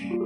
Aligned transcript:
Hallo, 0.00 0.16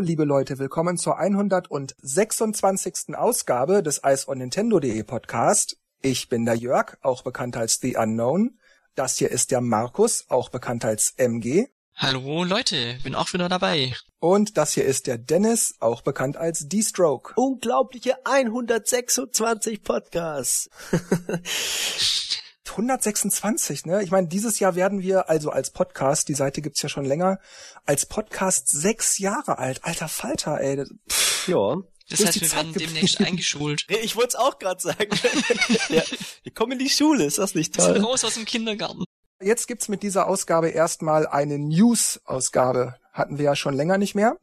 liebe 0.00 0.24
Leute, 0.24 0.58
willkommen 0.58 0.96
zur 0.96 1.18
126. 1.18 3.14
Ausgabe 3.14 3.84
des 3.84 4.00
Ice 4.04 4.28
on 4.28 4.38
Nintendo.de 4.38 5.04
Podcast. 5.04 5.78
Ich 6.02 6.28
bin 6.28 6.44
der 6.44 6.56
Jörg, 6.56 6.96
auch 7.02 7.22
bekannt 7.22 7.56
als 7.56 7.78
The 7.80 7.96
Unknown. 7.96 8.58
Das 8.96 9.18
hier 9.18 9.30
ist 9.30 9.52
der 9.52 9.60
Markus, 9.60 10.24
auch 10.30 10.48
bekannt 10.48 10.84
als 10.84 11.14
MG. 11.16 11.68
Hallo 11.98 12.44
Leute, 12.44 12.98
bin 13.04 13.14
auch 13.14 13.32
wieder 13.32 13.48
dabei. 13.48 13.94
Und 14.18 14.58
das 14.58 14.74
hier 14.74 14.84
ist 14.84 15.06
der 15.06 15.16
Dennis, 15.16 15.76
auch 15.80 16.02
bekannt 16.02 16.36
als 16.36 16.68
D-Stroke. 16.68 17.32
Unglaubliche 17.36 18.18
126 18.26 19.82
Podcasts. 19.82 20.68
126, 22.68 23.86
ne? 23.86 24.02
Ich 24.02 24.10
meine, 24.10 24.28
dieses 24.28 24.58
Jahr 24.58 24.74
werden 24.74 25.00
wir 25.00 25.30
also 25.30 25.48
als 25.48 25.70
Podcast, 25.70 26.28
die 26.28 26.34
Seite 26.34 26.60
gibt's 26.60 26.82
ja 26.82 26.90
schon 26.90 27.06
länger, 27.06 27.38
als 27.86 28.04
Podcast 28.04 28.68
sechs 28.68 29.16
Jahre 29.16 29.56
alt. 29.58 29.82
Alter 29.82 30.08
Falter, 30.08 30.60
ey. 30.60 30.84
Pff, 31.10 31.48
ja. 31.48 31.76
Das 32.10 32.26
heißt, 32.26 32.42
wir 32.42 32.52
werden 32.52 32.74
demnächst 32.74 33.22
eingeschult. 33.22 33.86
Ich 33.88 34.16
wollte 34.16 34.28
es 34.28 34.34
auch 34.34 34.58
gerade 34.58 34.82
sagen. 34.82 35.18
ja, 35.88 36.02
wir 36.42 36.52
kommen 36.52 36.72
in 36.72 36.78
die 36.78 36.90
Schule, 36.90 37.24
ist 37.24 37.38
das 37.38 37.54
nicht 37.54 37.74
toll? 37.74 37.86
Wir 37.86 37.94
sind 37.94 38.04
raus 38.04 38.22
aus 38.22 38.34
dem 38.34 38.44
Kindergarten. 38.44 39.06
Jetzt 39.40 39.68
gibt's 39.68 39.88
mit 39.88 40.02
dieser 40.02 40.26
Ausgabe 40.26 40.70
erstmal 40.70 41.26
eine 41.26 41.58
News-Ausgabe. 41.58 42.98
Hatten 43.12 43.38
wir 43.38 43.44
ja 43.44 43.56
schon 43.56 43.74
länger 43.74 43.98
nicht 43.98 44.14
mehr. 44.14 44.38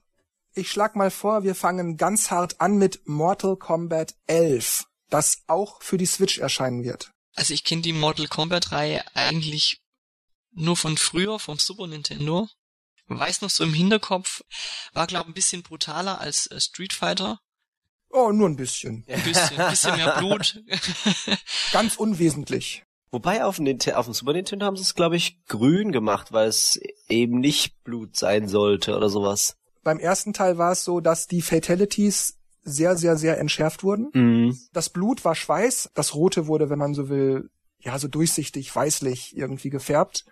Ich 0.53 0.69
schlag 0.69 0.95
mal 0.95 1.09
vor, 1.09 1.43
wir 1.43 1.55
fangen 1.55 1.97
ganz 1.97 2.29
hart 2.29 2.61
an 2.61 2.77
mit 2.77 3.07
Mortal 3.07 3.55
Kombat 3.55 4.13
11, 4.27 4.85
das 5.09 5.41
auch 5.47 5.81
für 5.81 5.97
die 5.97 6.05
Switch 6.05 6.37
erscheinen 6.37 6.83
wird. 6.83 7.11
Also 7.33 7.55
ich 7.55 7.63
kenne 7.63 7.81
die 7.81 7.93
Mortal 7.93 8.27
Kombat-Reihe 8.27 9.03
eigentlich 9.15 9.81
nur 10.51 10.77
von 10.77 10.95
früher, 10.97 11.39
vom 11.39 11.57
Super 11.57 11.87
Nintendo. 11.87 12.47
Weiß 13.07 13.41
noch 13.41 13.49
so 13.49 13.63
im 13.63 13.73
Hinterkopf, 13.73 14.43
war 14.93 15.07
glaube 15.07 15.29
ein 15.29 15.33
bisschen 15.33 15.63
brutaler 15.63 16.21
als 16.21 16.45
äh, 16.47 16.59
Street 16.61 16.93
Fighter. 16.93 17.39
Oh, 18.09 18.31
nur 18.31 18.47
ein 18.47 18.55
bisschen. 18.55 19.03
Ein 19.07 19.23
bisschen, 19.23 19.59
ein 19.59 19.71
bisschen 19.71 19.95
mehr 19.95 20.17
Blut. 20.19 20.63
Ganz 21.71 21.95
unwesentlich. 21.95 22.83
Wobei 23.13 23.45
auf 23.45 23.57
dem, 23.57 23.77
auf 23.93 24.05
dem 24.05 24.13
Super 24.15 24.33
Nintendo 24.33 24.65
haben 24.65 24.75
sie 24.75 24.81
es, 24.81 24.95
glaube 24.95 25.15
ich, 25.15 25.45
grün 25.45 25.91
gemacht, 25.91 26.33
weil 26.33 26.47
es 26.47 26.81
eben 27.07 27.39
nicht 27.39 27.83
Blut 27.83 28.17
sein 28.17 28.47
sollte 28.47 28.97
oder 28.97 29.07
sowas. 29.07 29.55
Beim 29.83 29.99
ersten 29.99 30.33
Teil 30.33 30.57
war 30.57 30.71
es 30.71 30.83
so, 30.83 30.99
dass 30.99 31.27
die 31.27 31.43
Fatalities 31.43 32.39
sehr, 32.63 32.97
sehr, 32.97 33.15
sehr 33.15 33.37
entschärft 33.37 33.83
wurden. 33.83 34.09
Mhm. 34.13 34.57
Das 34.73 34.89
Blut 34.89 35.23
war 35.25 35.35
Schweiß, 35.35 35.91
das 35.93 36.15
Rote 36.15 36.47
wurde, 36.47 36.71
wenn 36.71 36.79
man 36.79 36.95
so 36.95 37.07
will, 37.07 37.51
ja, 37.77 37.99
so 37.99 38.07
durchsichtig, 38.07 38.75
weißlich 38.75 39.37
irgendwie 39.37 39.69
gefärbt. 39.69 40.25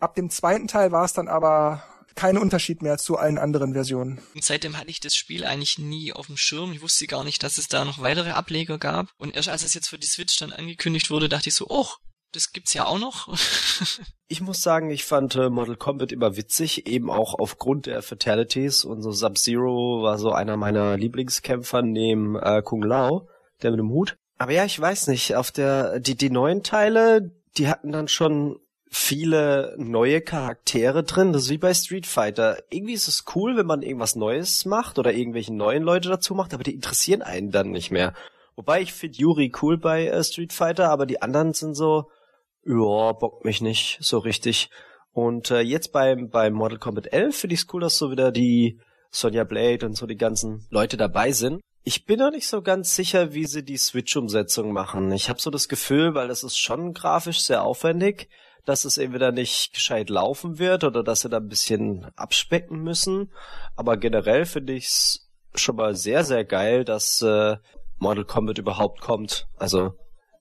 Ab 0.00 0.16
dem 0.16 0.28
zweiten 0.28 0.66
Teil 0.66 0.90
war 0.90 1.04
es 1.04 1.12
dann 1.12 1.28
aber 1.28 1.84
kein 2.14 2.38
Unterschied 2.38 2.82
mehr 2.82 2.98
zu 2.98 3.16
allen 3.16 3.38
anderen 3.38 3.72
Versionen. 3.72 4.20
Und 4.34 4.44
seitdem 4.44 4.76
hatte 4.78 4.90
ich 4.90 5.00
das 5.00 5.14
Spiel 5.14 5.44
eigentlich 5.44 5.78
nie 5.78 6.12
auf 6.12 6.26
dem 6.26 6.36
Schirm. 6.36 6.72
Ich 6.72 6.82
wusste 6.82 7.06
gar 7.06 7.24
nicht, 7.24 7.42
dass 7.42 7.58
es 7.58 7.68
da 7.68 7.84
noch 7.84 8.00
weitere 8.00 8.30
Ableger 8.30 8.78
gab. 8.78 9.08
Und 9.18 9.34
erst 9.34 9.48
als 9.48 9.64
es 9.64 9.74
jetzt 9.74 9.88
für 9.88 9.98
die 9.98 10.06
Switch 10.06 10.36
dann 10.36 10.52
angekündigt 10.52 11.10
wurde, 11.10 11.28
dachte 11.28 11.48
ich 11.48 11.54
so, 11.54 11.66
oh, 11.68 11.86
das 12.32 12.52
gibt's 12.52 12.74
ja 12.74 12.86
auch 12.86 12.98
noch. 12.98 13.28
ich 14.28 14.40
muss 14.40 14.62
sagen, 14.62 14.90
ich 14.90 15.04
fand 15.04 15.36
äh, 15.36 15.50
Mortal 15.50 15.76
Kombat 15.76 16.12
immer 16.12 16.36
witzig, 16.36 16.86
eben 16.86 17.10
auch 17.10 17.34
aufgrund 17.38 17.86
der 17.86 18.02
Fatalities. 18.02 18.84
Und 18.84 19.02
so 19.02 19.12
Sub-Zero 19.12 20.02
war 20.02 20.18
so 20.18 20.32
einer 20.32 20.56
meiner 20.56 20.96
Lieblingskämpfer 20.96 21.82
neben 21.82 22.36
äh, 22.36 22.62
Kung 22.62 22.82
Lao, 22.82 23.28
der 23.62 23.70
mit 23.70 23.80
dem 23.80 23.90
Hut. 23.90 24.16
Aber 24.38 24.52
ja, 24.52 24.64
ich 24.64 24.80
weiß 24.80 25.08
nicht, 25.08 25.36
auf 25.36 25.50
der, 25.52 26.00
die, 26.00 26.16
die 26.16 26.30
neuen 26.30 26.62
Teile, 26.62 27.30
die 27.58 27.68
hatten 27.68 27.92
dann 27.92 28.08
schon 28.08 28.58
viele 28.94 29.74
neue 29.78 30.20
Charaktere 30.20 31.02
drin. 31.02 31.32
Das 31.32 31.44
ist 31.44 31.50
wie 31.50 31.56
bei 31.56 31.72
Street 31.72 32.06
Fighter. 32.06 32.62
Irgendwie 32.68 32.92
ist 32.92 33.08
es 33.08 33.24
cool, 33.34 33.56
wenn 33.56 33.64
man 33.64 33.80
irgendwas 33.80 34.16
Neues 34.16 34.66
macht 34.66 34.98
oder 34.98 35.14
irgendwelche 35.14 35.54
neuen 35.54 35.82
Leute 35.82 36.10
dazu 36.10 36.34
macht, 36.34 36.52
aber 36.52 36.62
die 36.62 36.74
interessieren 36.74 37.22
einen 37.22 37.50
dann 37.50 37.70
nicht 37.70 37.90
mehr. 37.90 38.12
Wobei 38.54 38.82
ich 38.82 38.92
finde 38.92 39.16
Yuri 39.16 39.50
cool 39.62 39.78
bei 39.78 40.08
äh, 40.08 40.22
Street 40.22 40.52
Fighter, 40.52 40.90
aber 40.90 41.06
die 41.06 41.22
anderen 41.22 41.54
sind 41.54 41.74
so, 41.74 42.10
ja, 42.66 43.12
bockt 43.12 43.46
mich 43.46 43.62
nicht 43.62 43.96
so 44.02 44.18
richtig. 44.18 44.68
Und 45.12 45.50
äh, 45.50 45.60
jetzt 45.60 45.92
beim, 45.92 46.28
beim 46.28 46.52
Mortal 46.52 46.78
Kombat 46.78 47.14
11 47.14 47.34
finde 47.34 47.54
ich 47.54 47.60
es 47.60 47.68
cool, 47.72 47.80
dass 47.80 47.96
so 47.96 48.10
wieder 48.10 48.30
die 48.30 48.78
Sonja 49.10 49.44
Blade 49.44 49.86
und 49.86 49.94
so 49.96 50.06
die 50.06 50.16
ganzen 50.18 50.66
Leute 50.68 50.98
dabei 50.98 51.32
sind. 51.32 51.62
Ich 51.82 52.04
bin 52.04 52.18
noch 52.18 52.30
nicht 52.30 52.46
so 52.46 52.60
ganz 52.60 52.94
sicher, 52.94 53.32
wie 53.32 53.46
sie 53.46 53.64
die 53.64 53.78
Switch-Umsetzung 53.78 54.70
machen. 54.70 55.10
Ich 55.12 55.30
habe 55.30 55.40
so 55.40 55.50
das 55.50 55.66
Gefühl, 55.66 56.14
weil 56.14 56.28
das 56.28 56.44
ist 56.44 56.58
schon 56.58 56.92
grafisch 56.92 57.40
sehr 57.40 57.64
aufwendig, 57.64 58.28
dass 58.64 58.84
es 58.84 58.98
entweder 58.98 59.32
nicht 59.32 59.74
gescheit 59.74 60.08
laufen 60.08 60.58
wird 60.58 60.84
oder 60.84 61.02
dass 61.02 61.22
sie 61.22 61.28
da 61.28 61.38
ein 61.38 61.48
bisschen 61.48 62.06
abspecken 62.16 62.82
müssen. 62.82 63.32
Aber 63.76 63.96
generell 63.96 64.46
finde 64.46 64.74
ich 64.74 64.86
es 64.86 65.30
schon 65.54 65.76
mal 65.76 65.94
sehr, 65.96 66.24
sehr 66.24 66.44
geil, 66.44 66.84
dass 66.84 67.22
äh, 67.22 67.56
Mortal 67.98 68.24
Kombat 68.24 68.58
überhaupt 68.58 69.00
kommt. 69.00 69.46
Also 69.56 69.94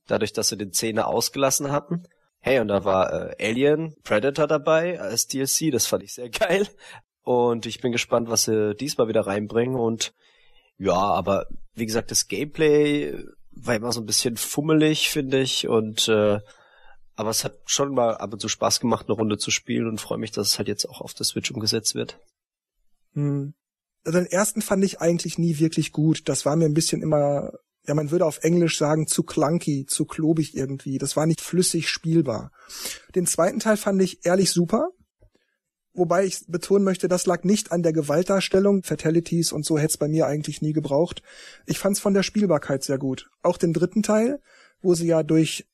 dadurch, 0.08 0.34
dass 0.34 0.50
sie 0.50 0.58
den 0.58 0.72
Zehner 0.72 1.08
ausgelassen 1.08 1.72
hatten. 1.72 2.04
Hey, 2.40 2.60
und 2.60 2.68
da 2.68 2.86
war 2.86 3.14
äh, 3.14 3.50
Alien 3.50 3.96
Predator 4.04 4.48
dabei 4.48 5.00
als 5.00 5.28
DLC, 5.28 5.72
das 5.72 5.88
fand 5.88 6.04
ich 6.04 6.14
sehr 6.14 6.30
geil. 6.30 6.68
Und 7.24 7.66
ich 7.66 7.82
bin 7.82 7.92
gespannt, 7.92 8.30
was 8.30 8.46
sie 8.46 8.76
diesmal 8.76 9.08
wieder 9.08 9.28
reinbringen. 9.28 9.76
Und 9.76 10.14
ja, 10.78 10.96
aber 10.96 11.46
wie 11.74 11.86
gesagt, 11.86 12.12
das 12.12 12.28
Gameplay 12.28 13.16
war 13.52 13.76
immer 13.76 13.92
so 13.92 14.02
ein 14.02 14.08
bisschen 14.08 14.38
fummelig, 14.38 15.10
finde 15.10 15.40
ich. 15.40 15.68
Und 15.68 16.08
äh, 16.08 16.40
aber 17.16 17.30
es 17.30 17.44
hat 17.44 17.60
schon 17.66 17.94
mal 17.94 18.16
ab 18.16 18.34
und 18.34 18.40
zu 18.40 18.48
Spaß 18.48 18.80
gemacht, 18.80 19.08
eine 19.08 19.16
Runde 19.16 19.38
zu 19.38 19.52
spielen 19.52 19.88
und 19.88 20.02
freue 20.02 20.18
mich, 20.18 20.32
dass 20.32 20.50
es 20.50 20.58
halt 20.58 20.68
jetzt 20.68 20.90
auch 20.90 21.02
auf 21.02 21.14
der 21.14 21.26
Switch 21.26 21.52
umgesetzt 21.52 21.96
wird. 21.96 22.20
Hm. 23.14 23.54
Also 24.04 24.20
den 24.20 24.28
ersten 24.28 24.62
fand 24.62 24.84
ich 24.84 25.00
eigentlich 25.00 25.38
nie 25.38 25.60
wirklich 25.60 25.92
gut. 25.92 26.28
Das 26.28 26.46
war 26.46 26.56
mir 26.56 26.66
ein 26.66 26.74
bisschen 26.74 27.02
immer, 27.02 27.52
ja, 27.86 27.94
man 27.94 28.10
würde 28.10 28.26
auf 28.26 28.44
Englisch 28.44 28.78
sagen, 28.78 29.08
zu 29.08 29.24
clunky, 29.24 29.86
zu 29.86 30.06
klobig 30.06 30.56
irgendwie. 30.56 30.98
Das 30.98 31.16
war 31.16 31.26
nicht 31.26 31.42
flüssig 31.42 31.90
spielbar. 31.90 32.52
Den 33.14 33.28
zweiten 33.28 33.60
Teil 33.60 33.78
fand 33.78 34.02
ich 34.02 34.26
ehrlich 34.26 34.52
super. 34.52 34.90
Wobei 35.94 36.26
ich 36.26 36.46
betonen 36.48 36.86
möchte, 36.86 37.10
das 37.10 37.26
lag 37.26 37.44
nicht 37.44 37.72
an 37.74 37.84
der 37.84 37.92
Gewaltdarstellung. 37.92 38.84
Fatalities 38.84 39.52
und 39.52 39.66
so 39.66 39.78
hätte 39.78 39.92
es 39.92 39.98
bei 39.98 40.08
mir 40.08 40.26
eigentlich 40.26 40.62
nie 40.62 40.72
gebraucht. 40.72 41.22
Ich 41.66 41.80
fand 41.80 41.98
es 41.98 42.02
von 42.02 42.14
der 42.14 42.24
Spielbarkeit 42.24 42.84
sehr 42.84 42.98
gut. 42.98 43.30
Auch 43.44 43.58
den 43.58 43.74
dritten 43.74 44.02
Teil, 44.02 44.40
wo 44.82 44.96
sie 44.96 45.08
ja 45.08 45.22
durch 45.22 45.68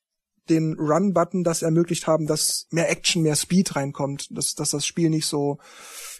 den 0.49 0.75
Run-Button 0.79 1.43
das 1.43 1.61
ermöglicht 1.61 2.07
haben, 2.07 2.27
dass 2.27 2.67
mehr 2.71 2.89
Action, 2.89 3.23
mehr 3.23 3.35
Speed 3.35 3.75
reinkommt, 3.75 4.27
dass, 4.31 4.55
dass 4.55 4.71
das 4.71 4.85
Spiel 4.85 5.09
nicht 5.09 5.25
so, 5.25 5.59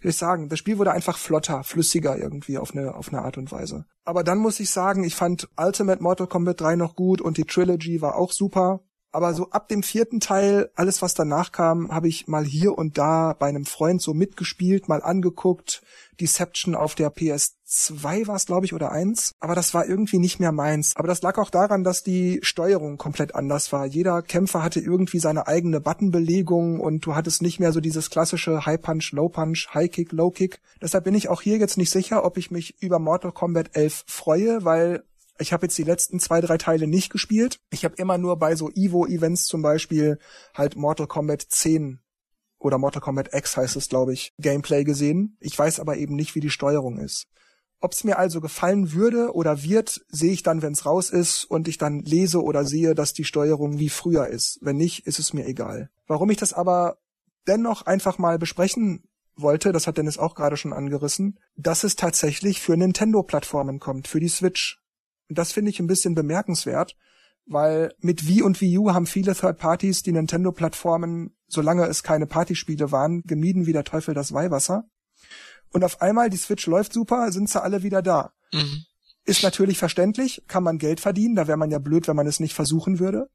wie 0.02 0.08
soll 0.08 0.12
ich 0.12 0.18
sagen, 0.18 0.50
das 0.50 0.60
Spiel 0.60 0.78
wurde 0.78 0.92
einfach 0.92 1.18
flotter, 1.18 1.64
flüssiger 1.64 2.18
irgendwie 2.18 2.58
auf 2.58 2.76
eine, 2.76 2.96
auf 2.96 3.10
eine 3.10 3.22
Art 3.22 3.38
und 3.38 3.52
Weise. 3.52 3.86
Aber 4.04 4.24
dann 4.24 4.38
muss 4.38 4.60
ich 4.60 4.70
sagen, 4.70 5.04
ich 5.04 5.16
fand 5.16 5.50
Ultimate 5.58 6.02
Mortal 6.02 6.28
Kombat 6.28 6.62
3 6.62 6.76
noch 6.76 6.96
gut 6.96 7.22
und 7.22 7.38
die 7.38 7.46
Trilogy 7.46 8.02
war 8.02 8.16
auch 8.16 8.32
super. 8.32 8.82
Aber 9.12 9.34
so 9.34 9.50
ab 9.52 9.70
dem 9.70 9.84
vierten 9.84 10.20
Teil, 10.20 10.70
alles 10.76 11.02
was 11.02 11.14
danach 11.14 11.52
kam, 11.52 11.90
habe 11.92 12.08
ich 12.08 12.28
mal 12.28 12.44
hier 12.44 12.78
und 12.78 12.98
da 12.98 13.34
bei 13.34 13.48
einem 13.48 13.66
Freund 13.66 14.02
so 14.02 14.14
mitgespielt, 14.14 14.90
mal 14.90 15.02
angeguckt. 15.02 15.82
Deception 16.20 16.76
auf 16.76 16.96
der 16.96 17.14
PS2 17.14 18.28
war 18.28 18.36
es, 18.36 18.46
glaube 18.46 18.66
ich, 18.66 18.74
oder 18.74 18.92
eins. 18.92 19.32
Aber 19.40 19.56
das 19.56 19.74
war 19.74 19.88
irgendwie 19.88 20.20
nicht 20.20 20.40
mehr 20.40 20.52
meins. 20.52 20.96
Aber 20.96 21.08
das 21.08 21.22
lag 21.22 21.38
auch 21.38 21.50
daran, 21.50 21.84
dass 21.84 22.04
die 22.04 22.40
Steuerung 22.42 22.98
komplett 22.98 23.34
anders 23.34 23.72
war. 23.72 23.86
Jeder 23.86 24.22
Kämpfer 24.22 24.62
hatte 24.62 24.80
irgendwie 24.80 25.20
seine 25.20 25.48
eigene 25.48 25.80
Buttonbelegung 25.80 26.80
und 26.80 27.06
du 27.06 27.16
hattest 27.16 27.42
nicht 27.42 27.60
mehr 27.60 27.72
so 27.72 27.80
dieses 27.80 28.10
klassische 28.10 28.66
High 28.66 28.82
Punch, 28.82 29.12
Low 29.14 29.30
Punch, 29.30 29.70
High 29.74 29.90
Kick, 29.90 30.12
Low 30.12 30.32
Kick. 30.32 30.60
Deshalb 30.82 31.06
bin 31.06 31.16
ich 31.16 31.30
auch 31.30 31.42
hier 31.42 31.58
jetzt 31.58 31.78
nicht 31.78 31.92
sicher, 31.92 32.26
ob 32.26 32.38
ich 32.38 32.52
mich 32.52 32.82
über 32.82 33.00
Mortal 33.00 33.32
Kombat 33.32 33.70
11 33.74 34.04
freue, 34.08 34.66
weil 34.66 35.04
ich 35.40 35.54
habe 35.54 35.66
jetzt 35.66 35.78
die 35.78 35.84
letzten 35.84 36.20
zwei, 36.20 36.42
drei 36.42 36.58
Teile 36.58 36.88
nicht 36.88 37.12
gespielt. 37.12 37.60
Ich 37.70 37.86
habe 37.86 37.96
immer 37.96 38.18
nur 38.18 38.38
bei 38.38 38.56
so 38.56 38.70
Evo-Events 38.70 39.46
zum 39.46 39.62
Beispiel 39.62 40.20
halt 40.54 40.76
Mortal 40.76 41.08
Kombat 41.08 41.42
10 41.42 42.00
oder 42.60 42.78
Mortal 42.78 43.02
Kombat 43.02 43.34
X 43.34 43.58
heißt 43.58 43.76
es, 43.76 43.90
glaube 43.90 44.14
ich, 44.14 44.34
Gameplay 44.40 44.84
gesehen. 44.84 45.38
Ich 45.40 45.58
weiß 45.58 45.80
aber 45.80 45.98
eben 45.98 46.16
nicht, 46.16 46.36
wie 46.36 46.40
die 46.40 46.50
Steuerung 46.50 46.98
ist. 46.98 47.28
Ob 47.80 47.94
es 47.94 48.04
mir 48.04 48.18
also 48.18 48.42
gefallen 48.42 48.94
würde 48.94 49.34
oder 49.34 49.62
wird, 49.62 50.02
sehe 50.10 50.32
ich 50.32 50.42
dann, 50.42 50.64
wenn 50.64 50.74
es 50.74 50.86
raus 50.86 51.12
ist 51.12 51.46
und 51.46 51.68
ich 51.68 51.78
dann 51.78 52.00
lese 52.00 52.42
oder 52.42 52.66
sehe, 52.66 52.96
dass 52.96 53.14
die 53.14 53.24
Steuerung 53.24 53.78
wie 53.78 53.90
früher 53.90 54.28
ist. 54.28 54.58
Wenn 54.62 54.78
nicht, 54.78 55.06
ist 55.06 55.20
es 55.20 55.34
mir 55.34 55.46
egal. 55.46 55.92
Warum 56.08 56.32
ich 56.32 56.38
das 56.38 56.54
aber 56.54 56.98
dennoch 57.48 57.84
einfach 57.84 58.18
mal 58.18 58.40
besprechen 58.40 59.04
wollte, 59.36 59.72
das 59.72 59.86
hat 59.86 59.98
Dennis 59.98 60.18
auch 60.18 60.34
gerade 60.34 60.58
schon 60.58 60.74
angerissen, 60.74 61.40
dass 61.56 61.84
es 61.84 61.96
tatsächlich 61.96 62.62
für 62.62 62.76
Nintendo-Plattformen 62.76 63.80
kommt, 63.80 64.08
für 64.08 64.20
die 64.20 64.28
Switch. 64.28 64.82
Und 65.30 65.38
das 65.38 65.52
finde 65.52 65.72
ich 65.72 65.80
ein 65.80 65.88
bisschen 65.88 66.16
bemerkenswert, 66.16 66.96
weil 67.46 67.94
mit 68.00 68.28
Wii 68.28 68.44
und 68.44 68.60
Wii 68.62 68.78
U 68.78 68.94
haben 68.94 69.06
viele 69.06 69.36
Third 69.36 69.58
Parties 69.58 70.04
die 70.04 70.12
Nintendo-Plattformen, 70.12 71.36
solange 71.48 71.86
es 71.86 72.04
keine 72.04 72.28
Partyspiele 72.28 72.92
waren, 72.92 73.24
gemieden 73.24 73.66
wie 73.66 73.74
der 73.74 73.84
Teufel 73.84 74.14
das 74.14 74.34
Weihwasser. 74.34 74.86
Und 75.72 75.84
auf 75.84 76.02
einmal, 76.02 76.30
die 76.30 76.38
Switch 76.38 76.66
läuft 76.68 76.94
super, 76.94 77.32
sind 77.32 77.50
sie 77.50 77.62
alle 77.62 77.84
wieder 77.84 78.02
da. 78.02 78.32
Mhm. 78.54 78.84
Ist 79.26 79.44
natürlich 79.44 79.78
verständlich, 79.78 80.44
kann 80.48 80.64
man 80.64 80.78
Geld 80.78 81.00
verdienen, 81.00 81.36
da 81.36 81.48
wäre 81.48 81.58
man 81.58 81.72
ja 81.72 81.80
blöd, 81.80 82.08
wenn 82.08 82.16
man 82.16 82.28
es 82.28 82.40
nicht 82.40 82.54
versuchen 82.54 83.00
würde. 83.00 83.30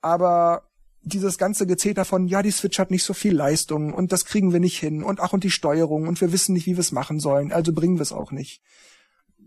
Aber 0.00 0.62
dieses 1.02 1.38
ganze 1.38 1.66
Gezeter 1.66 2.04
von, 2.04 2.26
ja, 2.28 2.42
die 2.42 2.50
Switch 2.50 2.78
hat 2.78 2.90
nicht 2.90 3.04
so 3.04 3.14
viel 3.14 3.34
Leistung 3.34 3.92
und 3.92 4.12
das 4.12 4.24
kriegen 4.24 4.52
wir 4.52 4.60
nicht 4.60 4.78
hin 4.78 5.02
und 5.02 5.20
ach 5.20 5.32
und 5.32 5.44
die 5.44 5.50
Steuerung 5.50 6.08
und 6.08 6.20
wir 6.20 6.32
wissen 6.32 6.54
nicht, 6.54 6.66
wie 6.66 6.76
wir 6.76 6.80
es 6.80 6.92
machen 6.92 7.20
sollen, 7.20 7.52
also 7.52 7.72
bringen 7.72 7.96
wir 7.96 8.02
es 8.02 8.12
auch 8.12 8.32
nicht. 8.32 8.62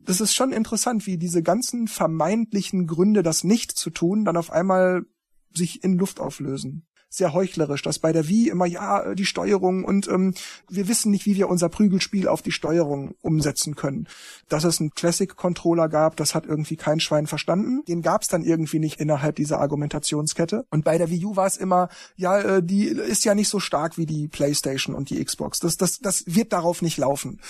Das 0.06 0.22
ist 0.22 0.34
schon 0.34 0.52
interessant, 0.52 1.06
wie 1.06 1.18
diese 1.18 1.44
ganzen 1.44 1.88
vermeintlichen 1.88 2.88
Gründe, 2.88 3.24
das 3.24 3.44
nicht 3.44 3.72
zu 3.72 3.90
tun, 3.90 4.26
dann 4.26 4.38
auf 4.38 4.52
einmal 4.52 5.04
sich 5.54 5.84
in 5.84 5.98
Luft 5.98 6.20
auflösen 6.20 6.88
sehr 7.14 7.34
heuchlerisch, 7.34 7.82
dass 7.82 8.00
bei 8.00 8.14
der 8.14 8.30
Wii 8.30 8.48
immer 8.48 8.66
ja 8.66 9.14
die 9.14 9.26
Steuerung 9.26 9.84
und 9.84 10.08
ähm, 10.08 10.34
wir 10.70 10.88
wissen 10.88 11.12
nicht, 11.12 11.26
wie 11.26 11.36
wir 11.36 11.50
unser 11.50 11.68
Prügelspiel 11.68 12.30
auf 12.30 12.42
die 12.42 12.54
Steuerung 12.54 13.16
umsetzen 13.22 13.76
können. 13.76 14.08
Dass 14.48 14.64
es 14.64 14.80
einen 14.80 14.92
Classic-Controller 14.92 15.90
gab, 15.90 16.16
das 16.16 16.34
hat 16.34 16.46
irgendwie 16.46 16.78
kein 16.78 17.02
Schwein 17.02 17.28
verstanden. 17.28 17.84
Den 17.86 18.02
gab 18.02 18.22
es 18.22 18.30
dann 18.30 18.44
irgendwie 18.44 18.80
nicht 18.80 19.02
innerhalb 19.02 19.36
dieser 19.36 19.60
Argumentationskette. 19.60 20.66
Und 20.70 20.86
bei 20.86 20.98
der 20.98 21.10
Wii 21.10 21.26
U 21.26 21.36
war 21.36 21.48
es 21.48 21.58
immer, 21.58 21.90
ja, 22.16 22.40
äh, 22.40 22.64
die 22.64 22.86
ist 22.86 23.26
ja 23.26 23.36
nicht 23.36 23.50
so 23.50 23.60
stark 23.60 23.98
wie 23.98 24.06
die 24.06 24.30
PlayStation 24.30 24.96
und 24.96 25.10
die 25.10 25.24
Xbox. 25.24 25.60
Das, 25.60 25.76
das, 25.76 26.00
das 26.00 26.24
wird 26.28 26.54
darauf 26.54 26.82
nicht 26.82 26.98
laufen. 26.98 27.42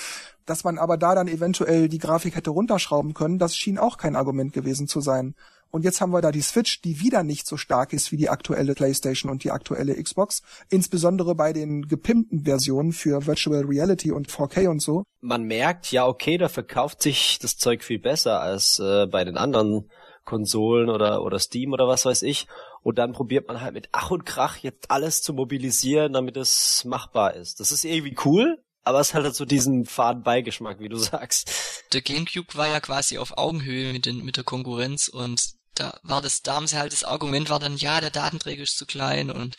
Dass 0.47 0.63
man 0.63 0.79
aber 0.79 0.97
da 0.97 1.13
dann 1.13 1.27
eventuell 1.27 1.87
die 1.87 1.99
Grafik 1.99 2.35
hätte 2.35 2.49
runterschrauben 2.49 3.13
können, 3.13 3.37
das 3.37 3.55
schien 3.55 3.77
auch 3.77 3.99
kein 3.99 4.15
Argument 4.15 4.53
gewesen 4.53 4.87
zu 4.87 5.01
sein. 5.01 5.35
Und 5.71 5.83
jetzt 5.83 6.01
haben 6.01 6.12
wir 6.12 6.21
da 6.21 6.31
die 6.31 6.41
Switch, 6.41 6.81
die 6.81 7.00
wieder 7.00 7.23
nicht 7.23 7.47
so 7.47 7.57
stark 7.57 7.94
ist 7.94 8.12
wie 8.12 8.18
die 8.18 8.29
aktuelle 8.29 8.75
PlayStation 8.75 9.31
und 9.31 9.44
die 9.44 9.51
aktuelle 9.51 10.01
Xbox. 10.01 10.41
Insbesondere 10.69 11.33
bei 11.33 11.53
den 11.53 11.88
gepimpten 11.88 12.44
Versionen 12.44 12.91
für 12.91 13.25
Virtual 13.25 13.63
Reality 13.65 14.12
und 14.12 14.29
4K 14.29 14.68
und 14.68 14.81
so. 14.81 15.03
Man 15.21 15.44
merkt, 15.44 15.91
ja, 15.91 16.06
okay, 16.06 16.38
da 16.38 16.50
verkauft 16.50 17.01
sich 17.01 17.39
das 17.39 17.57
Zeug 17.57 17.83
viel 17.83 18.00
besser 18.00 18.41
als 18.41 18.79
äh, 18.79 19.07
bei 19.07 19.23
den 19.23 19.38
anderen 19.38 19.89
Konsolen 20.25 20.89
oder, 20.89 21.23
oder 21.23 21.39
Steam 21.39 21.73
oder 21.73 21.88
was 21.88 22.06
weiß 22.06 22.21
ich. 22.23 22.47
Und 22.83 22.97
dann 22.97 23.13
probiert 23.13 23.47
man 23.47 23.62
halt 23.62 23.73
mit 23.73 23.89
Ach 23.91 24.12
und 24.12 24.25
Krach 24.25 24.57
jetzt 24.57 24.89
alles 24.89 25.21
zu 25.21 25.33
mobilisieren, 25.33 26.13
damit 26.13 26.38
es 26.38 26.83
machbar 26.85 27.35
ist. 27.35 27.59
Das 27.59 27.71
ist 27.71 27.85
irgendwie 27.85 28.15
cool, 28.25 28.57
aber 28.83 29.00
es 29.00 29.13
hat 29.13 29.23
halt 29.23 29.35
so 29.35 29.45
diesen 29.45 29.85
faden 29.85 30.23
Beigeschmack, 30.23 30.79
wie 30.79 30.89
du 30.89 30.97
sagst. 30.97 31.51
Der 31.94 32.01
Gamecube 32.01 32.56
war 32.56 32.68
ja 32.68 32.79
quasi 32.79 33.18
auf 33.18 33.38
Augenhöhe 33.38 33.94
mit, 33.94 34.06
den, 34.06 34.23
mit 34.23 34.38
der 34.38 34.44
Konkurrenz 34.44 35.07
und 35.07 35.60
da 35.81 36.00
war 36.04 36.22
das, 36.22 36.42
da 36.42 36.56
haben 36.56 36.68
sie 36.68 36.78
halt 36.78 36.94
das 36.94 37.04
Argument 37.04 37.50
war 37.50 37.60
dann, 37.60 37.78
ja, 37.78 38.01
der 38.01 38.12
Datenträger 38.12 38.63
ist 38.63 38.78
zu 38.78 38.86
klein 38.86 39.31
und 39.31 39.56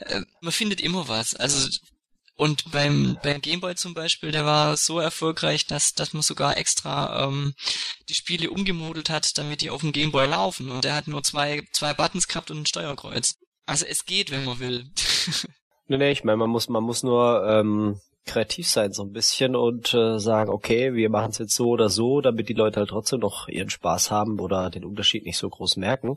äh, 0.00 0.22
man 0.40 0.52
findet 0.52 0.80
immer 0.80 1.08
was. 1.08 1.34
Also 1.34 1.68
und 2.36 2.72
beim, 2.72 3.16
beim 3.22 3.40
Gameboy 3.40 3.76
zum 3.76 3.94
Beispiel, 3.94 4.32
der 4.32 4.44
war 4.44 4.76
so 4.76 4.98
erfolgreich, 4.98 5.66
dass, 5.66 5.92
dass 5.92 6.12
man 6.14 6.22
sogar 6.22 6.56
extra 6.56 7.26
ähm, 7.26 7.54
die 8.08 8.14
Spiele 8.14 8.50
umgemodelt 8.50 9.08
hat, 9.08 9.38
damit 9.38 9.60
die 9.60 9.70
auf 9.70 9.82
dem 9.82 9.92
Gameboy 9.92 10.26
laufen. 10.26 10.70
Und 10.70 10.84
der 10.84 10.96
hat 10.96 11.06
nur 11.06 11.22
zwei, 11.22 11.62
zwei 11.72 11.94
Buttons 11.94 12.26
gehabt 12.26 12.50
und 12.50 12.62
ein 12.62 12.66
Steuerkreuz. 12.66 13.36
Also 13.66 13.86
es 13.86 14.04
geht, 14.04 14.32
wenn 14.32 14.44
man 14.44 14.58
will. 14.58 14.90
nee, 15.86 15.96
nee, 15.96 16.10
ich 16.10 16.24
meine, 16.24 16.38
man 16.38 16.50
muss, 16.50 16.68
man 16.68 16.82
muss 16.82 17.04
nur 17.04 17.46
ähm, 17.48 18.00
kreativ 18.24 18.68
sein 18.68 18.92
so 18.92 19.02
ein 19.02 19.12
bisschen 19.12 19.54
und 19.54 19.92
äh, 19.94 20.18
sagen, 20.18 20.50
okay, 20.50 20.94
wir 20.94 21.10
machen 21.10 21.30
es 21.30 21.38
jetzt 21.38 21.54
so 21.54 21.68
oder 21.68 21.88
so, 21.88 22.20
damit 22.20 22.48
die 22.48 22.54
Leute 22.54 22.80
halt 22.80 22.90
trotzdem 22.90 23.20
noch 23.20 23.48
ihren 23.48 23.70
Spaß 23.70 24.10
haben 24.10 24.40
oder 24.40 24.70
den 24.70 24.84
Unterschied 24.84 25.24
nicht 25.24 25.38
so 25.38 25.48
groß 25.48 25.76
merken. 25.76 26.16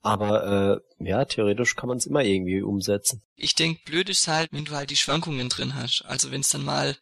Aber 0.00 0.80
äh, 1.00 1.04
ja, 1.04 1.24
theoretisch 1.24 1.74
kann 1.74 1.88
man 1.88 1.98
es 1.98 2.06
immer 2.06 2.22
irgendwie 2.22 2.62
umsetzen. 2.62 3.22
Ich 3.36 3.54
denk, 3.54 3.84
blöd 3.84 4.08
ist 4.08 4.28
halt, 4.28 4.52
wenn 4.52 4.64
du 4.64 4.72
halt 4.72 4.90
die 4.90 4.96
Schwankungen 4.96 5.48
drin 5.48 5.74
hast. 5.74 6.04
Also 6.06 6.30
wenn 6.30 6.40
es 6.40 6.50
dann 6.50 6.64
mal, 6.64 6.96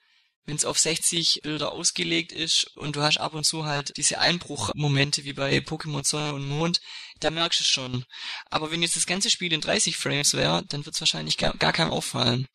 wenn 0.46 0.56
es 0.56 0.64
auf 0.64 0.78
60 0.78 1.40
Bilder 1.42 1.72
ausgelegt 1.72 2.32
ist 2.32 2.70
und 2.76 2.96
du 2.96 3.02
hast 3.02 3.18
ab 3.18 3.34
und 3.34 3.44
zu 3.44 3.66
halt 3.66 3.92
diese 3.96 4.18
Einbruchmomente 4.18 5.24
wie 5.24 5.34
bei 5.34 5.58
Pokémon 5.58 6.06
Sonne 6.06 6.32
und 6.34 6.48
Mond, 6.48 6.80
da 7.20 7.30
merkst 7.30 7.60
du 7.60 7.64
es 7.64 7.68
schon. 7.68 8.04
Aber 8.50 8.70
wenn 8.70 8.82
jetzt 8.82 8.96
das 8.96 9.06
ganze 9.06 9.30
Spiel 9.30 9.52
in 9.52 9.60
30 9.60 9.96
Frames 9.96 10.34
wäre, 10.34 10.64
dann 10.68 10.86
wird 10.86 10.94
es 10.94 11.00
wahrscheinlich 11.00 11.36
gar, 11.36 11.54
gar 11.54 11.72
keinem 11.72 11.90
auffallen. 11.90 12.48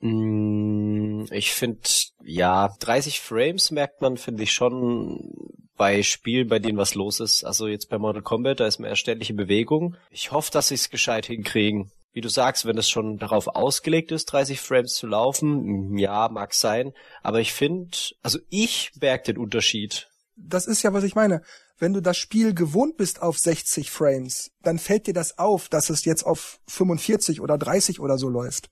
Mm, 0.00 1.24
ich 1.30 1.52
finde, 1.52 1.80
ja, 2.24 2.70
30 2.80 3.20
Frames 3.20 3.70
merkt 3.70 4.00
man, 4.00 4.16
finde 4.16 4.44
ich 4.44 4.52
schon 4.52 5.34
bei 5.76 6.02
Spielen, 6.02 6.48
bei 6.48 6.58
denen 6.58 6.78
was 6.78 6.94
los 6.94 7.20
ist. 7.20 7.44
Also 7.44 7.68
jetzt 7.68 7.88
bei 7.88 7.98
Mortal 7.98 8.22
Kombat, 8.22 8.60
da 8.60 8.66
ist 8.66 8.78
mehr 8.78 8.96
ständige 8.96 9.34
Bewegung. 9.34 9.96
Ich 10.10 10.32
hoffe, 10.32 10.50
dass 10.52 10.68
sie 10.68 10.74
es 10.74 10.90
gescheit 10.90 11.26
hinkriegen. 11.26 11.90
Wie 12.12 12.20
du 12.20 12.28
sagst, 12.28 12.66
wenn 12.66 12.78
es 12.78 12.88
schon 12.88 13.18
darauf 13.18 13.48
ausgelegt 13.48 14.10
ist, 14.12 14.26
30 14.26 14.60
Frames 14.60 14.94
zu 14.94 15.06
laufen, 15.06 15.92
mm, 15.92 15.98
ja, 15.98 16.28
mag 16.28 16.54
sein. 16.54 16.92
Aber 17.22 17.40
ich 17.40 17.52
finde, 17.52 17.96
also 18.22 18.38
ich 18.50 18.92
merke 19.00 19.32
den 19.32 19.38
Unterschied. 19.38 20.08
Das 20.36 20.66
ist 20.66 20.82
ja, 20.82 20.92
was 20.92 21.04
ich 21.04 21.14
meine. 21.14 21.42
Wenn 21.78 21.92
du 21.92 22.00
das 22.00 22.16
Spiel 22.16 22.54
gewohnt 22.54 22.96
bist 22.96 23.22
auf 23.22 23.38
60 23.38 23.90
Frames, 23.90 24.50
dann 24.62 24.78
fällt 24.78 25.06
dir 25.06 25.14
das 25.14 25.38
auf, 25.38 25.68
dass 25.68 25.90
es 25.90 26.04
jetzt 26.04 26.24
auf 26.24 26.58
45 26.66 27.40
oder 27.40 27.56
30 27.56 28.00
oder 28.00 28.18
so 28.18 28.28
läuft. 28.28 28.68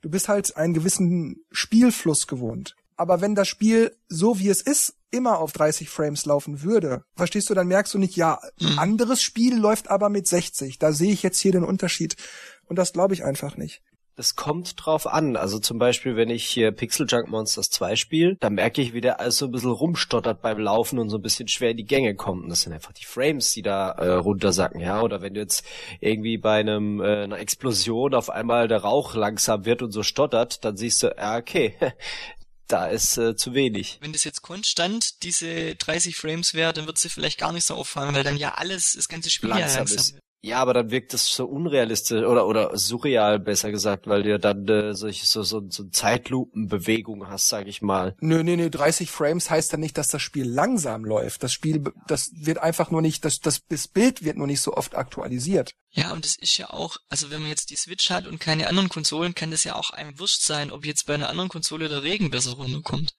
Du 0.00 0.10
bist 0.10 0.28
halt 0.28 0.56
einen 0.56 0.74
gewissen 0.74 1.44
Spielfluss 1.50 2.26
gewohnt. 2.26 2.76
Aber 2.96 3.20
wenn 3.20 3.34
das 3.34 3.48
Spiel 3.48 3.94
so 4.08 4.38
wie 4.38 4.48
es 4.48 4.62
ist 4.62 4.94
immer 5.10 5.38
auf 5.38 5.52
30 5.52 5.88
Frames 5.88 6.24
laufen 6.24 6.62
würde, 6.62 7.04
verstehst 7.14 7.48
du, 7.48 7.54
dann 7.54 7.68
merkst 7.68 7.94
du 7.94 7.98
nicht, 7.98 8.16
ja, 8.16 8.40
ein 8.60 8.78
anderes 8.78 9.22
Spiel 9.22 9.56
läuft 9.56 9.88
aber 9.88 10.08
mit 10.08 10.26
60. 10.26 10.78
Da 10.78 10.92
sehe 10.92 11.12
ich 11.12 11.22
jetzt 11.22 11.38
hier 11.38 11.52
den 11.52 11.64
Unterschied. 11.64 12.16
Und 12.64 12.76
das 12.76 12.92
glaube 12.92 13.14
ich 13.14 13.24
einfach 13.24 13.56
nicht. 13.56 13.82
Das 14.16 14.34
kommt 14.34 14.74
drauf 14.82 15.06
an. 15.06 15.36
Also 15.36 15.58
zum 15.58 15.78
Beispiel, 15.78 16.16
wenn 16.16 16.30
ich 16.30 16.46
hier 16.46 16.72
Pixel 16.72 17.06
Junk 17.06 17.28
Monsters 17.28 17.68
2 17.68 17.96
spiele, 17.96 18.36
dann 18.40 18.54
merke 18.54 18.80
ich, 18.80 18.94
wie 18.94 19.02
der 19.02 19.20
alles 19.20 19.36
so 19.36 19.44
ein 19.44 19.50
bisschen 19.50 19.72
rumstottert 19.72 20.40
beim 20.40 20.58
Laufen 20.58 20.98
und 20.98 21.10
so 21.10 21.18
ein 21.18 21.22
bisschen 21.22 21.48
schwer 21.48 21.72
in 21.72 21.76
die 21.76 21.84
Gänge 21.84 22.14
kommt. 22.14 22.44
Und 22.44 22.48
das 22.48 22.62
sind 22.62 22.72
einfach 22.72 22.94
die 22.94 23.04
Frames, 23.04 23.52
die 23.52 23.60
da 23.60 23.90
äh, 23.90 24.12
runtersacken, 24.12 24.80
ja. 24.80 25.02
Oder 25.02 25.20
wenn 25.20 25.34
du 25.34 25.40
jetzt 25.40 25.66
irgendwie 26.00 26.38
bei 26.38 26.60
einem 26.60 27.02
äh, 27.02 27.24
einer 27.24 27.38
Explosion 27.38 28.14
auf 28.14 28.30
einmal 28.30 28.68
der 28.68 28.78
Rauch 28.78 29.14
langsam 29.14 29.66
wird 29.66 29.82
und 29.82 29.92
so 29.92 30.02
stottert, 30.02 30.64
dann 30.64 30.78
siehst 30.78 31.02
du, 31.02 31.08
ja, 31.08 31.36
okay, 31.36 31.76
da 32.68 32.86
ist 32.86 33.18
äh, 33.18 33.36
zu 33.36 33.52
wenig. 33.52 33.98
Wenn 34.00 34.14
das 34.14 34.24
jetzt 34.24 34.40
konstant 34.40 35.22
diese 35.24 35.74
30 35.74 36.16
Frames 36.16 36.54
wäre, 36.54 36.72
dann 36.72 36.86
wird 36.86 36.96
sie 36.96 37.10
vielleicht 37.10 37.38
gar 37.38 37.52
nicht 37.52 37.66
so 37.66 37.74
auffallen, 37.74 38.14
weil 38.14 38.24
dann 38.24 38.38
ja 38.38 38.54
alles, 38.54 38.94
das 38.94 39.08
ganze 39.08 39.28
Spiel 39.28 39.50
langsam, 39.50 39.68
ja 39.68 39.76
langsam 39.76 39.98
ist. 39.98 40.18
Ja, 40.42 40.58
aber 40.58 40.74
dann 40.74 40.90
wirkt 40.90 41.12
es 41.14 41.26
so 41.26 41.46
unrealistisch 41.46 42.22
oder 42.22 42.46
oder 42.46 42.76
surreal 42.76 43.40
besser 43.40 43.70
gesagt, 43.70 44.06
weil 44.06 44.22
du 44.22 44.30
ja 44.30 44.38
dann 44.38 44.68
äh, 44.68 44.94
solche 44.94 45.26
so 45.26 45.42
so, 45.42 45.62
so 45.68 45.84
Zeitlupenbewegung 45.88 47.26
hast, 47.28 47.48
sag 47.48 47.66
ich 47.66 47.82
mal. 47.82 48.14
Nö, 48.20 48.44
nö, 48.44 48.56
nö, 48.56 48.70
30 48.70 49.10
Frames 49.10 49.50
heißt 49.50 49.72
dann 49.72 49.80
nicht, 49.80 49.98
dass 49.98 50.08
das 50.08 50.22
Spiel 50.22 50.48
langsam 50.48 51.04
läuft. 51.04 51.42
Das 51.42 51.52
Spiel 51.52 51.82
das 52.06 52.30
wird 52.34 52.58
einfach 52.58 52.90
nur 52.90 53.02
nicht 53.02 53.24
das 53.24 53.40
das, 53.40 53.62
das 53.68 53.88
Bild 53.88 54.24
wird 54.24 54.36
nur 54.36 54.46
nicht 54.46 54.60
so 54.60 54.74
oft 54.74 54.94
aktualisiert. 54.94 55.72
Ja, 55.90 56.12
und 56.12 56.26
es 56.26 56.38
ist 56.38 56.58
ja 56.58 56.70
auch, 56.70 56.98
also 57.08 57.30
wenn 57.30 57.40
man 57.40 57.50
jetzt 57.50 57.70
die 57.70 57.76
Switch 57.76 58.10
hat 58.10 58.26
und 58.26 58.38
keine 58.38 58.68
anderen 58.68 58.90
Konsolen, 58.90 59.34
kann 59.34 59.50
das 59.50 59.64
ja 59.64 59.74
auch 59.74 59.90
einem 59.90 60.18
wurscht 60.18 60.42
sein, 60.42 60.70
ob 60.70 60.84
jetzt 60.84 61.06
bei 61.06 61.14
einer 61.14 61.30
anderen 61.30 61.48
Konsole 61.48 61.88
der 61.88 62.02
Regen 62.02 62.30
besser 62.30 62.52
runterkommt. 62.52 63.14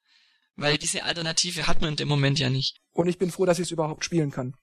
Weil 0.55 0.77
diese 0.77 1.03
Alternative 1.03 1.67
hat 1.67 1.81
man 1.81 1.91
in 1.91 1.95
dem 1.97 2.07
Moment 2.07 2.39
ja 2.39 2.49
nicht. 2.49 2.77
Und 2.93 3.07
ich 3.07 3.17
bin 3.17 3.31
froh, 3.31 3.45
dass 3.45 3.59
ich 3.59 3.65
es 3.65 3.71
überhaupt 3.71 4.05
spielen 4.05 4.31
kann. 4.31 4.55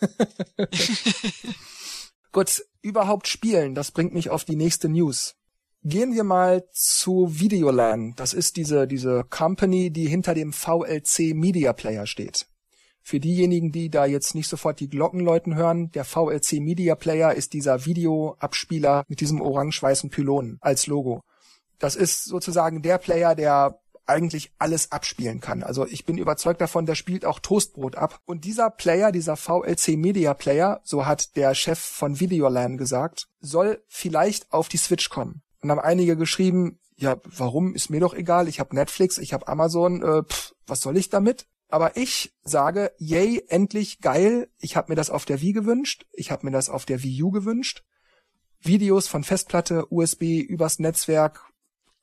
Gut, 2.32 2.64
überhaupt 2.80 3.28
spielen, 3.28 3.74
das 3.74 3.90
bringt 3.90 4.14
mich 4.14 4.30
auf 4.30 4.44
die 4.44 4.56
nächste 4.56 4.88
News. 4.88 5.34
Gehen 5.84 6.14
wir 6.14 6.24
mal 6.24 6.64
zu 6.72 7.38
Videolan. 7.38 8.14
Das 8.16 8.32
ist 8.32 8.56
diese, 8.56 8.86
diese 8.86 9.24
Company, 9.24 9.90
die 9.90 10.06
hinter 10.06 10.32
dem 10.32 10.52
VLC 10.52 11.34
Media 11.34 11.72
Player 11.72 12.06
steht. 12.06 12.46
Für 13.02 13.20
diejenigen, 13.20 13.72
die 13.72 13.90
da 13.90 14.06
jetzt 14.06 14.34
nicht 14.34 14.48
sofort 14.48 14.80
die 14.80 14.88
Glocken 14.88 15.20
läuten 15.20 15.56
hören, 15.56 15.90
der 15.90 16.04
VLC 16.04 16.60
Media 16.60 16.94
Player 16.94 17.34
ist 17.34 17.52
dieser 17.52 17.84
Videoabspieler 17.84 19.04
mit 19.08 19.20
diesem 19.20 19.40
orange-weißen 19.40 20.08
Pylon 20.08 20.58
als 20.60 20.86
Logo. 20.86 21.22
Das 21.80 21.96
ist 21.96 22.24
sozusagen 22.24 22.80
der 22.80 22.98
Player, 22.98 23.34
der 23.34 23.80
eigentlich 24.06 24.52
alles 24.58 24.92
abspielen 24.92 25.40
kann. 25.40 25.62
Also 25.62 25.86
ich 25.86 26.04
bin 26.04 26.18
überzeugt 26.18 26.60
davon, 26.60 26.86
der 26.86 26.94
spielt 26.94 27.24
auch 27.24 27.38
Toastbrot 27.38 27.96
ab. 27.96 28.20
Und 28.24 28.44
dieser 28.44 28.70
Player, 28.70 29.12
dieser 29.12 29.36
VLC 29.36 29.96
Media 29.96 30.34
Player, 30.34 30.80
so 30.84 31.06
hat 31.06 31.36
der 31.36 31.54
Chef 31.54 31.78
von 31.78 32.20
Videolan 32.20 32.76
gesagt, 32.76 33.28
soll 33.40 33.82
vielleicht 33.88 34.52
auf 34.52 34.68
die 34.68 34.76
Switch 34.76 35.08
kommen. 35.08 35.42
Und 35.60 35.70
haben 35.70 35.80
einige 35.80 36.16
geschrieben, 36.16 36.80
ja, 36.96 37.16
warum 37.24 37.74
ist 37.74 37.90
mir 37.90 38.00
doch 38.00 38.14
egal, 38.14 38.48
ich 38.48 38.60
habe 38.60 38.74
Netflix, 38.74 39.18
ich 39.18 39.32
habe 39.32 39.48
Amazon, 39.48 40.02
äh, 40.02 40.22
pff, 40.24 40.54
was 40.66 40.80
soll 40.80 40.96
ich 40.96 41.08
damit? 41.08 41.46
Aber 41.68 41.96
ich 41.96 42.34
sage, 42.42 42.92
yay, 42.98 43.44
endlich 43.48 44.00
geil, 44.00 44.48
ich 44.58 44.76
habe 44.76 44.92
mir 44.92 44.96
das 44.96 45.10
auf 45.10 45.24
der 45.24 45.40
Wii 45.40 45.52
gewünscht, 45.52 46.06
ich 46.12 46.30
habe 46.30 46.46
mir 46.46 46.52
das 46.52 46.68
auf 46.68 46.84
der 46.84 47.02
Wii 47.02 47.22
U 47.22 47.30
gewünscht. 47.30 47.82
Videos 48.60 49.08
von 49.08 49.24
Festplatte, 49.24 49.86
USB 49.90 50.40
übers 50.40 50.78
Netzwerk, 50.78 51.51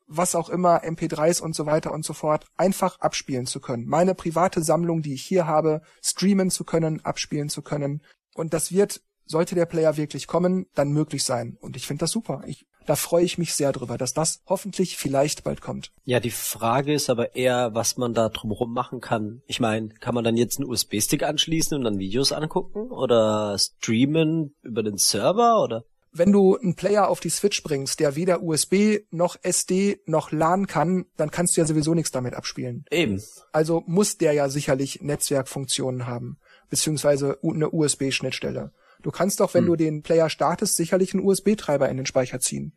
was 0.09 0.35
auch 0.35 0.49
immer, 0.49 0.83
MP3s 0.83 1.41
und 1.41 1.55
so 1.55 1.65
weiter 1.65 1.93
und 1.93 2.03
so 2.03 2.13
fort, 2.13 2.45
einfach 2.57 2.99
abspielen 2.99 3.45
zu 3.45 3.61
können. 3.61 3.85
Meine 3.85 4.15
private 4.15 4.63
Sammlung, 4.63 5.01
die 5.01 5.13
ich 5.13 5.21
hier 5.21 5.45
habe, 5.45 5.81
streamen 6.03 6.49
zu 6.49 6.65
können, 6.65 7.05
abspielen 7.05 7.47
zu 7.47 7.61
können. 7.61 8.01
Und 8.33 8.53
das 8.53 8.71
wird, 8.71 9.01
sollte 9.25 9.55
der 9.55 9.67
Player 9.67 9.95
wirklich 9.95 10.27
kommen, 10.27 10.65
dann 10.73 10.91
möglich 10.91 11.23
sein. 11.23 11.57
Und 11.61 11.77
ich 11.77 11.85
finde 11.85 12.01
das 12.01 12.11
super. 12.11 12.41
Ich, 12.47 12.65
Da 12.87 12.95
freue 12.95 13.23
ich 13.23 13.37
mich 13.37 13.53
sehr 13.53 13.71
drüber, 13.71 13.99
dass 13.99 14.13
das 14.13 14.41
hoffentlich 14.47 14.97
vielleicht 14.97 15.43
bald 15.43 15.61
kommt. 15.61 15.91
Ja, 16.05 16.19
die 16.19 16.31
Frage 16.31 16.93
ist 16.93 17.11
aber 17.11 17.35
eher, 17.35 17.75
was 17.75 17.97
man 17.97 18.15
da 18.15 18.29
drumherum 18.29 18.73
machen 18.73 19.01
kann. 19.01 19.43
Ich 19.45 19.59
meine, 19.59 19.89
kann 19.89 20.15
man 20.15 20.23
dann 20.23 20.37
jetzt 20.37 20.57
einen 20.57 20.67
USB-Stick 20.67 21.21
anschließen 21.21 21.77
und 21.77 21.83
dann 21.83 21.99
Videos 21.99 22.31
angucken 22.31 22.89
oder 22.89 23.55
streamen 23.59 24.55
über 24.63 24.81
den 24.81 24.97
Server 24.97 25.61
oder? 25.61 25.83
Wenn 26.11 26.31
du 26.31 26.57
einen 26.57 26.75
Player 26.75 27.07
auf 27.07 27.19
die 27.19 27.29
Switch 27.29 27.61
bringst, 27.63 27.99
der 27.99 28.15
weder 28.15 28.41
USB 28.41 28.99
noch 29.11 29.37
SD 29.41 30.01
noch 30.05 30.31
LAN 30.31 30.67
kann, 30.67 31.05
dann 31.17 31.31
kannst 31.31 31.55
du 31.55 31.61
ja 31.61 31.67
sowieso 31.67 31.93
nichts 31.93 32.11
damit 32.11 32.33
abspielen. 32.33 32.85
Eben. 32.91 33.21
Also 33.51 33.83
muss 33.85 34.17
der 34.17 34.33
ja 34.33 34.49
sicherlich 34.49 35.01
Netzwerkfunktionen 35.01 36.07
haben, 36.07 36.39
beziehungsweise 36.69 37.37
eine 37.43 37.69
USB-Schnittstelle. 37.69 38.71
Du 39.01 39.11
kannst 39.11 39.39
doch, 39.39 39.53
wenn 39.53 39.63
hm. 39.63 39.67
du 39.67 39.75
den 39.75 40.01
Player 40.01 40.29
startest, 40.29 40.75
sicherlich 40.75 41.13
einen 41.13 41.23
USB-Treiber 41.23 41.87
in 41.89 41.97
den 41.97 42.05
Speicher 42.05 42.39
ziehen. 42.39 42.73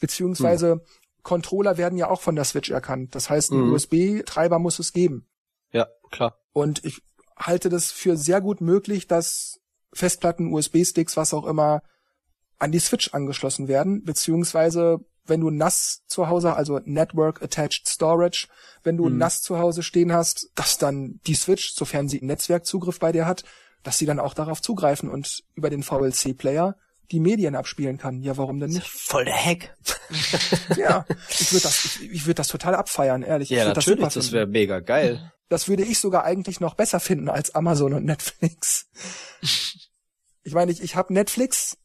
Beziehungsweise 0.00 0.72
hm. 0.72 0.80
Controller 1.22 1.76
werden 1.76 1.98
ja 1.98 2.08
auch 2.08 2.20
von 2.20 2.34
der 2.34 2.44
Switch 2.44 2.70
erkannt. 2.70 3.14
Das 3.14 3.30
heißt, 3.30 3.52
einen 3.52 3.64
hm. 3.64 3.72
USB-Treiber 3.72 4.58
muss 4.58 4.78
es 4.78 4.92
geben. 4.92 5.26
Ja, 5.72 5.86
klar. 6.10 6.38
Und 6.52 6.84
ich 6.84 7.02
halte 7.36 7.68
das 7.68 7.92
für 7.92 8.16
sehr 8.16 8.40
gut 8.40 8.60
möglich, 8.60 9.06
dass 9.06 9.60
Festplatten, 9.92 10.52
USB-Sticks, 10.52 11.16
was 11.16 11.34
auch 11.34 11.46
immer, 11.46 11.82
an 12.60 12.72
die 12.72 12.78
Switch 12.78 13.12
angeschlossen 13.12 13.68
werden, 13.68 14.04
beziehungsweise 14.04 15.00
wenn 15.26 15.40
du 15.40 15.50
NAS 15.50 16.02
zu 16.06 16.28
Hause, 16.28 16.54
also 16.54 16.80
Network 16.84 17.42
Attached 17.42 17.88
Storage, 17.88 18.48
wenn 18.82 18.96
du 18.96 19.08
mhm. 19.08 19.18
NAS 19.18 19.42
zu 19.42 19.58
Hause 19.58 19.82
stehen 19.82 20.12
hast, 20.12 20.50
dass 20.54 20.78
dann 20.78 21.20
die 21.26 21.34
Switch, 21.34 21.72
sofern 21.74 22.08
sie 22.08 22.20
Netzwerkzugriff 22.22 22.98
bei 22.98 23.12
dir 23.12 23.26
hat, 23.26 23.44
dass 23.82 23.98
sie 23.98 24.06
dann 24.06 24.20
auch 24.20 24.34
darauf 24.34 24.60
zugreifen 24.60 25.08
und 25.08 25.42
über 25.54 25.70
den 25.70 25.82
VLC-Player 25.82 26.76
die 27.10 27.20
Medien 27.20 27.56
abspielen 27.56 27.98
kann. 27.98 28.22
Ja, 28.22 28.36
warum 28.36 28.60
denn 28.60 28.70
nicht? 28.70 28.86
Voll 28.86 29.24
der 29.24 29.34
Hack. 29.34 29.76
ja, 30.76 31.04
ich 31.28 31.52
würde 31.52 31.62
das, 31.62 31.84
ich, 31.84 32.10
ich 32.10 32.26
würde 32.26 32.34
das 32.34 32.48
total 32.48 32.74
abfeiern, 32.74 33.22
ehrlich. 33.22 33.50
Ja, 33.50 33.66
natürlich, 33.66 34.00
das, 34.00 34.14
das 34.14 34.32
wäre 34.32 34.46
mega 34.46 34.80
geil. 34.80 35.32
Das 35.48 35.66
würde 35.68 35.82
ich 35.82 35.98
sogar 35.98 36.24
eigentlich 36.24 36.60
noch 36.60 36.74
besser 36.74 37.00
finden 37.00 37.28
als 37.28 37.54
Amazon 37.54 37.94
und 37.94 38.04
Netflix. 38.04 38.88
Ich 40.42 40.54
meine, 40.54 40.72
ich, 40.72 40.82
ich 40.82 40.96
habe 40.96 41.12
Netflix, 41.12 41.76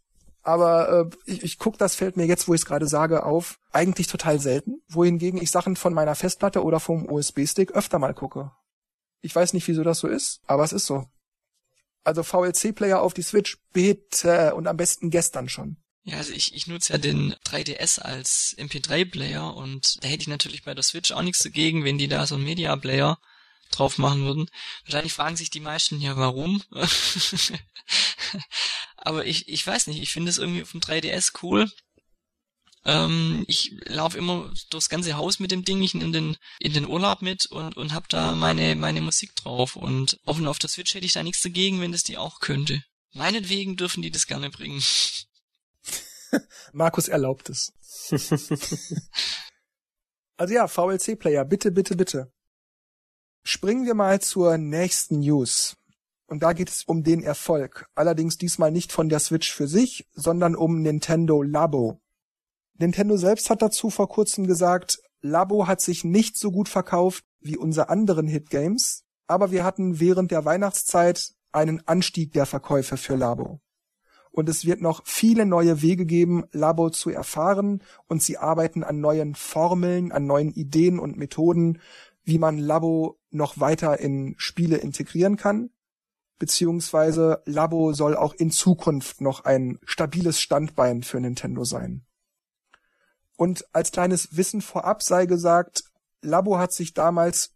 aber 0.46 1.10
äh, 1.12 1.32
ich, 1.32 1.44
ich 1.44 1.58
guck, 1.58 1.78
das 1.78 1.96
fällt 1.96 2.18
mir 2.18 2.26
jetzt, 2.26 2.48
wo 2.48 2.54
ich 2.54 2.62
es 2.62 2.66
gerade 2.66 2.88
sage, 2.88 3.26
auf, 3.26 3.60
eigentlich 3.72 4.08
total 4.08 4.40
selten, 4.40 4.82
wohingegen 4.88 5.42
ich 5.42 5.50
Sachen 5.50 5.76
von 5.76 5.94
meiner 5.94 6.14
Festplatte 6.14 6.64
oder 6.64 6.80
vom 6.80 7.10
USB-Stick 7.10 7.72
öfter 7.72 7.98
mal 7.98 8.14
gucke. 8.14 8.52
Ich 9.22 9.36
weiß 9.36 9.54
nicht, 9.54 9.68
wieso 9.68 9.84
das 9.84 10.00
so 10.00 10.08
ist, 10.08 10.42
aber 10.46 10.64
es 10.64 10.72
ist 10.72 10.86
so. 10.86 11.10
Also 12.04 12.22
VLC-Player 12.22 13.02
auf 13.02 13.16
die 13.16 13.24
Switch, 13.24 13.58
bitte 13.74 14.54
und 14.54 14.68
am 14.68 14.78
besten 14.78 15.10
gestern 15.10 15.50
schon. 15.50 15.78
Ja, 16.04 16.18
also 16.18 16.32
ich, 16.34 16.54
ich 16.54 16.68
nutze 16.68 16.94
ja 16.94 17.00
den 17.00 17.34
3DS 17.48 18.00
als 18.00 18.56
MP3-Player 18.60 19.56
und 19.56 20.04
da 20.04 20.08
hätte 20.08 20.22
ich 20.22 20.28
natürlich 20.28 20.64
bei 20.64 20.76
der 20.76 20.84
Switch 20.84 21.12
auch 21.12 21.24
nichts 21.24 21.42
dagegen, 21.42 21.84
wenn 21.84 21.98
die 21.98 22.08
da 22.08 22.28
so 22.28 22.36
einen 22.36 22.44
Media-Player 22.44 23.18
drauf 23.72 23.98
machen 23.98 24.24
würden. 24.26 24.48
Wahrscheinlich 24.86 25.14
fragen 25.14 25.36
sich 25.38 25.50
die 25.50 25.60
meisten 25.60 26.00
ja, 26.00 26.16
warum. 26.16 26.62
Aber 29.06 29.26
ich, 29.26 29.48
ich 29.48 29.66
weiß 29.66 29.88
nicht, 29.88 30.02
ich 30.02 30.12
finde 30.12 30.32
es 30.32 30.40
irgendwie 30.40 30.64
auf 30.64 30.72
dem 30.72 30.82
3DS 30.82 31.44
cool. 31.44 31.72
Ähm, 32.86 33.46
ich 33.48 33.76
laufe 33.86 34.18
immer 34.18 34.52
durchs 34.72 34.90
ganze 34.90 35.16
Haus 35.16 35.40
mit 35.40 35.52
dem 35.52 35.64
Ding, 35.64 35.82
ich 35.82 35.94
in 35.94 36.12
den, 36.12 36.38
in 36.60 36.74
den 36.74 36.88
Urlaub 36.88 37.22
mit 37.22 37.46
und, 37.46 37.78
und 37.78 37.94
hab 37.94 38.10
da 38.10 38.34
meine, 38.34 38.76
meine 38.76 39.02
Musik 39.02 39.36
drauf. 39.36 39.76
Und 39.76 40.20
offen 40.26 40.48
auf 40.48 40.60
der 40.60 40.70
Switch 40.70 40.94
hätte 40.96 41.06
ich 41.06 41.14
da 41.14 41.24
nichts 41.24 41.42
dagegen, 41.42 41.82
wenn 41.82 41.92
das 41.92 42.04
die 42.04 42.18
auch 42.18 42.40
könnte. 42.40 42.84
Meinetwegen 43.14 43.78
dürfen 43.78 44.02
die 44.02 44.12
das 44.12 44.26
gerne 44.26 44.50
bringen. 44.50 44.84
Markus 46.74 47.08
erlaubt 47.08 47.50
es. 47.50 47.74
also 50.38 50.54
ja, 50.54 50.68
VLC-Player, 50.68 51.46
bitte, 51.46 51.72
bitte, 51.72 51.96
bitte. 51.96 52.32
Springen 53.44 53.86
wir 53.86 53.94
mal 53.94 54.20
zur 54.20 54.58
nächsten 54.58 55.20
News. 55.20 55.76
Und 56.28 56.42
da 56.42 56.54
geht 56.54 56.70
es 56.70 56.84
um 56.84 57.04
den 57.04 57.22
Erfolg. 57.22 57.88
Allerdings 57.94 58.38
diesmal 58.38 58.72
nicht 58.72 58.92
von 58.92 59.10
der 59.10 59.20
Switch 59.20 59.54
für 59.54 59.68
sich, 59.68 60.08
sondern 60.14 60.56
um 60.56 60.82
Nintendo 60.82 61.42
Labo. 61.44 62.00
Nintendo 62.78 63.16
selbst 63.16 63.50
hat 63.50 63.62
dazu 63.62 63.90
vor 63.90 64.10
kurzem 64.10 64.48
gesagt, 64.48 65.00
Labo 65.22 65.68
hat 65.68 65.82
sich 65.82 66.04
nicht 66.04 66.38
so 66.38 66.52
gut 66.52 66.68
verkauft 66.68 67.24
wie 67.40 67.58
unsere 67.58 67.90
anderen 67.90 68.28
Hitgames, 68.28 69.04
aber 69.28 69.52
wir 69.52 69.64
hatten 69.64 70.00
während 70.00 70.32
der 70.32 70.46
Weihnachtszeit 70.46 71.34
einen 71.52 71.88
Anstieg 71.88 72.34
der 72.34 72.46
Verkäufe 72.46 72.98
für 72.98 73.16
Labo. 73.16 73.62
Und 74.32 74.50
es 74.50 74.66
wird 74.66 74.82
noch 74.82 75.04
viele 75.06 75.46
neue 75.46 75.82
Wege 75.82 76.06
geben, 76.06 76.44
Labo 76.52 76.90
zu 76.90 77.10
erfahren, 77.10 77.82
und 78.08 78.22
sie 78.22 78.38
arbeiten 78.38 78.84
an 78.84 79.00
neuen 79.00 79.36
Formeln, 79.36 80.12
an 80.12 80.26
neuen 80.26 80.52
Ideen 80.52 81.00
und 81.00 81.18
Methoden, 81.18 81.80
wie 82.24 82.38
man 82.38 82.58
Labo 82.58 83.18
noch 83.30 83.60
weiter 83.60 84.00
in 84.00 84.36
Spiele 84.38 84.78
integrieren 84.78 85.38
kann 85.38 85.70
beziehungsweise 86.38 87.42
Labo 87.46 87.94
soll 87.94 88.16
auch 88.16 88.34
in 88.34 88.52
Zukunft 88.52 89.22
noch 89.22 89.46
ein 89.46 89.80
stabiles 89.86 90.40
Standbein 90.40 91.04
für 91.04 91.20
Nintendo 91.20 91.64
sein. 91.64 92.06
Und 93.38 93.66
als 93.74 93.92
kleines 93.92 94.36
Wissen 94.38 94.62
vorab 94.62 95.04
sei 95.04 95.26
gesagt, 95.26 95.84
Labo 96.22 96.58
hat 96.58 96.74
sich 96.74 96.94
damals 96.94 97.54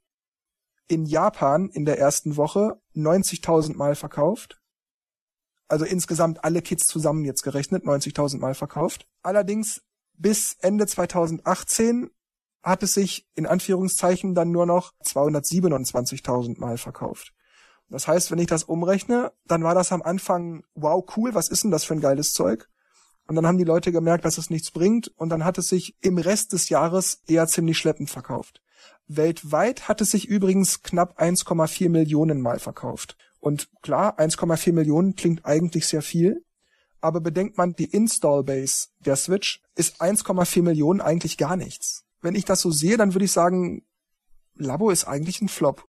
in 0.87 1.05
Japan 1.05 1.69
in 1.69 1.85
der 1.85 1.99
ersten 1.99 2.35
Woche 2.35 2.81
90.000 2.95 3.75
Mal 3.77 3.95
verkauft. 3.95 4.59
Also 5.67 5.85
insgesamt 5.85 6.43
alle 6.43 6.61
Kids 6.61 6.87
zusammen 6.87 7.23
jetzt 7.25 7.43
gerechnet, 7.43 7.85
90.000 7.85 8.39
Mal 8.39 8.55
verkauft. 8.55 9.07
Allerdings 9.21 9.81
bis 10.13 10.57
Ende 10.59 10.87
2018 10.87 12.09
hat 12.63 12.83
es 12.83 12.93
sich 12.93 13.27
in 13.35 13.45
Anführungszeichen 13.45 14.35
dann 14.35 14.51
nur 14.51 14.65
noch 14.65 14.91
227.000 15.05 16.59
Mal 16.59 16.77
verkauft. 16.77 17.33
Das 17.89 18.07
heißt, 18.07 18.31
wenn 18.31 18.39
ich 18.39 18.47
das 18.47 18.63
umrechne, 18.63 19.31
dann 19.45 19.63
war 19.63 19.73
das 19.73 19.91
am 19.91 20.01
Anfang, 20.01 20.63
wow, 20.75 21.03
cool, 21.17 21.33
was 21.33 21.49
ist 21.49 21.63
denn 21.63 21.71
das 21.71 21.83
für 21.83 21.95
ein 21.95 22.01
geiles 22.01 22.33
Zeug? 22.33 22.69
Und 23.27 23.35
dann 23.35 23.45
haben 23.45 23.57
die 23.57 23.63
Leute 23.63 23.91
gemerkt, 23.91 24.25
dass 24.25 24.37
es 24.37 24.49
nichts 24.49 24.71
bringt 24.71 25.07
und 25.17 25.29
dann 25.29 25.43
hat 25.43 25.57
es 25.57 25.69
sich 25.69 25.95
im 26.01 26.17
Rest 26.17 26.53
des 26.53 26.69
Jahres 26.69 27.21
eher 27.27 27.47
ziemlich 27.47 27.77
schleppend 27.77 28.09
verkauft. 28.09 28.61
Weltweit 29.07 29.87
hat 29.87 30.01
es 30.01 30.11
sich 30.11 30.27
übrigens 30.27 30.83
knapp 30.83 31.19
1,4 31.19 31.89
Millionen 31.89 32.41
Mal 32.41 32.59
verkauft. 32.59 33.17
Und 33.39 33.69
klar, 33.81 34.19
1,4 34.19 34.73
Millionen 34.73 35.15
klingt 35.15 35.45
eigentlich 35.45 35.87
sehr 35.87 36.01
viel, 36.01 36.43
aber 37.01 37.21
bedenkt 37.21 37.57
man, 37.57 37.73
die 37.73 37.85
Install 37.85 38.43
Base 38.43 38.87
der 38.99 39.15
Switch 39.15 39.61
ist 39.75 40.01
1,4 40.01 40.61
Millionen 40.61 41.01
eigentlich 41.01 41.37
gar 41.37 41.55
nichts. 41.55 42.05
Wenn 42.21 42.35
ich 42.35 42.45
das 42.45 42.61
so 42.61 42.71
sehe, 42.71 42.97
dann 42.97 43.13
würde 43.13 43.25
ich 43.25 43.31
sagen, 43.31 43.85
Labo 44.55 44.89
ist 44.89 45.05
eigentlich 45.05 45.41
ein 45.41 45.49
Flop 45.49 45.85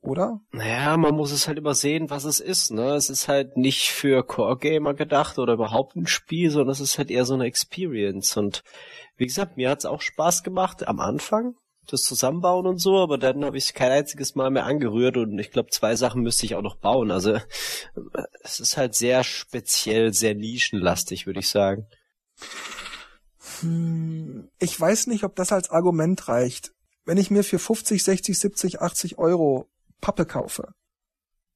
oder? 0.00 0.40
Naja, 0.52 0.96
man 0.96 1.14
muss 1.14 1.32
es 1.32 1.48
halt 1.48 1.58
übersehen, 1.58 2.10
was 2.10 2.24
es 2.24 2.40
ist, 2.40 2.70
ne? 2.70 2.94
Es 2.94 3.10
ist 3.10 3.28
halt 3.28 3.56
nicht 3.56 3.90
für 3.90 4.24
Core-Gamer 4.24 4.94
gedacht 4.94 5.38
oder 5.38 5.54
überhaupt 5.54 5.96
ein 5.96 6.06
Spiel, 6.06 6.50
sondern 6.50 6.70
es 6.70 6.80
ist 6.80 6.98
halt 6.98 7.10
eher 7.10 7.24
so 7.24 7.34
eine 7.34 7.46
Experience. 7.46 8.36
Und 8.36 8.62
wie 9.16 9.26
gesagt, 9.26 9.56
mir 9.56 9.70
hat's 9.70 9.86
auch 9.86 10.00
Spaß 10.00 10.44
gemacht 10.44 10.86
am 10.86 11.00
Anfang, 11.00 11.54
das 11.86 12.02
Zusammenbauen 12.02 12.66
und 12.66 12.78
so, 12.78 12.98
aber 12.98 13.18
dann 13.18 13.44
habe 13.44 13.58
ich 13.58 13.74
kein 13.74 13.90
einziges 13.90 14.34
Mal 14.34 14.50
mehr 14.50 14.66
angerührt 14.66 15.16
und 15.16 15.38
ich 15.38 15.50
glaube, 15.50 15.70
zwei 15.70 15.96
Sachen 15.96 16.22
müsste 16.22 16.46
ich 16.46 16.54
auch 16.54 16.62
noch 16.62 16.76
bauen. 16.76 17.10
Also 17.10 17.38
es 18.42 18.60
ist 18.60 18.76
halt 18.76 18.94
sehr 18.94 19.24
speziell, 19.24 20.12
sehr 20.12 20.34
nischenlastig, 20.34 21.26
würde 21.26 21.40
ich 21.40 21.48
sagen. 21.48 21.86
Hm, 23.60 24.48
ich 24.60 24.78
weiß 24.78 25.08
nicht, 25.08 25.24
ob 25.24 25.34
das 25.34 25.50
als 25.50 25.70
Argument 25.70 26.28
reicht. 26.28 26.72
Wenn 27.04 27.18
ich 27.18 27.30
mir 27.30 27.42
für 27.42 27.58
50, 27.58 28.04
60, 28.04 28.38
70, 28.38 28.80
80 28.82 29.18
Euro 29.18 29.66
Pappe 30.00 30.26
kaufe 30.26 30.72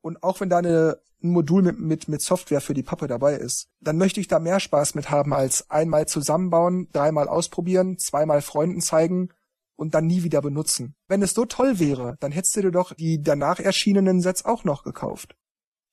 und 0.03 0.23
auch 0.23 0.41
wenn 0.41 0.51
da 0.51 0.59
eine, 0.59 0.99
ein 1.23 1.31
Modul 1.31 1.63
mit, 1.63 1.79
mit, 1.79 2.09
mit 2.09 2.21
Software 2.21 2.61
für 2.61 2.75
die 2.75 2.83
Pappe 2.83 3.07
dabei 3.07 3.35
ist, 3.35 3.69
dann 3.81 3.97
möchte 3.97 4.21
ich 4.21 4.29
da 4.29 4.39
mehr 4.39 4.61
Spaß 4.61 4.95
mit 4.95 5.11
haben 5.11 5.33
als 5.33 5.71
einmal 5.71 6.07
zusammenbauen, 6.07 6.89
dreimal 6.93 7.29
ausprobieren, 7.29 7.99
zweimal 7.99 8.43
Freunden 8.43 8.81
zeigen 8.81 9.31
und 9.77 9.95
dann 9.95 10.07
nie 10.07 10.25
wieder 10.25 10.43
benutzen. 10.43 10.95
Wenn 11.09 11.23
es 11.23 11.33
so 11.33 11.45
toll 11.47 11.79
wäre, 11.79 12.17
dann 12.21 12.33
hättest 12.33 12.57
du 12.57 12.63
dir 12.63 12.73
doch 12.73 12.93
die 12.93 13.23
danach 13.23 13.61
erschienenen 13.61 14.21
Sets 14.21 14.45
auch 14.45 14.65
noch 14.65 14.83
gekauft. 14.83 15.37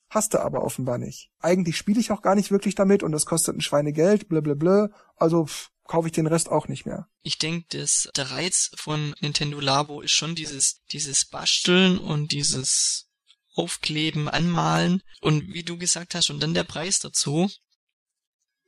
Hast 0.09 0.33
du 0.33 0.39
aber 0.39 0.63
offenbar 0.63 0.97
nicht. 0.97 1.29
Eigentlich 1.39 1.77
spiele 1.77 1.99
ich 1.99 2.11
auch 2.11 2.23
gar 2.23 2.33
nicht 2.33 2.49
wirklich 2.49 2.73
damit 2.73 3.03
und 3.03 3.11
das 3.11 3.27
kostet 3.27 3.55
ein 3.55 3.61
Schweinegeld, 3.61 4.27
blablabla. 4.27 4.89
Also 5.15 5.45
pff, 5.45 5.69
kaufe 5.89 6.07
ich 6.07 6.13
den 6.13 6.27
Rest 6.27 6.49
auch 6.49 6.67
nicht 6.67 6.85
mehr. 6.85 7.07
Ich 7.23 7.39
denke, 7.39 7.65
dass 7.77 8.09
der 8.15 8.29
Reiz 8.29 8.69
von 8.75 9.15
Nintendo 9.21 9.59
Labo 9.59 10.01
ist 10.01 10.11
schon 10.11 10.35
dieses, 10.35 10.81
dieses 10.91 11.25
Basteln 11.25 11.97
und 11.97 12.31
dieses 12.31 13.07
Aufkleben, 13.55 14.29
Anmalen 14.29 15.01
und 15.19 15.51
wie 15.51 15.63
du 15.63 15.79
gesagt 15.79 16.13
hast, 16.13 16.29
und 16.29 16.39
dann 16.41 16.53
der 16.53 16.63
Preis 16.63 16.99
dazu. 16.99 17.49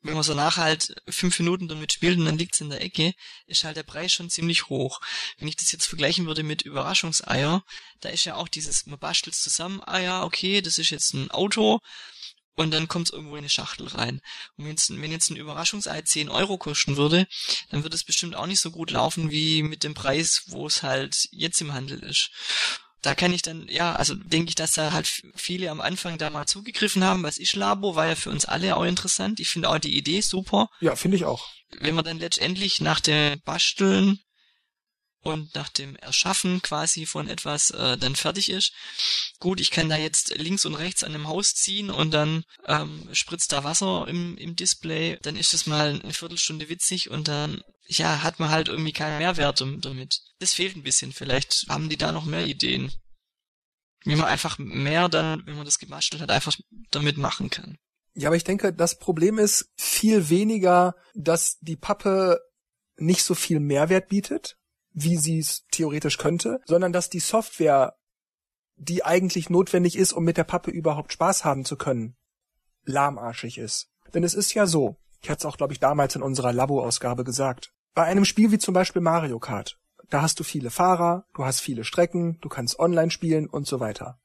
Wenn 0.01 0.15
man 0.15 0.23
so 0.23 0.33
nachher 0.33 0.63
halt 0.63 0.95
fünf 1.07 1.37
Minuten 1.37 1.67
damit 1.67 1.93
spielt 1.93 2.17
und 2.17 2.25
dann 2.25 2.39
liegt's 2.39 2.59
in 2.59 2.71
der 2.71 2.81
Ecke, 2.81 3.13
ist 3.45 3.65
halt 3.65 3.77
der 3.77 3.83
Preis 3.83 4.11
schon 4.11 4.31
ziemlich 4.31 4.67
hoch. 4.67 4.99
Wenn 5.37 5.47
ich 5.47 5.55
das 5.55 5.71
jetzt 5.71 5.85
vergleichen 5.85 6.25
würde 6.25 6.41
mit 6.41 6.63
Überraschungseier, 6.63 7.63
da 7.99 8.09
ist 8.09 8.25
ja 8.25 8.33
auch 8.33 8.47
dieses, 8.47 8.87
man 8.87 8.97
bastelt 8.97 9.35
zusammen, 9.35 9.79
ah 9.85 9.99
ja, 9.99 10.23
okay, 10.23 10.61
das 10.61 10.79
ist 10.79 10.89
jetzt 10.89 11.13
ein 11.13 11.29
Auto 11.29 11.81
und 12.55 12.72
dann 12.72 12.88
kommt's 12.88 13.12
irgendwo 13.12 13.36
in 13.36 13.39
eine 13.39 13.50
Schachtel 13.50 13.88
rein. 13.88 14.22
Und 14.58 14.65
wenn's, 14.65 14.89
wenn 14.89 15.12
jetzt 15.12 15.29
ein 15.29 15.38
Überraschungsei 15.38 16.01
10 16.01 16.29
Euro 16.29 16.58
kosten 16.58 16.98
würde, 16.98 17.27
dann 17.70 17.84
würde 17.84 17.96
es 17.96 18.03
bestimmt 18.03 18.36
auch 18.36 18.46
nicht 18.46 18.60
so 18.60 18.72
gut 18.72 18.91
laufen 18.91 19.31
wie 19.31 19.63
mit 19.63 19.84
dem 19.84 19.93
Preis, 19.93 20.43
wo 20.48 20.67
es 20.67 20.84
halt 20.84 21.27
jetzt 21.31 21.62
im 21.62 21.74
Handel 21.74 22.00
ist. 22.00 22.31
Da 23.01 23.15
kann 23.15 23.34
ich 23.34 23.41
dann, 23.41 23.67
ja, 23.67 23.96
also 23.96 24.13
denke 24.13 24.50
ich, 24.50 24.55
dass 24.55 24.74
da 24.74 24.91
halt 24.91 25.08
viele 25.36 25.72
am 25.72 25.81
Anfang 25.81 26.20
da 26.20 26.29
mal 26.29 26.46
zugegriffen 26.46 27.03
haben. 27.03 27.24
Was 27.24 27.39
ist 27.39 27.55
Labo? 27.55 27.96
War 27.96 28.05
ja 28.05 28.15
für 28.15 28.29
uns 28.29 28.46
alle 28.46 28.77
auch 28.77 28.84
interessant. 28.84 29.39
Ich 29.39 29.50
finde 29.50 29.70
auch 29.70 29.79
die 29.79 29.98
Idee 29.98 30.22
super. 30.22 30.70
Ja, 30.81 30.96
finde 30.96 31.17
ich 31.17 31.25
auch. 31.25 31.50
Wenn 31.79 31.96
man 31.96 32.05
dann 32.05 32.20
letztendlich 32.20 32.79
nach 32.79 33.00
dem 33.00 33.41
Basteln 33.41 34.20
und 35.21 35.53
nach 35.55 35.69
dem 35.69 35.95
Erschaffen 35.97 36.61
quasi 36.61 37.05
von 37.05 37.27
etwas 37.27 37.71
äh, 37.71 37.97
dann 37.97 38.15
fertig 38.15 38.49
ist. 38.49 38.73
Gut, 39.39 39.59
ich 39.61 39.71
kann 39.71 39.89
da 39.89 39.97
jetzt 39.97 40.35
links 40.37 40.65
und 40.65 40.75
rechts 40.75 41.03
an 41.03 41.13
einem 41.13 41.27
Haus 41.27 41.53
ziehen 41.53 41.89
und 41.89 42.11
dann 42.11 42.43
ähm, 42.67 43.07
spritzt 43.13 43.51
da 43.51 43.63
Wasser 43.63 44.07
im, 44.07 44.37
im 44.37 44.55
Display, 44.55 45.19
dann 45.21 45.35
ist 45.35 45.53
das 45.53 45.65
mal 45.65 45.99
eine 46.03 46.13
Viertelstunde 46.13 46.69
witzig 46.69 47.09
und 47.09 47.27
dann 47.27 47.61
ja, 47.87 48.23
hat 48.23 48.39
man 48.39 48.49
halt 48.49 48.69
irgendwie 48.69 48.93
keinen 48.93 49.17
Mehrwert 49.17 49.61
damit. 49.61 50.21
Das 50.39 50.53
fehlt 50.53 50.75
ein 50.75 50.83
bisschen. 50.83 51.11
Vielleicht 51.11 51.65
haben 51.67 51.89
die 51.89 51.97
da 51.97 52.11
noch 52.11 52.25
mehr 52.25 52.45
Ideen. 52.45 52.91
Wie 54.03 54.15
man 54.15 54.27
einfach 54.27 54.57
mehr 54.57 55.09
dann, 55.09 55.45
wenn 55.45 55.55
man 55.55 55.65
das 55.65 55.77
gebastelt 55.77 56.21
hat, 56.21 56.31
einfach 56.31 56.55
damit 56.89 57.17
machen 57.17 57.49
kann. 57.49 57.77
Ja, 58.13 58.29
aber 58.29 58.35
ich 58.35 58.43
denke, 58.43 58.73
das 58.73 58.97
Problem 58.97 59.37
ist 59.37 59.69
viel 59.77 60.29
weniger, 60.29 60.95
dass 61.13 61.57
die 61.59 61.75
Pappe 61.75 62.39
nicht 62.97 63.23
so 63.23 63.35
viel 63.35 63.59
Mehrwert 63.59 64.09
bietet, 64.09 64.57
wie 64.93 65.17
sie 65.17 65.39
es 65.39 65.65
theoretisch 65.71 66.17
könnte, 66.17 66.60
sondern 66.65 66.93
dass 66.93 67.10
die 67.10 67.19
Software, 67.19 67.95
die 68.75 69.03
eigentlich 69.05 69.50
notwendig 69.50 69.98
ist, 69.98 70.13
um 70.13 70.24
mit 70.24 70.38
der 70.38 70.43
Pappe 70.43 70.71
überhaupt 70.71 71.13
Spaß 71.13 71.45
haben 71.45 71.65
zu 71.65 71.77
können, 71.77 72.15
lahmarschig 72.83 73.57
ist. 73.57 73.89
Denn 74.13 74.24
es 74.24 74.33
ist 74.33 74.53
ja 74.53 74.65
so, 74.65 74.98
ich 75.21 75.29
hatte 75.29 75.39
es 75.39 75.45
auch, 75.45 75.57
glaube 75.57 75.74
ich, 75.74 75.79
damals 75.79 76.15
in 76.15 76.21
unserer 76.21 76.51
Labo-Ausgabe 76.51 77.24
gesagt, 77.24 77.71
bei 77.93 78.03
einem 78.03 78.25
Spiel 78.25 78.51
wie 78.51 78.60
zum 78.60 78.74
Beispiel 78.74 79.01
Mario 79.01 79.39
Kart, 79.39 79.77
da 80.10 80.21
hast 80.21 80.39
du 80.39 80.43
viele 80.43 80.71
Fahrer, 80.71 81.25
du 81.36 81.45
hast 81.45 81.62
viele 81.62 81.83
Strecken, 81.83 82.38
du 82.41 82.50
kannst 82.50 82.79
online 82.79 83.12
spielen 83.12 83.48
und 83.48 83.67
so 83.67 83.79
weiter. 83.79 84.19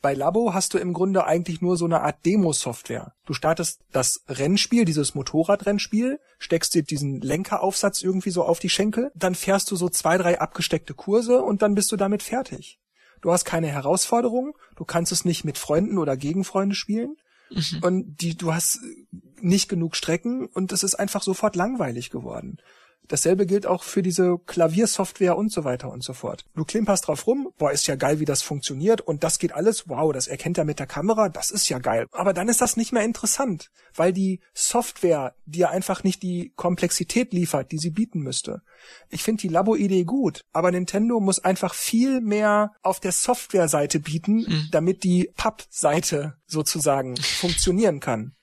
Bei 0.00 0.14
Labo 0.14 0.54
hast 0.54 0.74
du 0.74 0.78
im 0.78 0.92
Grunde 0.92 1.26
eigentlich 1.26 1.60
nur 1.60 1.76
so 1.76 1.84
eine 1.84 2.02
Art 2.02 2.24
Demo-Software. 2.24 3.14
Du 3.26 3.32
startest 3.32 3.80
das 3.90 4.22
Rennspiel, 4.28 4.84
dieses 4.84 5.16
Motorradrennspiel, 5.16 6.20
steckst 6.38 6.74
dir 6.74 6.84
diesen 6.84 7.20
Lenkeraufsatz 7.20 8.02
irgendwie 8.02 8.30
so 8.30 8.44
auf 8.44 8.60
die 8.60 8.68
Schenkel, 8.68 9.10
dann 9.16 9.34
fährst 9.34 9.70
du 9.70 9.76
so 9.76 9.88
zwei, 9.88 10.16
drei 10.16 10.40
abgesteckte 10.40 10.94
Kurse 10.94 11.42
und 11.42 11.62
dann 11.62 11.74
bist 11.74 11.90
du 11.90 11.96
damit 11.96 12.22
fertig. 12.22 12.78
Du 13.20 13.32
hast 13.32 13.44
keine 13.44 13.66
Herausforderung, 13.66 14.56
du 14.76 14.84
kannst 14.84 15.10
es 15.10 15.24
nicht 15.24 15.44
mit 15.44 15.58
Freunden 15.58 15.98
oder 15.98 16.16
gegen 16.16 16.44
Freunde 16.44 16.76
spielen 16.76 17.16
mhm. 17.50 17.80
und 17.82 18.16
die, 18.20 18.36
du 18.36 18.54
hast 18.54 18.80
nicht 19.40 19.68
genug 19.68 19.96
Strecken 19.96 20.46
und 20.46 20.70
es 20.70 20.84
ist 20.84 20.94
einfach 20.94 21.22
sofort 21.22 21.56
langweilig 21.56 22.10
geworden. 22.10 22.58
Dasselbe 23.08 23.46
gilt 23.46 23.66
auch 23.66 23.82
für 23.82 24.02
diese 24.02 24.38
Klaviersoftware 24.46 25.36
und 25.36 25.50
so 25.50 25.64
weiter 25.64 25.90
und 25.90 26.04
so 26.04 26.12
fort. 26.12 26.44
Du 26.54 26.64
klimperst 26.64 27.08
drauf 27.08 27.26
rum, 27.26 27.48
boah, 27.58 27.72
ist 27.72 27.86
ja 27.86 27.96
geil, 27.96 28.20
wie 28.20 28.24
das 28.24 28.42
funktioniert 28.42 29.00
und 29.00 29.24
das 29.24 29.38
geht 29.38 29.52
alles, 29.52 29.88
wow, 29.88 30.12
das 30.12 30.28
erkennt 30.28 30.58
er 30.58 30.64
mit 30.64 30.78
der 30.78 30.86
Kamera, 30.86 31.28
das 31.28 31.50
ist 31.50 31.68
ja 31.68 31.78
geil. 31.78 32.06
Aber 32.12 32.32
dann 32.32 32.48
ist 32.48 32.60
das 32.60 32.76
nicht 32.76 32.92
mehr 32.92 33.04
interessant, 33.04 33.70
weil 33.94 34.12
die 34.12 34.40
Software 34.54 35.34
dir 35.46 35.70
einfach 35.70 36.04
nicht 36.04 36.22
die 36.22 36.52
Komplexität 36.56 37.32
liefert, 37.32 37.72
die 37.72 37.78
sie 37.78 37.90
bieten 37.90 38.20
müsste. 38.20 38.62
Ich 39.08 39.22
finde 39.22 39.40
die 39.40 39.48
Labo-Idee 39.48 40.04
gut, 40.04 40.42
aber 40.52 40.70
Nintendo 40.70 41.20
muss 41.20 41.42
einfach 41.42 41.74
viel 41.74 42.20
mehr 42.20 42.72
auf 42.82 43.00
der 43.00 43.12
Software-Seite 43.12 44.00
bieten, 44.00 44.44
mhm. 44.46 44.68
damit 44.70 45.02
die 45.02 45.30
Papp-Seite 45.36 46.36
sozusagen 46.46 47.16
funktionieren 47.16 48.00
kann. 48.00 48.34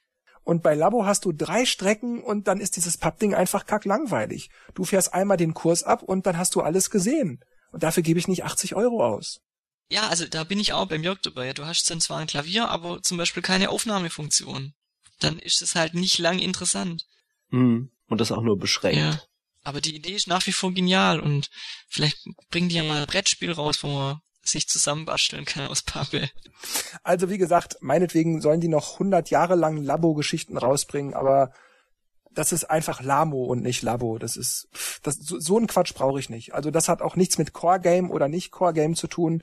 Und 0.46 0.62
bei 0.62 0.76
Labo 0.76 1.06
hast 1.06 1.26
du 1.26 1.34
drei 1.34 1.66
Strecken 1.66 2.22
und 2.22 2.48
dann 2.48 2.62
ist 2.62 2.76
dieses 2.76 2.98
Pappding 2.98 3.34
einfach 3.34 3.66
kacklangweilig. 3.66 4.50
Du 4.76 4.86
fährst 4.86 5.14
einmal 5.14 5.38
den 5.38 5.56
Kurs 5.56 5.84
ab 5.84 6.04
und 6.04 6.28
dann 6.28 6.38
hast 6.38 6.54
du 6.54 6.62
alles 6.62 6.92
gesehen. 6.92 7.40
Und 7.72 7.82
dafür 7.82 8.04
gebe 8.04 8.20
ich 8.20 8.28
nicht 8.28 8.44
80 8.44 8.76
Euro 8.76 9.04
aus. 9.04 9.42
Ja, 9.90 10.08
also 10.08 10.28
da 10.28 10.44
bin 10.44 10.60
ich 10.60 10.72
auch 10.72 10.88
beim 10.88 11.04
Jörg 11.04 11.20
dabei. 11.24 11.52
Du 11.54 11.66
hast 11.66 11.90
dann 11.90 12.00
zwar 12.00 12.20
ein 12.20 12.28
Klavier, 12.28 12.70
aber 12.70 13.02
zum 13.02 13.18
Beispiel 13.18 13.42
keine 13.42 13.70
Aufnahmefunktion. 13.70 14.74
Dann 15.20 15.40
ist 15.40 15.64
es 15.64 15.74
halt 15.74 15.96
nicht 15.96 16.20
lang 16.20 16.38
interessant. 16.38 17.06
Mhm. 17.50 17.90
Und 18.08 18.22
das 18.22 18.32
auch 18.32 18.44
nur 18.44 18.60
beschränkt. 18.60 19.00
Ja. 19.00 19.20
Aber 19.64 19.82
die 19.82 19.96
Idee 19.96 20.14
ist 20.14 20.28
nach 20.28 20.46
wie 20.46 20.52
vor 20.52 20.72
genial 20.72 21.20
und 21.20 21.50
vielleicht 21.88 22.20
bringen 22.52 22.70
die 22.70 22.76
ja 22.76 22.84
mal 22.84 23.02
ein 23.02 23.08
Brettspiel 23.08 23.52
raus, 23.52 23.82
wo 23.82 23.88
man 23.88 24.20
sich 24.48 24.68
zusammenbasteln 24.68 25.46
kann 25.46 25.68
aus 25.68 25.82
Pappe. 25.82 26.30
Also 27.04 27.30
wie 27.30 27.38
gesagt, 27.38 27.78
meinetwegen 27.82 28.42
sollen 28.42 28.62
die 28.62 28.68
noch 28.68 28.94
100 28.94 29.30
Jahre 29.30 29.56
lang 29.56 29.78
Labo-Geschichten 29.78 30.58
rausbringen, 30.58 31.14
aber 31.14 31.52
das 32.36 32.52
ist 32.52 32.66
einfach 32.66 33.02
Lamo 33.02 33.46
und 33.46 33.64
nicht 33.64 33.82
Labo. 33.82 34.20
Das 34.20 34.38
ist 34.38 34.68
das 35.04 35.16
so, 35.16 35.40
so 35.40 35.58
ein 35.58 35.68
Quatsch 35.68 35.94
brauche 35.94 36.20
ich 36.20 36.30
nicht. 36.30 36.54
Also 36.54 36.70
das 36.70 36.90
hat 36.90 37.02
auch 37.02 37.16
nichts 37.16 37.38
mit 37.38 37.54
Core 37.54 37.80
Game 37.80 38.12
oder 38.12 38.28
nicht 38.28 38.52
Core 38.52 38.74
Game 38.74 38.96
zu 38.96 39.08
tun. 39.08 39.42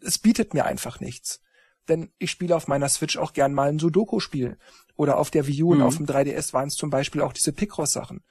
Es 0.00 0.18
bietet 0.18 0.54
mir 0.54 0.64
einfach 0.64 1.00
nichts. 1.00 1.40
Denn 1.88 2.10
ich 2.18 2.30
spiele 2.30 2.54
auf 2.54 2.68
meiner 2.68 2.88
Switch 2.88 3.16
auch 3.16 3.32
gern 3.32 3.54
mal 3.54 3.68
ein 3.68 3.78
Sudoku-Spiel. 3.78 4.58
Oder 4.96 5.18
auf 5.18 5.30
der 5.30 5.46
Wii 5.46 5.62
U 5.62 5.66
mhm. 5.66 5.80
und 5.80 5.86
auf 5.86 5.96
dem 5.96 6.06
3DS 6.06 6.52
waren 6.52 6.68
es 6.68 6.74
zum 6.74 6.90
Beispiel 6.90 7.22
auch 7.22 7.32
diese 7.32 7.52
Picross-Sachen. 7.52 8.22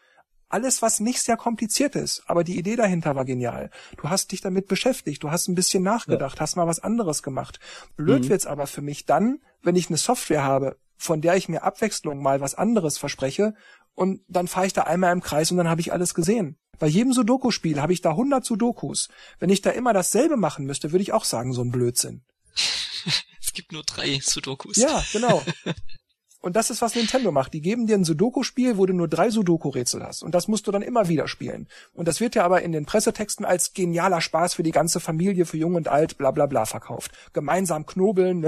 Alles, 0.56 0.82
was 0.82 1.02
nicht 1.02 1.22
sehr 1.22 1.36
kompliziert 1.36 1.98
ist, 1.98 2.24
aber 2.28 2.46
die 2.46 2.58
Idee 2.58 2.78
dahinter 2.78 3.13
war 3.13 3.26
genial. 3.26 3.70
Du 3.98 4.10
hast 4.10 4.32
dich 4.32 4.39
damit 4.39 4.70
beschäftigt, 4.70 5.22
du 5.22 5.30
hast 5.30 5.50
ein 5.50 5.54
bisschen 5.54 5.84
nachgedacht, 5.84 6.38
ja. 6.38 6.39
hast 6.39 6.56
mal 6.56 6.65
was 6.65 6.80
anderes 6.80 7.24
gemacht. 7.24 7.60
Blöd 7.98 8.24
mhm. 8.24 8.30
wird's 8.30 8.46
aber 8.46 8.65
für 8.65 8.82
mich 8.82 9.06
dann, 9.06 9.41
wenn 9.63 9.76
ich 9.76 9.89
eine 9.89 9.98
Software 9.98 10.46
habe, 10.46 10.78
von 10.96 11.20
der 11.20 11.36
ich 11.36 11.50
mir 11.50 11.63
Abwechslung 11.63 12.24
mal 12.24 12.39
was 12.39 12.56
anderes 12.56 12.98
verspreche 12.98 13.54
und 13.96 14.22
dann 14.30 14.48
fahre 14.48 14.65
ich 14.65 14.72
da 14.72 14.84
einmal 14.84 15.12
im 15.12 15.20
Kreis 15.20 15.52
und 15.52 15.58
dann 15.58 15.68
habe 15.68 15.82
ich 15.82 15.91
alles 15.91 16.13
gesehen. 16.13 16.58
Bei 16.80 16.88
jedem 16.88 17.12
Sudoku-Spiel 17.12 17.82
habe 17.82 17.91
ich 17.91 18.00
da 18.00 18.12
100 18.12 18.46
Sudokus. 18.46 19.10
Wenn 19.39 19.50
ich 19.50 19.62
da 19.62 19.72
immer 19.72 19.91
dasselbe 19.91 20.38
machen 20.38 20.65
müsste, 20.65 20.94
würde 20.94 21.04
ich 21.04 21.12
auch 21.12 21.26
sagen, 21.26 21.52
so 21.52 21.63
ein 21.63 21.72
Blödsinn. 21.72 22.24
es 23.41 23.52
gibt 23.52 23.74
nur 23.74 23.84
drei 23.84 24.22
Sudokus. 24.24 24.78
Ja, 24.78 25.04
genau. 25.12 25.44
Und 26.45 26.55
das 26.55 26.69
ist, 26.69 26.84
was 26.84 26.93
Nintendo 26.93 27.31
macht. 27.31 27.55
Die 27.55 27.62
geben 27.62 27.88
dir 27.88 27.95
ein 27.95 28.03
Sudoku-Spiel, 28.03 28.77
wo 28.77 28.86
du 28.86 28.93
nur 28.93 29.08
drei 29.08 29.31
Sudoku-Rätsel 29.31 30.03
hast. 30.03 30.21
Und 30.21 30.36
das 30.36 30.47
musst 30.47 30.67
du 30.67 30.71
dann 30.71 30.84
immer 30.84 31.10
wieder 31.10 31.27
spielen. 31.27 31.67
Und 31.95 32.08
das 32.08 32.21
wird 32.21 32.36
ja 32.36 32.45
aber 32.45 32.62
in 32.62 32.71
den 32.71 32.86
Pressetexten 32.86 33.45
als 33.45 33.73
genialer 33.73 34.21
Spaß 34.21 34.53
für 34.53 34.62
die 34.62 34.69
ganze 34.69 34.99
Familie, 34.99 35.47
für 35.47 35.58
Jung 35.58 35.73
und 35.73 35.88
Alt, 35.88 36.19
bla 36.19 36.29
bla 36.29 36.45
bla 36.45 36.65
verkauft. 36.65 37.13
Gemeinsam 37.34 37.88
knobeln, 37.88 38.45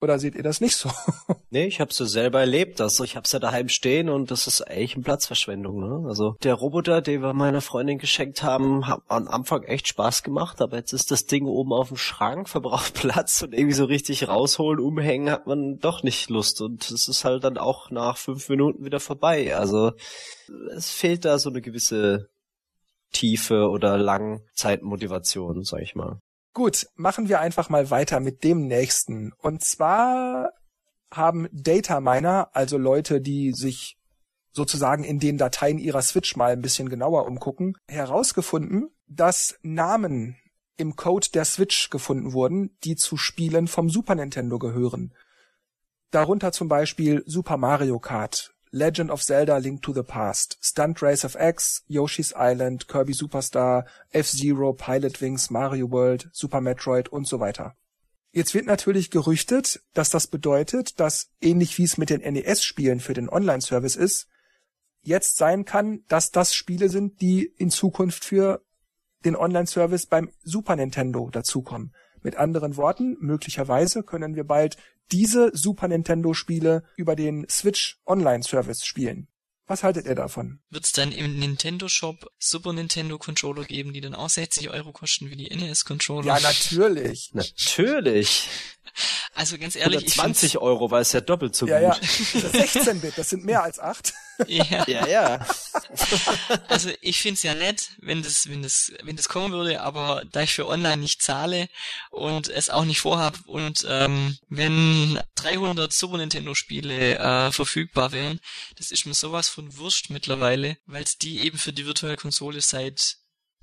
oder 0.00 0.20
seht 0.20 0.36
ihr 0.36 0.44
das 0.44 0.60
nicht 0.60 0.76
so? 0.76 0.88
nee, 1.50 1.66
ich 1.66 1.80
hab's 1.80 1.98
ja 1.98 2.06
selber 2.06 2.38
erlebt. 2.38 2.80
Also 2.80 3.02
ich 3.02 3.16
hab's 3.16 3.32
ja 3.32 3.40
daheim 3.40 3.68
stehen 3.68 4.08
und 4.08 4.30
das 4.30 4.46
ist 4.46 4.62
eigentlich 4.62 4.94
eine 4.94 5.02
Platzverschwendung. 5.02 5.80
Ne? 5.80 6.08
Also 6.08 6.36
der 6.44 6.54
Roboter, 6.54 7.02
den 7.02 7.22
wir 7.22 7.32
meiner 7.32 7.60
Freundin 7.60 7.98
geschenkt 7.98 8.44
haben, 8.44 8.86
hat 8.86 9.00
am 9.08 9.26
Anfang 9.26 9.64
echt 9.64 9.88
Spaß 9.88 10.22
gemacht, 10.22 10.62
aber 10.62 10.76
jetzt 10.76 10.92
ist 10.92 11.10
das 11.10 11.26
Ding 11.26 11.46
oben 11.46 11.72
auf 11.72 11.88
dem 11.88 11.96
Schrank, 11.96 12.48
verbraucht 12.48 12.94
Platz 13.00 13.42
und 13.42 13.52
irgendwie 13.52 13.74
so 13.74 13.86
richtig 13.86 14.28
rausholen, 14.28 14.78
umhängen 14.78 15.28
hat 15.28 15.48
man 15.48 15.80
doch 15.80 16.04
nicht 16.04 16.30
Lust. 16.30 16.60
Und 16.60 16.99
es 17.00 17.08
ist 17.08 17.24
halt 17.24 17.44
dann 17.44 17.58
auch 17.58 17.90
nach 17.90 18.16
fünf 18.16 18.48
Minuten 18.48 18.84
wieder 18.84 19.00
vorbei. 19.00 19.56
Also 19.56 19.92
es 20.76 20.90
fehlt 20.90 21.24
da 21.24 21.38
so 21.38 21.50
eine 21.50 21.60
gewisse 21.60 22.28
Tiefe 23.12 23.68
oder 23.68 23.96
Langzeitmotivation, 23.98 25.64
sag 25.64 25.82
ich 25.82 25.94
mal. 25.94 26.20
Gut, 26.52 26.86
machen 26.96 27.28
wir 27.28 27.40
einfach 27.40 27.68
mal 27.68 27.90
weiter 27.90 28.20
mit 28.20 28.44
dem 28.44 28.66
nächsten. 28.66 29.32
Und 29.38 29.64
zwar 29.64 30.52
haben 31.10 31.48
Data 31.52 32.00
Miner, 32.00 32.50
also 32.52 32.76
Leute, 32.76 33.20
die 33.20 33.52
sich 33.52 33.96
sozusagen 34.52 35.04
in 35.04 35.18
den 35.18 35.38
Dateien 35.38 35.78
ihrer 35.78 36.02
Switch 36.02 36.36
mal 36.36 36.52
ein 36.52 36.62
bisschen 36.62 36.88
genauer 36.88 37.26
umgucken, 37.26 37.76
herausgefunden, 37.86 38.90
dass 39.06 39.58
Namen 39.62 40.36
im 40.76 40.96
Code 40.96 41.28
der 41.32 41.44
Switch 41.44 41.90
gefunden 41.90 42.32
wurden, 42.32 42.76
die 42.84 42.96
zu 42.96 43.16
Spielen 43.16 43.68
vom 43.68 43.90
Super 43.90 44.14
Nintendo 44.14 44.58
gehören. 44.58 45.14
Darunter 46.10 46.50
zum 46.50 46.68
Beispiel 46.68 47.22
Super 47.26 47.56
Mario 47.56 48.00
Kart, 48.00 48.52
Legend 48.72 49.10
of 49.10 49.22
Zelda 49.22 49.58
Link 49.58 49.82
to 49.82 49.92
the 49.92 50.02
Past, 50.02 50.58
Stunt 50.60 51.02
Race 51.02 51.24
of 51.24 51.36
X, 51.36 51.84
Yoshi's 51.86 52.34
Island, 52.36 52.88
Kirby 52.88 53.12
Superstar, 53.12 53.84
F-Zero, 54.10 54.72
Pilot 54.72 55.20
Wings, 55.20 55.50
Mario 55.50 55.90
World, 55.90 56.28
Super 56.32 56.60
Metroid 56.60 57.08
und 57.08 57.28
so 57.28 57.38
weiter. 57.38 57.76
Jetzt 58.32 58.54
wird 58.54 58.66
natürlich 58.66 59.10
gerüchtet, 59.10 59.82
dass 59.92 60.10
das 60.10 60.26
bedeutet, 60.26 60.98
dass 60.98 61.30
ähnlich 61.40 61.78
wie 61.78 61.84
es 61.84 61.96
mit 61.96 62.10
den 62.10 62.20
NES-Spielen 62.20 63.00
für 63.00 63.14
den 63.14 63.28
Online-Service 63.28 63.96
ist, 63.96 64.28
jetzt 65.02 65.36
sein 65.36 65.64
kann, 65.64 66.04
dass 66.08 66.30
das 66.30 66.54
Spiele 66.54 66.88
sind, 66.88 67.20
die 67.20 67.44
in 67.44 67.70
Zukunft 67.70 68.24
für 68.24 68.62
den 69.24 69.36
Online-Service 69.36 70.06
beim 70.06 70.30
Super 70.42 70.76
Nintendo 70.76 71.30
dazukommen. 71.30 71.94
Mit 72.22 72.36
anderen 72.36 72.76
Worten, 72.76 73.16
möglicherweise 73.20 74.02
können 74.02 74.34
wir 74.34 74.44
bald 74.44 74.76
diese 75.12 75.50
Super 75.54 75.88
Nintendo 75.88 76.34
Spiele 76.34 76.84
über 76.96 77.16
den 77.16 77.46
Switch 77.48 77.98
Online 78.06 78.42
Service 78.42 78.84
spielen. 78.84 79.28
Was 79.70 79.84
haltet 79.84 80.06
ihr 80.06 80.16
davon? 80.16 80.58
Wird 80.70 80.84
es 80.84 80.90
dann 80.90 81.12
im 81.12 81.38
Nintendo 81.38 81.86
Shop 81.86 82.28
Super 82.40 82.72
Nintendo 82.72 83.18
Controller 83.18 83.62
geben, 83.64 83.92
die 83.92 84.00
dann 84.00 84.16
auch 84.16 84.28
60 84.28 84.68
Euro 84.70 84.90
kosten 84.90 85.30
wie 85.30 85.36
die 85.36 85.48
NES 85.54 85.84
Controller? 85.84 86.26
Ja, 86.26 86.40
natürlich. 86.40 87.30
natürlich. 87.34 88.48
Also 89.34 89.56
ganz 89.56 89.74
ehrlich, 89.74 90.02
Oder 90.02 90.06
20 90.06 90.58
Euro, 90.58 90.90
weil 90.90 91.02
es 91.02 91.12
ja 91.12 91.20
doppelt 91.20 91.56
so 91.56 91.66
ja, 91.66 91.94
gut. 91.94 92.00
Ja, 92.34 92.48
16 92.50 93.00
Bit, 93.00 93.16
das 93.16 93.30
sind 93.30 93.44
mehr 93.44 93.62
als 93.62 93.78
8. 93.78 94.12
Ja. 94.46 94.86
ja, 94.86 95.06
ja. 95.06 95.46
Also 96.68 96.90
ich 97.02 97.20
find's 97.20 97.42
ja 97.42 97.54
nett, 97.54 97.90
wenn 97.98 98.22
das, 98.22 98.48
wenn 98.48 98.62
das, 98.62 98.90
wenn 99.02 99.16
das 99.16 99.28
kommen 99.28 99.52
würde, 99.52 99.82
aber 99.82 100.22
da 100.32 100.40
ich 100.40 100.54
für 100.54 100.66
online 100.66 100.96
nicht 100.96 101.20
zahle 101.20 101.68
und 102.10 102.48
es 102.48 102.70
auch 102.70 102.86
nicht 102.86 103.00
vorhab 103.00 103.38
und 103.44 103.84
ähm, 103.86 104.38
wenn 104.48 105.20
300 105.34 105.92
Super 105.92 106.16
Nintendo 106.16 106.54
Spiele 106.54 107.18
äh, 107.18 107.52
verfügbar 107.52 108.12
wären, 108.12 108.40
das 108.76 108.90
ist 108.90 109.04
mir 109.04 109.12
sowas 109.12 109.50
von 109.50 109.76
wurscht 109.76 110.08
mittlerweile, 110.08 110.78
weil 110.86 111.02
es 111.02 111.18
die 111.18 111.40
eben 111.40 111.58
für 111.58 111.74
die 111.74 111.84
virtuelle 111.84 112.16
Konsole 112.16 112.62
seit 112.62 113.18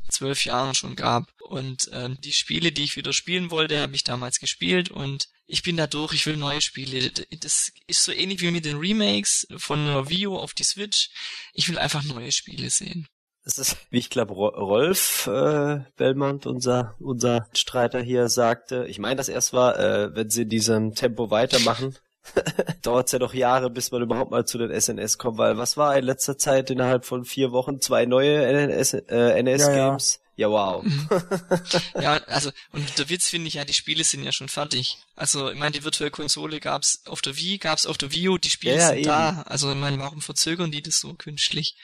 zwölf 0.10 0.46
Jahren 0.46 0.76
schon 0.76 0.96
gab. 0.96 1.32
Und 1.42 1.90
ähm, 1.94 2.18
die 2.22 2.34
Spiele, 2.34 2.72
die 2.72 2.84
ich 2.84 2.96
wieder 2.96 3.14
spielen 3.14 3.52
wollte, 3.52 3.80
habe 3.80 3.96
ich 3.96 4.04
damals 4.04 4.40
gespielt 4.40 4.92
und 4.92 5.30
ich 5.46 5.64
bin 5.64 5.78
da 5.78 5.88
durch, 5.88 6.14
ich 6.14 6.26
will 6.26 6.36
neue 6.36 6.62
Spiele. 6.62 7.10
Das 7.40 7.72
ist 7.88 8.04
so 8.04 8.12
ähnlich 8.12 8.42
wie 8.42 8.52
mit 8.52 8.66
den 8.66 8.78
Remakes 8.78 9.48
von 9.56 9.86
der 9.86 10.28
U 10.28 10.38
auf 10.38 10.54
die 10.54 10.64
Switch. 10.66 11.10
Ich 11.54 11.70
will 11.70 11.78
einfach 11.78 12.04
neue 12.04 12.32
Spiele 12.32 12.70
sehen. 12.70 13.08
Das 13.46 13.58
ist, 13.58 13.78
wie 13.92 14.00
ich 14.00 14.10
glaube, 14.10 14.34
Rolf 14.34 15.28
äh, 15.28 15.80
Belmont, 15.96 16.46
unser 16.46 16.96
unser 17.00 17.48
Streiter 17.54 18.02
hier, 18.02 18.28
sagte. 18.28 18.86
Ich 18.90 19.00
meine, 19.00 19.16
das 19.16 19.30
erst 19.30 19.54
war, 19.54 19.80
äh, 19.80 20.14
wenn 20.14 20.30
sie 20.30 20.42
in 20.42 20.50
diesem 20.50 20.96
Tempo 20.96 21.32
weitermachen, 21.32 21.96
dauert 22.82 23.08
es 23.08 23.12
ja 23.12 23.20
doch 23.20 23.34
Jahre, 23.34 23.70
bis 23.70 23.92
man 23.92 24.02
überhaupt 24.02 24.32
mal 24.32 24.46
zu 24.46 24.58
den 24.58 24.72
SNS 24.72 25.18
kommt, 25.18 25.38
weil 25.38 25.58
was 25.58 25.78
war 25.78 25.98
in 25.98 26.06
letzter 26.06 26.38
Zeit 26.38 26.70
innerhalb 26.70 27.06
von 27.06 27.26
vier 27.26 27.52
Wochen 27.52 27.80
zwei 27.82 28.06
neue 28.06 28.46
NS, 28.46 28.94
äh, 28.94 29.40
NS-Games? 29.40 30.14
Ja, 30.16 30.22
ja. 30.22 30.27
Ja, 30.38 30.52
wow. 30.52 30.86
ja, 32.00 32.22
also, 32.28 32.52
und 32.72 33.00
der 33.00 33.10
Witz 33.10 33.28
finde 33.28 33.48
ich 33.48 33.56
ja, 33.56 33.66
die 33.66 33.74
Spiele 33.74 34.04
sind 34.04 34.24
ja 34.24 34.32
schon 34.32 34.50
fertig. 34.50 35.00
Also, 35.16 35.50
ich 35.50 35.58
meine, 35.58 35.72
die 35.72 35.84
virtuelle 35.84 36.12
Konsole 36.12 36.60
gab's 36.60 37.02
auf 37.08 37.22
der 37.22 37.36
Wii, 37.36 37.58
gab's 37.58 37.88
auf 37.88 37.98
der 37.98 38.14
Wii 38.14 38.30
U, 38.30 38.38
die 38.38 38.52
Spiele 38.52 38.76
ja, 38.76 38.88
sind 38.90 39.00
ja, 39.00 39.32
da. 39.32 39.42
Also, 39.48 39.72
ich 39.72 39.78
meine, 39.78 39.98
warum 39.98 40.22
verzögern 40.22 40.70
die 40.70 40.84
das 40.84 41.00
so 41.00 41.16
künstlich? 41.16 41.76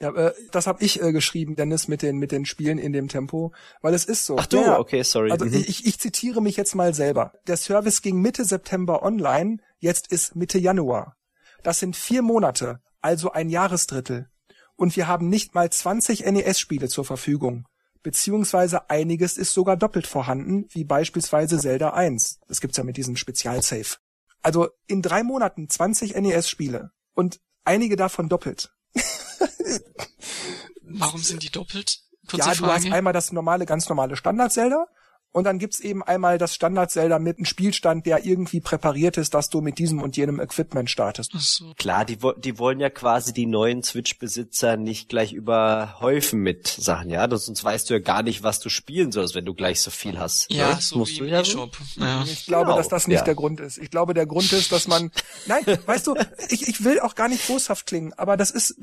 Ja, 0.00 0.14
äh, 0.14 0.32
das 0.50 0.66
habe 0.66 0.82
ich 0.82 1.02
äh, 1.02 1.12
geschrieben, 1.12 1.56
Dennis, 1.56 1.88
mit 1.88 2.00
den 2.00 2.16
mit 2.16 2.32
den 2.32 2.46
Spielen 2.46 2.78
in 2.78 2.94
dem 2.94 3.08
Tempo, 3.08 3.52
weil 3.82 3.92
es 3.92 4.06
ist 4.06 4.24
so. 4.24 4.38
Ach 4.38 4.46
du, 4.46 4.62
ja, 4.62 4.78
okay, 4.78 5.02
sorry. 5.02 5.30
Also 5.30 5.44
mhm. 5.44 5.52
ich, 5.52 5.84
ich 5.84 5.98
zitiere 5.98 6.40
mich 6.40 6.56
jetzt 6.56 6.74
mal 6.74 6.94
selber. 6.94 7.34
Der 7.48 7.58
Service 7.58 8.00
ging 8.00 8.16
Mitte 8.22 8.46
September 8.46 9.02
online, 9.02 9.58
jetzt 9.78 10.06
ist 10.10 10.36
Mitte 10.36 10.58
Januar. 10.58 11.16
Das 11.62 11.80
sind 11.80 11.96
vier 11.96 12.22
Monate, 12.22 12.80
also 13.02 13.32
ein 13.32 13.50
Jahresdrittel. 13.50 14.30
Und 14.74 14.96
wir 14.96 15.06
haben 15.06 15.28
nicht 15.28 15.54
mal 15.54 15.68
20 15.68 16.24
NES-Spiele 16.24 16.88
zur 16.88 17.04
Verfügung 17.04 17.66
beziehungsweise 18.02 18.88
einiges 18.90 19.36
ist 19.36 19.52
sogar 19.52 19.76
doppelt 19.76 20.06
vorhanden, 20.06 20.66
wie 20.70 20.84
beispielsweise 20.84 21.58
Zelda 21.58 21.90
1. 21.90 22.40
Das 22.48 22.60
gibt's 22.60 22.76
ja 22.76 22.84
mit 22.84 22.96
diesem 22.96 23.16
Spezialsave. 23.16 23.96
Also 24.42 24.68
in 24.86 25.02
drei 25.02 25.22
Monaten 25.22 25.68
20 25.68 26.16
NES-Spiele 26.16 26.92
und 27.14 27.40
einige 27.64 27.96
davon 27.96 28.28
doppelt. 28.28 28.72
Warum 30.82 31.22
sind 31.22 31.42
die 31.42 31.50
doppelt? 31.50 32.00
Kurze 32.28 32.48
ja, 32.48 32.54
du 32.54 32.64
Frage. 32.64 32.84
hast 32.84 32.92
einmal 32.92 33.12
das 33.12 33.32
normale, 33.32 33.66
ganz 33.66 33.88
normale 33.88 34.16
Standard-Zelda 34.16 34.86
und 35.32 35.44
dann 35.44 35.58
gibt's 35.58 35.80
eben 35.80 36.02
einmal 36.02 36.38
das 36.38 36.54
Standard-Zelda 36.54 37.18
mit 37.18 37.38
einem 37.38 37.44
Spielstand, 37.44 38.06
der 38.06 38.24
irgendwie 38.24 38.60
präpariert 38.60 39.16
ist, 39.16 39.34
dass 39.34 39.50
du 39.50 39.60
mit 39.60 39.78
diesem 39.78 40.02
und 40.02 40.16
jenem 40.16 40.40
Equipment 40.40 40.90
startest. 40.90 41.32
So. 41.36 41.72
Klar, 41.76 42.04
die, 42.04 42.18
die 42.38 42.58
wollen 42.58 42.80
ja 42.80 42.90
quasi 42.90 43.32
die 43.32 43.46
neuen 43.46 43.82
Switch-Besitzer 43.82 44.76
nicht 44.76 45.08
gleich 45.08 45.32
überhäufen 45.32 46.40
mit 46.40 46.66
Sachen, 46.66 47.10
ja? 47.10 47.28
Sonst 47.30 47.62
weißt 47.62 47.90
du 47.90 47.94
ja 47.94 48.00
gar 48.00 48.22
nicht, 48.22 48.42
was 48.42 48.60
du 48.60 48.68
spielen 48.68 49.12
sollst, 49.12 49.34
wenn 49.34 49.44
du 49.44 49.54
gleich 49.54 49.80
so 49.80 49.90
viel 49.90 50.18
hast. 50.18 50.52
Ja, 50.52 50.70
das 50.70 50.88
so 50.88 50.98
musst 50.98 51.14
wie 51.14 51.18
du 51.18 51.24
im 51.26 51.30
ja 51.30 51.40
E-Shop. 51.40 51.76
Ja. 51.96 52.24
Ich 52.24 52.46
glaube, 52.46 52.66
Genau, 52.66 52.76
dass 52.76 52.88
das 52.88 53.06
nicht 53.06 53.18
ja. 53.18 53.24
der 53.24 53.34
Grund 53.34 53.60
ist. 53.60 53.78
Ich 53.78 53.90
glaube, 53.90 54.14
der 54.14 54.26
Grund 54.26 54.52
ist, 54.52 54.72
dass 54.72 54.88
man, 54.88 55.10
nein, 55.46 55.62
weißt 55.86 56.06
du, 56.06 56.14
ich, 56.48 56.68
ich 56.68 56.84
will 56.84 57.00
auch 57.00 57.14
gar 57.14 57.28
nicht 57.28 57.46
boshaft 57.46 57.86
klingen, 57.86 58.12
aber 58.14 58.36
das 58.36 58.50
ist, 58.50 58.76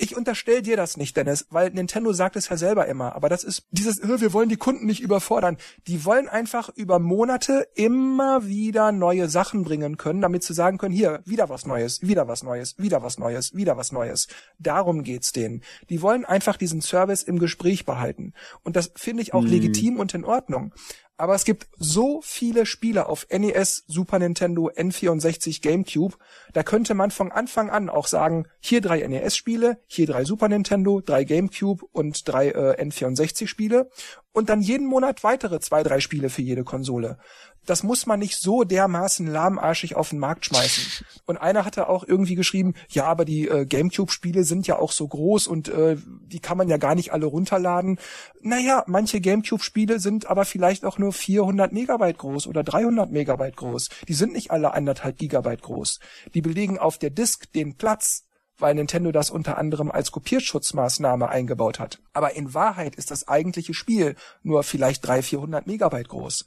ich 0.00 0.16
unterstell 0.16 0.62
dir 0.62 0.76
das 0.76 0.96
nicht, 0.96 1.16
Dennis, 1.16 1.46
weil 1.50 1.70
Nintendo 1.70 2.12
sagt 2.12 2.36
es 2.36 2.48
ja 2.48 2.56
selber 2.56 2.86
immer, 2.86 3.14
aber 3.14 3.28
das 3.28 3.44
ist 3.44 3.64
dieses, 3.70 3.98
"Äh, 3.98 4.20
wir 4.20 4.32
wollen 4.32 4.48
die 4.48 4.56
Kunden 4.56 4.86
nicht 4.86 5.00
überfordern. 5.00 5.58
Die 5.86 6.04
wollen 6.04 6.28
einfach 6.28 6.70
über 6.70 6.98
Monate 6.98 7.68
immer 7.74 8.46
wieder 8.46 8.92
neue 8.92 9.28
Sachen 9.28 9.62
bringen 9.62 9.96
können, 9.96 10.20
damit 10.20 10.42
sie 10.42 10.54
sagen 10.54 10.78
können, 10.78 10.94
hier, 10.94 11.20
wieder 11.24 11.48
was 11.48 11.66
Neues, 11.66 12.00
wieder 12.02 12.28
was 12.28 12.42
Neues, 12.42 12.78
wieder 12.78 13.02
was 13.02 13.18
Neues, 13.18 13.54
wieder 13.54 13.76
was 13.76 13.92
Neues. 13.92 14.28
Darum 14.58 15.02
geht's 15.02 15.32
denen. 15.32 15.62
Die 15.88 16.02
wollen 16.02 16.24
einfach 16.24 16.56
diesen 16.56 16.80
Service 16.80 17.22
im 17.22 17.38
Gespräch 17.38 17.84
behalten. 17.84 18.32
Und 18.62 18.76
das 18.76 18.92
finde 18.96 19.22
ich 19.22 19.34
auch 19.34 19.44
legitim 19.44 19.98
und 19.98 20.14
in 20.14 20.24
Ordnung. 20.24 20.72
Aber 21.20 21.34
es 21.34 21.44
gibt 21.44 21.68
so 21.76 22.22
viele 22.22 22.64
Spiele 22.64 23.06
auf 23.06 23.26
NES, 23.30 23.84
Super 23.86 24.18
Nintendo, 24.18 24.70
N64, 24.70 25.60
GameCube, 25.60 26.16
da 26.54 26.62
könnte 26.62 26.94
man 26.94 27.10
von 27.10 27.30
Anfang 27.30 27.68
an 27.68 27.90
auch 27.90 28.06
sagen, 28.06 28.46
hier 28.58 28.80
drei 28.80 29.06
NES-Spiele, 29.06 29.76
hier 29.86 30.06
drei 30.06 30.24
Super 30.24 30.48
Nintendo, 30.48 31.02
drei 31.02 31.24
GameCube 31.24 31.84
und 31.92 32.26
drei 32.26 32.48
äh, 32.48 32.82
N64-Spiele 32.82 33.90
und 34.32 34.48
dann 34.48 34.60
jeden 34.60 34.86
Monat 34.86 35.24
weitere 35.24 35.60
zwei, 35.60 35.82
drei 35.82 36.00
Spiele 36.00 36.30
für 36.30 36.42
jede 36.42 36.64
Konsole. 36.64 37.18
Das 37.66 37.82
muss 37.82 38.06
man 38.06 38.18
nicht 38.18 38.40
so 38.40 38.64
dermaßen 38.64 39.26
lahmarschig 39.26 39.94
auf 39.94 40.10
den 40.10 40.18
Markt 40.18 40.46
schmeißen. 40.46 41.04
Und 41.26 41.36
einer 41.36 41.64
hatte 41.64 41.88
auch 41.88 42.04
irgendwie 42.04 42.34
geschrieben, 42.34 42.74
ja, 42.88 43.04
aber 43.04 43.24
die 43.24 43.48
äh, 43.48 43.66
GameCube-Spiele 43.66 44.44
sind 44.44 44.66
ja 44.66 44.78
auch 44.78 44.90
so 44.90 45.06
groß 45.06 45.46
und 45.46 45.68
äh, 45.68 45.96
die 46.26 46.40
kann 46.40 46.56
man 46.56 46.68
ja 46.68 46.78
gar 46.78 46.94
nicht 46.94 47.12
alle 47.12 47.26
runterladen. 47.26 48.00
Naja, 48.40 48.82
manche 48.86 49.20
GameCube-Spiele 49.20 50.00
sind 50.00 50.26
aber 50.26 50.44
vielleicht 50.44 50.84
auch 50.84 50.98
nur 50.98 51.12
400 51.12 51.72
Megabyte 51.72 52.18
groß 52.18 52.46
oder 52.46 52.64
300 52.64 53.12
Megabyte 53.12 53.56
groß. 53.56 53.90
Die 54.08 54.14
sind 54.14 54.32
nicht 54.32 54.50
alle 54.50 54.72
anderthalb 54.72 55.18
Gigabyte 55.18 55.62
groß. 55.62 56.00
Die 56.34 56.42
belegen 56.42 56.78
auf 56.78 56.98
der 56.98 57.10
Disk 57.10 57.52
den 57.52 57.76
Platz, 57.76 58.24
weil 58.60 58.74
Nintendo 58.74 59.12
das 59.12 59.30
unter 59.30 59.58
anderem 59.58 59.90
als 59.90 60.10
Kopierschutzmaßnahme 60.12 61.28
eingebaut 61.28 61.78
hat. 61.78 62.00
Aber 62.12 62.34
in 62.36 62.54
Wahrheit 62.54 62.96
ist 62.96 63.10
das 63.10 63.28
eigentliche 63.28 63.74
Spiel 63.74 64.16
nur 64.42 64.62
vielleicht 64.62 65.06
300, 65.06 65.24
400 65.24 65.66
Megabyte 65.66 66.08
groß. 66.08 66.46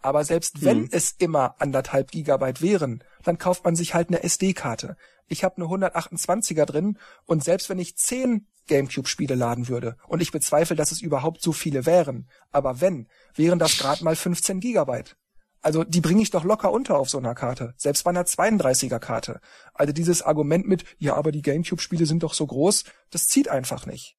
Aber 0.00 0.24
selbst 0.24 0.62
wenn 0.64 0.82
Mhm. 0.82 0.88
es 0.92 1.12
immer 1.18 1.54
anderthalb 1.58 2.10
Gigabyte 2.10 2.60
wären, 2.60 3.02
dann 3.22 3.38
kauft 3.38 3.64
man 3.64 3.74
sich 3.74 3.94
halt 3.94 4.08
eine 4.08 4.22
SD-Karte. 4.22 4.96
Ich 5.28 5.44
habe 5.44 5.56
eine 5.56 5.66
128er 5.66 6.66
drin 6.66 6.98
und 7.24 7.42
selbst 7.42 7.70
wenn 7.70 7.78
ich 7.78 7.96
10 7.96 8.46
GameCube-Spiele 8.66 9.34
laden 9.34 9.68
würde, 9.68 9.96
und 10.08 10.22
ich 10.22 10.32
bezweifle, 10.32 10.76
dass 10.76 10.90
es 10.92 11.02
überhaupt 11.02 11.42
so 11.42 11.52
viele 11.52 11.84
wären, 11.86 12.28
aber 12.50 12.80
wenn, 12.80 13.08
wären 13.34 13.58
das 13.58 13.76
gerade 13.78 14.02
mal 14.04 14.16
15 14.16 14.60
Gigabyte. 14.60 15.16
Also 15.64 15.82
die 15.82 16.00
bringe 16.00 16.22
ich 16.22 16.30
doch 16.30 16.44
locker 16.44 16.70
unter 16.70 16.98
auf 16.98 17.10
so 17.10 17.18
einer 17.18 17.34
Karte, 17.34 17.74
selbst 17.76 18.04
bei 18.04 18.10
einer 18.10 18.24
32er 18.24 18.98
Karte. 18.98 19.40
Also 19.72 19.92
dieses 19.92 20.22
Argument 20.22 20.68
mit, 20.68 20.84
ja, 20.98 21.14
aber 21.14 21.32
die 21.32 21.42
GameCube-Spiele 21.42 22.06
sind 22.06 22.22
doch 22.22 22.34
so 22.34 22.46
groß, 22.46 22.84
das 23.10 23.26
zieht 23.28 23.48
einfach 23.48 23.86
nicht. 23.86 24.16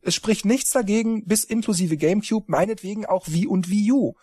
Es 0.00 0.14
spricht 0.14 0.44
nichts 0.44 0.70
dagegen, 0.70 1.24
bis 1.26 1.44
inklusive 1.44 1.96
GameCube, 1.96 2.46
meinetwegen 2.48 3.06
auch 3.06 3.26
Wii 3.26 3.46
und 3.48 3.68
Wii 3.68 3.92
U 3.92 4.14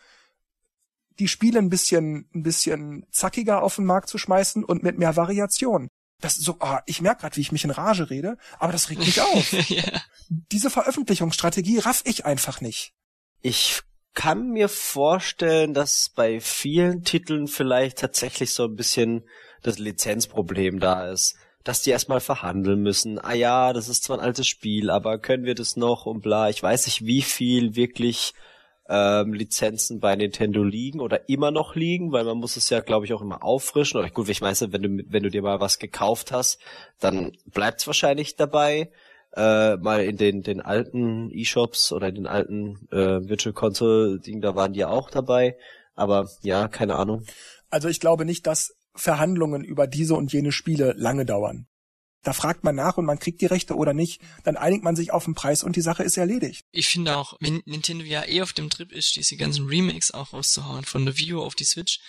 die 1.19 1.27
Spiele 1.27 1.59
ein 1.59 1.69
bisschen, 1.69 2.29
ein 2.33 2.43
bisschen 2.43 3.05
zackiger 3.11 3.63
auf 3.63 3.75
den 3.75 3.85
Markt 3.85 4.09
zu 4.09 4.17
schmeißen 4.17 4.63
und 4.63 4.83
mit 4.83 4.97
mehr 4.97 5.15
Variation. 5.15 5.87
Das 6.21 6.37
ist 6.37 6.45
so, 6.45 6.57
ah, 6.59 6.81
ich 6.85 7.01
merke 7.01 7.21
gerade, 7.21 7.35
wie 7.35 7.41
ich 7.41 7.51
mich 7.51 7.63
in 7.63 7.71
Rage 7.71 8.09
rede, 8.09 8.37
aber 8.57 8.71
das 8.71 8.89
regt 8.89 9.01
mich 9.01 9.21
auf. 9.21 9.51
ja. 9.69 9.83
Diese 10.29 10.69
Veröffentlichungsstrategie 10.69 11.79
raff 11.79 12.01
ich 12.05 12.25
einfach 12.25 12.61
nicht. 12.61 12.93
Ich 13.41 13.81
kann 14.15 14.49
mir 14.49 14.69
vorstellen, 14.69 15.73
dass 15.73 16.09
bei 16.09 16.39
vielen 16.39 17.03
Titeln 17.03 17.47
vielleicht 17.47 17.99
tatsächlich 17.99 18.53
so 18.53 18.63
ein 18.63 18.75
bisschen 18.75 19.23
das 19.61 19.77
Lizenzproblem 19.77 20.79
da 20.79 21.11
ist. 21.11 21.35
Dass 21.63 21.81
die 21.81 21.89
erstmal 21.89 22.21
verhandeln 22.21 22.81
müssen. 22.81 23.19
Ah 23.19 23.33
ja, 23.33 23.73
das 23.73 23.89
ist 23.89 24.03
zwar 24.03 24.19
ein 24.19 24.25
altes 24.25 24.47
Spiel, 24.47 24.89
aber 24.89 25.17
können 25.17 25.45
wir 25.45 25.55
das 25.55 25.75
noch 25.75 26.05
und 26.05 26.21
bla. 26.21 26.49
Ich 26.49 26.61
weiß 26.61 26.85
nicht, 26.85 27.05
wie 27.05 27.23
viel 27.23 27.75
wirklich 27.75 28.33
ähm, 28.87 29.33
Lizenzen 29.33 29.99
bei 29.99 30.15
Nintendo 30.15 30.63
liegen 30.63 30.99
oder 30.99 31.27
immer 31.27 31.51
noch 31.51 31.75
liegen, 31.75 32.11
weil 32.11 32.23
man 32.23 32.37
muss 32.37 32.55
es 32.55 32.69
ja, 32.69 32.81
glaube 32.81 33.05
ich, 33.05 33.13
auch 33.13 33.21
immer 33.21 33.43
auffrischen. 33.43 33.99
Oder 33.99 34.11
gut, 34.11 34.29
ich 34.29 34.41
nicht, 34.41 34.71
wenn 34.71 34.81
du, 34.81 35.03
wenn 35.09 35.23
du 35.23 35.29
dir 35.29 35.41
mal 35.41 35.59
was 35.59 35.79
gekauft 35.79 36.31
hast, 36.31 36.59
dann 36.99 37.31
bleibt's 37.47 37.87
wahrscheinlich 37.87 38.35
dabei. 38.35 38.91
Äh, 39.35 39.75
mal 39.77 40.03
in 40.03 40.15
den, 40.15 40.43
den 40.43 40.61
alten 40.61 41.29
E-Shops 41.29 41.91
oder 41.91 42.07
in 42.07 42.15
den 42.15 42.27
alten 42.27 42.87
äh, 42.91 43.27
Virtual 43.27 43.53
Console 43.53 44.19
Ding, 44.19 44.39
da 44.39 44.55
waren 44.55 44.73
die 44.73 44.79
ja 44.79 44.87
auch 44.87 45.09
dabei. 45.09 45.57
Aber 45.93 46.29
ja, 46.41 46.67
keine 46.67 46.95
Ahnung. 46.95 47.25
Also 47.69 47.89
ich 47.89 47.99
glaube 47.99 48.23
nicht, 48.25 48.47
dass 48.47 48.75
Verhandlungen 48.93 49.63
über 49.63 49.87
diese 49.87 50.15
und 50.15 50.31
jene 50.31 50.53
Spiele 50.53 50.93
lange 50.97 51.25
dauern. 51.25 51.67
Da 52.23 52.33
fragt 52.33 52.63
man 52.63 52.75
nach 52.75 52.97
und 52.97 53.05
man 53.05 53.19
kriegt 53.19 53.41
die 53.41 53.45
Rechte 53.45 53.75
oder 53.75 53.93
nicht, 53.93 54.19
dann 54.43 54.57
einigt 54.57 54.83
man 54.83 54.95
sich 54.95 55.11
auf 55.11 55.25
den 55.25 55.35
Preis 55.35 55.63
und 55.63 55.75
die 55.75 55.81
Sache 55.81 56.01
ist 56.01 56.17
erledigt. 56.17 56.65
Ich 56.71 56.87
finde 56.87 57.17
auch, 57.17 57.35
wenn 57.39 57.61
Nintendo 57.65 58.03
ja 58.03 58.25
eh 58.25 58.41
auf 58.41 58.51
dem 58.51 58.71
Trip 58.71 58.91
ist, 58.91 59.15
diese 59.15 59.37
ganzen 59.37 59.67
Remakes 59.67 60.11
auch 60.11 60.33
rauszuhauen, 60.33 60.85
von 60.85 61.05
der 61.05 61.17
Wii 61.19 61.33
U 61.33 61.41
auf 61.41 61.53
die 61.53 61.65
Switch, 61.65 61.99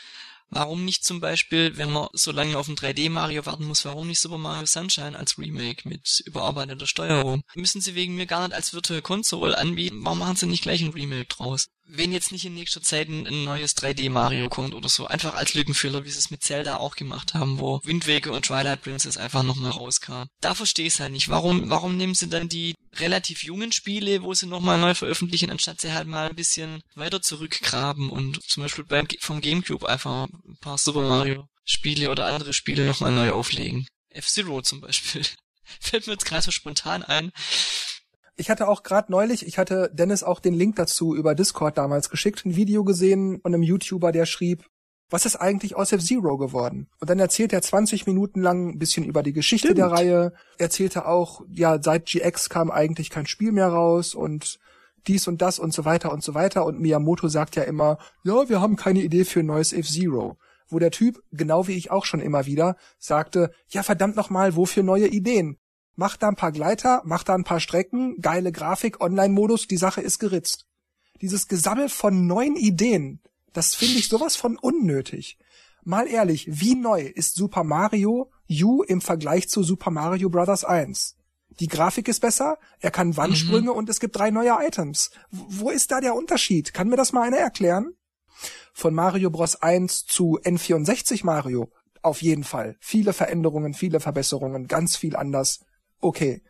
warum 0.48 0.84
nicht 0.84 1.04
zum 1.04 1.20
Beispiel, 1.20 1.76
wenn 1.76 1.90
man 1.90 2.08
so 2.12 2.32
lange 2.32 2.56
auf 2.58 2.68
ein 2.68 2.76
3D-Mario 2.76 3.46
warten 3.46 3.64
muss, 3.64 3.84
warum 3.84 4.06
nicht 4.06 4.20
Super 4.20 4.38
Mario 4.38 4.66
Sunshine 4.66 5.18
als 5.18 5.38
Remake 5.38 5.88
mit 5.88 6.22
überarbeiteter 6.26 6.86
Steuerung? 6.86 7.42
Müssen 7.54 7.80
sie 7.80 7.94
wegen 7.94 8.16
mir 8.16 8.26
gar 8.26 8.46
nicht 8.46 8.54
als 8.54 8.72
Virtual 8.72 9.02
Console 9.02 9.56
anbieten, 9.56 10.04
warum 10.04 10.18
machen 10.18 10.36
sie 10.36 10.46
nicht 10.46 10.62
gleich 10.62 10.82
ein 10.82 10.90
Remake 10.90 11.26
draus? 11.26 11.68
Wenn 11.88 12.12
jetzt 12.12 12.32
nicht 12.32 12.44
in 12.44 12.54
nächster 12.54 12.82
Zeit 12.82 13.08
ein, 13.08 13.26
ein 13.26 13.44
neues 13.44 13.76
3D 13.76 14.10
Mario 14.10 14.48
kommt 14.48 14.74
oder 14.74 14.88
so, 14.88 15.06
einfach 15.06 15.34
als 15.34 15.54
Lückenfüller, 15.54 16.04
wie 16.04 16.10
sie 16.10 16.18
es 16.18 16.30
mit 16.30 16.42
Zelda 16.42 16.76
auch 16.76 16.96
gemacht 16.96 17.34
haben, 17.34 17.58
wo 17.58 17.80
Wind 17.84 18.08
Waker 18.08 18.32
und 18.32 18.46
Twilight 18.46 18.82
Princess 18.82 19.16
einfach 19.16 19.42
nochmal 19.42 19.70
rauskamen. 19.70 20.28
Da 20.40 20.54
verstehe 20.54 20.86
ich 20.86 20.94
es 20.94 21.00
halt 21.00 21.12
nicht. 21.12 21.28
Warum, 21.28 21.70
warum 21.70 21.96
nehmen 21.96 22.14
sie 22.14 22.28
dann 22.28 22.48
die 22.48 22.74
relativ 22.94 23.42
jungen 23.42 23.72
Spiele, 23.72 24.22
wo 24.22 24.34
sie 24.34 24.46
nochmal 24.46 24.78
neu 24.78 24.94
veröffentlichen, 24.94 25.50
anstatt 25.50 25.80
sie 25.80 25.92
halt 25.92 26.08
mal 26.08 26.28
ein 26.28 26.36
bisschen 26.36 26.82
weiter 26.94 27.22
zurückgraben 27.22 28.10
und 28.10 28.42
zum 28.42 28.62
Beispiel 28.62 28.84
beim, 28.84 29.06
vom 29.20 29.40
Gamecube 29.40 29.88
einfach 29.88 30.26
ein 30.26 30.58
paar 30.60 30.78
Super 30.78 31.02
Mario 31.02 31.48
Spiele 31.64 32.10
oder 32.10 32.26
andere 32.26 32.52
Spiele 32.52 32.86
nochmal 32.86 33.12
neu 33.12 33.32
auflegen. 33.32 33.86
F-Zero 34.10 34.62
zum 34.62 34.80
Beispiel. 34.80 35.22
Fällt 35.80 36.06
mir 36.06 36.12
jetzt 36.12 36.24
gerade 36.24 36.42
so 36.42 36.52
spontan 36.52 37.02
ein. 37.02 37.32
Ich 38.36 38.50
hatte 38.50 38.68
auch 38.68 38.82
gerade 38.82 39.10
neulich, 39.10 39.46
ich 39.46 39.56
hatte 39.58 39.90
Dennis 39.94 40.22
auch 40.22 40.40
den 40.40 40.54
Link 40.54 40.76
dazu 40.76 41.14
über 41.14 41.34
Discord 41.34 41.78
damals 41.78 42.10
geschickt, 42.10 42.44
ein 42.44 42.54
Video 42.54 42.84
gesehen 42.84 43.40
von 43.40 43.54
einem 43.54 43.62
YouTuber, 43.62 44.12
der 44.12 44.26
schrieb, 44.26 44.66
was 45.08 45.24
ist 45.24 45.36
eigentlich 45.36 45.76
aus 45.76 45.92
F-Zero 45.92 46.36
geworden? 46.36 46.88
Und 47.00 47.08
dann 47.08 47.18
erzählt 47.18 47.52
er 47.52 47.62
20 47.62 48.06
Minuten 48.06 48.42
lang 48.42 48.70
ein 48.70 48.78
bisschen 48.78 49.04
über 49.04 49.22
die 49.22 49.32
Geschichte 49.32 49.68
Stimmt. 49.68 49.78
der 49.78 49.90
Reihe, 49.90 50.32
erzählte 50.58 51.06
auch, 51.06 51.42
ja, 51.48 51.80
seit 51.80 52.06
GX 52.06 52.48
kam 52.48 52.70
eigentlich 52.70 53.08
kein 53.08 53.26
Spiel 53.26 53.52
mehr 53.52 53.68
raus 53.68 54.14
und 54.14 54.58
dies 55.06 55.28
und 55.28 55.40
das 55.42 55.58
und 55.58 55.72
so 55.72 55.84
weiter 55.84 56.12
und 56.12 56.24
so 56.24 56.34
weiter. 56.34 56.66
Und 56.66 56.80
Miyamoto 56.80 57.28
sagt 57.28 57.54
ja 57.56 57.62
immer, 57.62 57.98
ja, 58.24 58.48
wir 58.48 58.60
haben 58.60 58.76
keine 58.76 59.00
Idee 59.00 59.24
für 59.24 59.40
ein 59.40 59.46
neues 59.46 59.72
F-Zero. 59.72 60.36
Wo 60.68 60.80
der 60.80 60.90
Typ, 60.90 61.22
genau 61.30 61.68
wie 61.68 61.76
ich 61.76 61.92
auch 61.92 62.04
schon 62.04 62.20
immer 62.20 62.46
wieder, 62.46 62.76
sagte, 62.98 63.52
ja 63.68 63.84
verdammt 63.84 64.16
nochmal, 64.16 64.56
wofür 64.56 64.82
neue 64.82 65.06
Ideen? 65.06 65.58
Mach 65.98 66.18
da 66.18 66.28
ein 66.28 66.36
paar 66.36 66.52
Gleiter, 66.52 67.00
mach 67.06 67.24
da 67.24 67.34
ein 67.34 67.44
paar 67.44 67.58
Strecken, 67.58 68.20
geile 68.20 68.52
Grafik, 68.52 69.00
Online-Modus, 69.00 69.66
die 69.66 69.78
Sache 69.78 70.02
ist 70.02 70.18
geritzt. 70.18 70.66
Dieses 71.22 71.48
Gesammel 71.48 71.88
von 71.88 72.26
neuen 72.26 72.54
Ideen, 72.54 73.22
das 73.54 73.74
finde 73.74 73.98
ich 73.98 74.08
sowas 74.08 74.36
von 74.36 74.58
unnötig. 74.58 75.38
Mal 75.84 76.06
ehrlich, 76.06 76.46
wie 76.50 76.74
neu 76.74 77.00
ist 77.00 77.36
Super 77.36 77.64
Mario 77.64 78.30
U 78.62 78.82
im 78.82 79.00
Vergleich 79.00 79.48
zu 79.48 79.62
Super 79.62 79.90
Mario 79.90 80.28
Bros. 80.28 80.64
1? 80.64 81.16
Die 81.60 81.68
Grafik 81.68 82.08
ist 82.08 82.20
besser, 82.20 82.58
er 82.80 82.90
kann 82.90 83.16
Wandsprünge 83.16 83.70
mhm. 83.70 83.76
und 83.76 83.88
es 83.88 83.98
gibt 83.98 84.16
drei 84.16 84.30
neue 84.30 84.54
Items. 84.60 85.10
Wo 85.30 85.70
ist 85.70 85.90
da 85.90 86.02
der 86.02 86.14
Unterschied? 86.14 86.74
Kann 86.74 86.88
mir 86.88 86.96
das 86.96 87.14
mal 87.14 87.22
einer 87.22 87.38
erklären? 87.38 87.94
Von 88.74 88.92
Mario 88.92 89.30
Bros. 89.30 89.56
1 89.62 90.04
zu 90.04 90.38
N64 90.42 91.24
Mario 91.24 91.70
auf 92.02 92.20
jeden 92.20 92.44
Fall. 92.44 92.76
Viele 92.80 93.14
Veränderungen, 93.14 93.72
viele 93.72 94.00
Verbesserungen, 94.00 94.68
ganz 94.68 94.96
viel 94.96 95.16
anders 95.16 95.60
okay. 96.06 96.42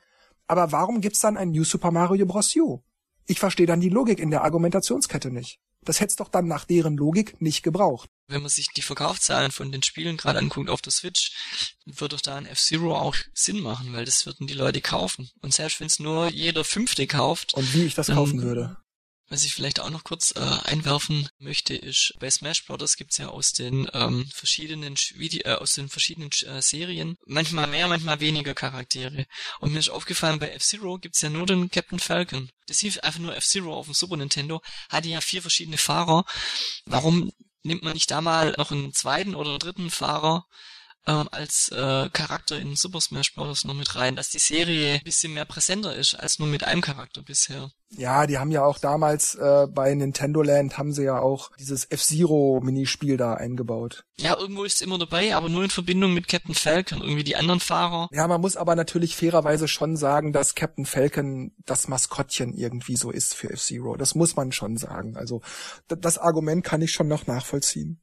Aber 0.46 0.72
warum 0.72 1.00
gibt's 1.00 1.20
dann 1.20 1.36
ein 1.36 1.50
New 1.50 1.64
Super 1.64 1.90
Mario 1.90 2.26
Bros. 2.26 2.54
U? 2.56 2.82
Ich 3.26 3.40
verstehe 3.40 3.66
dann 3.66 3.80
die 3.80 3.88
Logik 3.88 4.20
in 4.20 4.30
der 4.30 4.44
Argumentationskette 4.44 5.30
nicht. 5.30 5.58
Das 5.82 6.00
hätt's 6.00 6.16
doch 6.16 6.28
dann 6.28 6.48
nach 6.48 6.64
deren 6.64 6.96
Logik 6.96 7.40
nicht 7.40 7.62
gebraucht. 7.62 8.08
Wenn 8.28 8.42
man 8.42 8.50
sich 8.50 8.68
die 8.76 8.82
Verkaufszahlen 8.82 9.52
von 9.52 9.70
den 9.70 9.82
Spielen 9.82 10.16
gerade 10.16 10.40
anguckt 10.40 10.68
auf 10.68 10.82
der 10.82 10.92
Switch, 10.92 11.32
wird 11.84 12.12
doch 12.12 12.20
da 12.20 12.36
ein 12.36 12.46
F-Zero 12.46 12.96
auch 12.96 13.14
Sinn 13.34 13.60
machen, 13.60 13.92
weil 13.92 14.04
das 14.04 14.26
würden 14.26 14.48
die 14.48 14.54
Leute 14.54 14.80
kaufen. 14.80 15.30
Und 15.42 15.54
selbst 15.54 15.78
wenn 15.78 15.86
es 15.86 16.00
nur 16.00 16.28
jeder 16.28 16.64
Fünfte 16.64 17.06
kauft. 17.06 17.54
Und 17.54 17.72
wie 17.74 17.84
ich 17.84 17.94
das 17.94 18.08
kaufen 18.08 18.42
würde. 18.42 18.76
Was 19.28 19.44
ich 19.44 19.54
vielleicht 19.54 19.80
auch 19.80 19.90
noch 19.90 20.04
kurz 20.04 20.32
äh, 20.36 20.40
einwerfen 20.40 21.28
möchte, 21.38 21.74
ist, 21.74 22.14
bei 22.20 22.30
Smash 22.30 22.64
Bros. 22.64 22.96
gibt's 22.96 23.18
ja 23.18 23.28
aus 23.28 23.52
den 23.52 23.88
ähm, 23.92 24.30
verschiedenen 24.32 24.96
Vide 25.14 25.44
äh, 25.44 25.54
aus 25.54 25.72
den 25.72 25.88
verschiedenen 25.88 26.30
äh, 26.46 26.62
Serien 26.62 27.16
manchmal 27.26 27.66
mehr, 27.66 27.88
manchmal 27.88 28.20
weniger 28.20 28.54
Charaktere. 28.54 29.26
Und 29.58 29.72
mir 29.72 29.80
ist 29.80 29.90
aufgefallen, 29.90 30.38
bei 30.38 30.50
F-Zero 30.50 30.98
gibt's 30.98 31.22
ja 31.22 31.30
nur 31.30 31.46
den 31.46 31.70
Captain 31.72 31.98
Falcon. 31.98 32.50
Das 32.68 32.78
hieß 32.80 32.98
einfach 32.98 33.18
nur 33.18 33.36
F-Zero 33.36 33.74
auf 33.74 33.86
dem 33.86 33.94
Super 33.94 34.16
Nintendo, 34.16 34.62
hatte 34.90 35.08
ja 35.08 35.20
vier 35.20 35.42
verschiedene 35.42 35.78
Fahrer. 35.78 36.24
Warum 36.84 37.32
nimmt 37.64 37.82
man 37.82 37.94
nicht 37.94 38.10
da 38.12 38.20
mal 38.20 38.54
noch 38.56 38.70
einen 38.70 38.92
zweiten 38.92 39.34
oder 39.34 39.58
dritten 39.58 39.90
Fahrer 39.90 40.46
ähm, 41.06 41.28
als 41.30 41.70
äh, 41.70 42.08
Charakter 42.10 42.58
in 42.58 42.76
Super 42.76 43.00
Smash 43.00 43.34
Bros. 43.34 43.64
noch 43.64 43.74
mit 43.74 43.94
rein, 43.94 44.16
dass 44.16 44.30
die 44.30 44.38
Serie 44.38 44.94
ein 44.94 45.04
bisschen 45.04 45.34
mehr 45.34 45.44
präsenter 45.44 45.94
ist 45.94 46.14
als 46.14 46.38
nur 46.38 46.48
mit 46.48 46.64
einem 46.64 46.80
Charakter 46.80 47.22
bisher. 47.22 47.70
Ja, 47.90 48.26
die 48.26 48.38
haben 48.38 48.50
ja 48.50 48.64
auch 48.64 48.78
damals 48.78 49.36
äh, 49.36 49.68
bei 49.70 49.94
Nintendo 49.94 50.42
Land 50.42 50.76
haben 50.76 50.92
sie 50.92 51.04
ja 51.04 51.20
auch 51.20 51.52
dieses 51.56 51.84
F-Zero 51.88 52.60
Minispiel 52.62 53.16
da 53.16 53.34
eingebaut. 53.34 54.04
Ja, 54.16 54.36
irgendwo 54.36 54.64
ist 54.64 54.76
es 54.76 54.82
immer 54.82 54.98
dabei, 54.98 55.36
aber 55.36 55.48
nur 55.48 55.62
in 55.62 55.70
Verbindung 55.70 56.12
mit 56.12 56.26
Captain 56.26 56.54
Falcon, 56.54 57.00
irgendwie 57.00 57.22
die 57.22 57.36
anderen 57.36 57.60
Fahrer. 57.60 58.08
Ja, 58.10 58.26
man 58.26 58.40
muss 58.40 58.56
aber 58.56 58.74
natürlich 58.74 59.14
fairerweise 59.14 59.68
schon 59.68 59.96
sagen, 59.96 60.32
dass 60.32 60.56
Captain 60.56 60.84
Falcon 60.84 61.52
das 61.64 61.86
Maskottchen 61.86 62.52
irgendwie 62.54 62.96
so 62.96 63.12
ist 63.12 63.34
für 63.34 63.50
F-Zero. 63.50 63.96
Das 63.96 64.16
muss 64.16 64.34
man 64.34 64.50
schon 64.50 64.76
sagen. 64.76 65.16
Also 65.16 65.42
das 65.86 66.18
Argument 66.18 66.64
kann 66.64 66.82
ich 66.82 66.90
schon 66.90 67.08
noch 67.08 67.26
nachvollziehen 67.28 68.00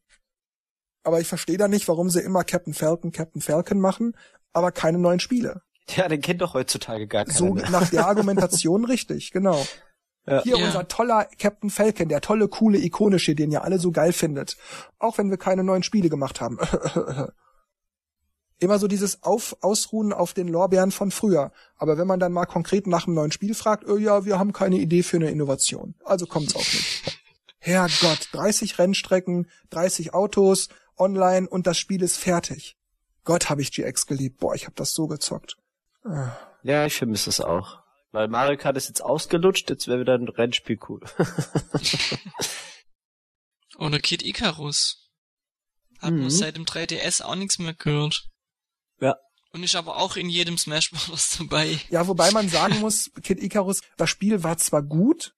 aber 1.04 1.20
ich 1.20 1.28
verstehe 1.28 1.58
da 1.58 1.68
nicht, 1.68 1.88
warum 1.88 2.10
sie 2.10 2.22
immer 2.22 2.44
Captain 2.44 2.74
Falcon, 2.74 3.12
Captain 3.12 3.42
Falcon 3.42 3.80
machen, 3.80 4.16
aber 4.54 4.72
keine 4.72 4.98
neuen 4.98 5.20
Spiele. 5.20 5.62
Ja, 5.89 6.08
den 6.08 6.22
kennt 6.22 6.42
doch 6.42 6.54
heutzutage 6.54 7.08
gar 7.08 7.26
keiner. 7.26 7.38
So 7.38 7.54
nach 7.54 7.89
der 7.89 8.08
Argumentation 8.08 8.86
richtig, 8.86 9.32
genau. 9.32 9.66
Ja. 10.26 10.42
Hier 10.44 10.58
ja. 10.58 10.66
unser 10.66 10.88
toller 10.88 11.28
Captain 11.38 11.70
Falcon, 11.70 12.08
der 12.08 12.22
tolle, 12.22 12.48
coole, 12.48 12.78
ikonische, 12.78 13.36
den 13.36 13.52
ihr 13.52 13.63
alle 13.63 13.80
so 13.80 13.92
geil 13.92 14.13
findet. 14.13 14.56
Auch 14.98 15.18
wenn 15.18 15.30
wir 15.30 15.38
keine 15.38 15.63
neuen 15.63 15.84
Spiele 15.84 16.10
gemacht 16.10 16.39
haben. 16.39 16.58
Immer 18.60 18.80
so 18.80 18.88
dieses 18.88 19.24
auf, 19.24 19.58
Ausruhen 19.60 20.13
auf 20.13 20.34
den 20.34 20.48
Lorbeeren 20.48 20.92
von 20.92 21.12
früher. 21.12 21.52
Aber 21.76 21.98
wenn 21.98 22.08
man 22.08 22.22
dann 22.22 22.32
mal 22.32 22.46
konkret 22.46 22.88
nach 22.88 23.06
einem 23.06 23.16
neuen 23.16 23.34
Spiel 23.34 23.54
fragt, 23.54 23.86
oh 23.89 23.98
ja, 23.98 24.24
wir 24.24 24.39
haben 24.39 24.54
keine 24.54 24.78
Idee 24.78 25.04
für 25.04 25.18
eine 25.18 25.30
Innovation. 25.30 25.96
Also 26.06 26.26
kommt's 26.26 26.56
auch 26.56 26.60
nicht. 26.60 27.20
Herrgott, 27.60 28.30
30 28.32 28.80
Rennstrecken, 28.80 29.50
30 29.72 30.13
Autos, 30.13 30.70
online 30.97 31.47
und 31.47 31.67
das 31.67 31.77
Spiel 31.77 32.01
ist 32.01 32.17
fertig. 32.17 32.75
Gott, 33.23 33.49
habe 33.49 33.62
ich 33.62 33.71
GX 33.71 34.06
geliebt. 34.06 34.39
Boah, 34.39 34.56
ich 34.56 34.65
habe 34.65 34.75
das 34.75 34.93
so 34.93 35.08
gezockt. 35.08 35.58
Ah. 36.03 36.32
Ja, 36.63 36.86
ich 36.86 36.95
vermisse 36.95 37.29
es 37.29 37.41
auch. 37.41 37.82
Weil 38.12 38.27
Mario 38.27 38.58
Kart 38.58 38.77
ist 38.77 38.89
jetzt 38.89 39.01
ausgelutscht, 39.01 39.69
jetzt 39.69 39.88
wäre 39.88 40.01
wieder 40.01 40.13
ein 40.13 40.27
Rennspiel 40.27 40.77
cool. 40.88 41.01
Oder 43.77 43.99
Kid 43.99 44.23
Icarus. 44.23 45.10
Hat 45.99 46.13
mhm. 46.13 46.21
man 46.21 46.29
seit 46.29 46.56
dem 46.56 46.65
3DS 46.65 47.23
auch 47.23 47.36
nichts 47.36 47.58
mehr 47.58 47.73
gehört. 47.73 48.29
Ja. 48.99 49.15
Und 49.51 49.63
ist 49.63 49.75
aber 49.75 49.97
auch 49.97 50.15
in 50.15 50.29
jedem 50.29 50.58
Smash 50.58 50.91
Bros. 50.91 51.38
dabei. 51.39 51.79
Ja, 51.89 52.08
wobei 52.08 52.32
man 52.32 52.49
sagen 52.49 52.79
muss, 52.82 53.10
Kid 53.23 53.41
Icarus, 53.41 53.82
das 53.97 54.10
Spiel 54.10 54.43
war 54.43 54.58
zwar 54.58 54.84
gut, 54.84 55.34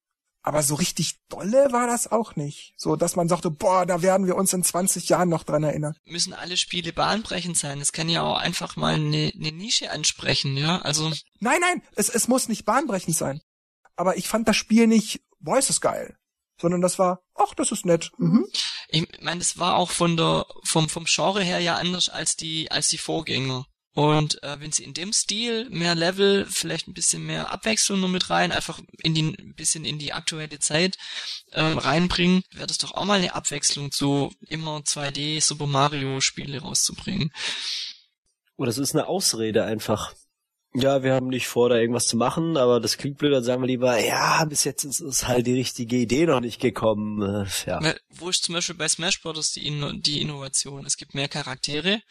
aber 0.46 0.62
so 0.62 0.76
richtig 0.76 1.18
dolle 1.28 1.72
war 1.72 1.88
das 1.88 2.12
auch 2.12 2.36
nicht. 2.36 2.76
So, 2.78 2.96
dass 2.96 3.16
man 3.16 3.28
sagte, 3.28 3.50
boah, 3.50 3.88
da 3.88 4.04
werden 4.04 4.28
wir 4.28 4.36
uns 4.36 4.54
in 4.54 4.64
20 4.64 5.10
Jahren 5.10 5.28
noch 5.28 5.44
dran 5.44 5.64
erinnern. 5.64 5.98
Müssen 6.06 6.34
alle 6.34 6.56
Spiele 6.56 6.94
bahnbrechend 6.94 7.58
sein. 7.58 7.82
Es 7.82 7.92
kann 7.92 8.10
ja 8.10 8.22
auch 8.22 8.38
einfach 8.38 8.76
mal 8.76 8.94
eine, 8.94 9.32
eine 9.34 9.52
Nische 9.52 9.90
ansprechen, 9.90 10.56
ja, 10.56 10.80
also. 10.84 11.12
Nein, 11.40 11.60
nein, 11.62 11.82
es, 11.96 12.10
es 12.10 12.28
muss 12.28 12.48
nicht 12.48 12.64
bahnbrechend 12.64 13.18
sein. 13.18 13.42
Aber 13.96 14.18
ich 14.18 14.28
fand 14.28 14.48
das 14.48 14.56
Spiel 14.56 14.86
nicht, 14.86 15.22
boah, 15.40 15.58
ist 15.58 15.72
es 15.72 15.82
geil. 15.82 16.16
Sondern 16.62 16.82
das 16.82 17.00
war, 17.00 17.24
ach, 17.34 17.56
das 17.56 17.72
ist 17.72 17.88
nett. 17.88 18.12
Mhm. 18.20 18.46
Ich 18.90 19.08
meine, 19.22 19.42
es 19.42 19.58
war 19.58 19.78
auch 19.78 19.90
von 19.90 20.16
der, 20.16 20.46
vom, 20.64 20.90
vom 20.90 21.06
Genre 21.06 21.42
her 21.42 21.60
ja 21.60 21.76
anders 21.78 22.08
als 22.08 22.36
die, 22.36 22.70
als 22.70 22.88
die 22.90 23.00
Vorgänger. 23.00 23.66
Und 23.96 24.44
äh, 24.44 24.60
wenn 24.60 24.74
sie 24.74 24.84
in 24.84 24.94
dem 24.94 25.14
Stil 25.14 25.70
mehr 25.70 25.96
Level, 25.96 26.46
vielleicht 26.50 26.90
ein 26.90 26.94
bisschen 26.94 27.26
mehr 27.26 27.54
Abwechslung 27.54 28.02
nur 28.02 28.10
mit 28.10 28.30
rein, 28.30 28.52
einfach 28.52 28.82
in 29.02 29.14
die, 29.14 29.24
ein 29.24 29.56
bisschen 29.56 29.86
in 29.86 30.00
die 30.00 30.12
aktuelle 30.12 30.60
Zeit 30.60 30.98
ähm, 31.54 31.78
reinbringen, 31.78 32.44
wäre 32.52 32.68
das 32.68 32.78
doch 32.78 32.94
auch 32.94 33.06
mal 33.06 33.20
eine 33.20 33.34
Abwechslung 33.34 33.94
zu 33.94 34.34
immer 34.42 34.80
2D 34.80 35.42
Super 35.42 35.66
Mario 35.66 36.20
Spiele 36.20 36.60
rauszubringen. 36.60 37.32
Oder 38.58 38.70
es 38.70 38.78
ist 38.78 38.94
eine 38.94 39.08
Ausrede 39.08 39.64
einfach. 39.64 40.14
Ja, 40.78 41.04
wir 41.04 41.14
haben 41.14 41.28
nicht 41.28 41.48
vor, 41.48 41.70
da 41.70 41.78
irgendwas 41.78 42.08
zu 42.08 42.18
machen, 42.18 42.58
aber 42.58 42.80
das 42.80 42.98
klingt 42.98 43.18
blöd, 43.18 43.34
dann 43.34 43.44
sagen 43.44 43.62
wir 43.62 43.68
lieber, 43.68 43.98
ja, 43.98 44.44
bis 44.46 44.64
jetzt 44.66 44.84
ist, 44.84 45.00
ist 45.00 45.28
halt 45.28 45.48
die 45.48 45.54
richtige 45.54 45.96
Idee 45.96 46.26
noch 46.26 46.42
nicht 46.42 46.60
gekommen. 46.60 47.22
Äh, 47.22 47.46
ja. 47.66 47.96
Wo 48.10 48.30
ist 48.30 48.44
zum 48.44 48.56
Beispiel 48.56 48.76
bei 48.76 48.88
Smash 48.88 49.22
Bros. 49.22 49.52
die, 49.52 49.66
Inno 49.68 49.94
die 49.94 50.22
Innovation? 50.22 50.86
Es 50.86 50.98
gibt 50.98 51.16
mehr 51.16 51.28
Charaktere, 51.30 52.02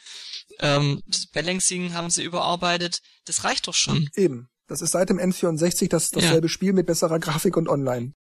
ähm, 0.61 1.03
das 1.07 1.27
Balancing 1.27 1.95
haben 1.95 2.11
sie 2.11 2.25
überarbeitet, 2.25 3.01
das 3.27 3.45
reicht 3.45 3.69
doch 3.69 3.75
schon. 3.75 4.09
Eben. 4.15 4.49
Das 4.67 4.81
ist 4.81 4.93
seit 4.93 5.11
dem 5.11 5.19
N64 5.19 5.89
das, 5.89 6.11
dasselbe 6.11 6.47
ja. 6.47 6.51
Spiel 6.51 6.73
mit 6.73 6.87
besserer 6.87 7.19
Grafik 7.19 7.57
und 7.57 7.69
online. 7.69 8.15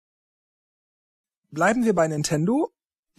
Bleiben 1.50 1.84
wir 1.84 1.94
bei 1.94 2.06
Nintendo. 2.06 2.70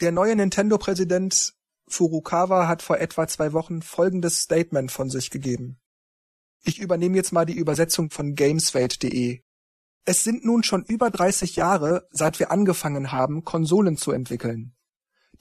Der 0.02 0.12
neue 0.12 0.36
Nintendo-Präsident 0.36 1.54
Furukawa 1.88 2.68
hat 2.68 2.82
vor 2.82 3.00
etwa 3.00 3.28
zwei 3.28 3.54
Wochen 3.54 3.82
folgendes 3.82 4.42
Statement 4.42 4.92
von 4.92 5.10
sich 5.10 5.30
gegeben. 5.30 5.80
Ich 6.68 6.80
übernehme 6.80 7.16
jetzt 7.16 7.32
mal 7.32 7.46
die 7.46 7.54
Übersetzung 7.54 8.10
von 8.10 8.34
gameswelt.de. 8.34 9.42
Es 10.04 10.24
sind 10.24 10.44
nun 10.44 10.64
schon 10.64 10.84
über 10.84 11.12
30 11.12 11.56
Jahre, 11.56 12.08
seit 12.10 12.40
wir 12.40 12.50
angefangen 12.50 13.12
haben, 13.12 13.44
Konsolen 13.44 13.98
zu 13.98 14.12
entwickeln. 14.12 14.74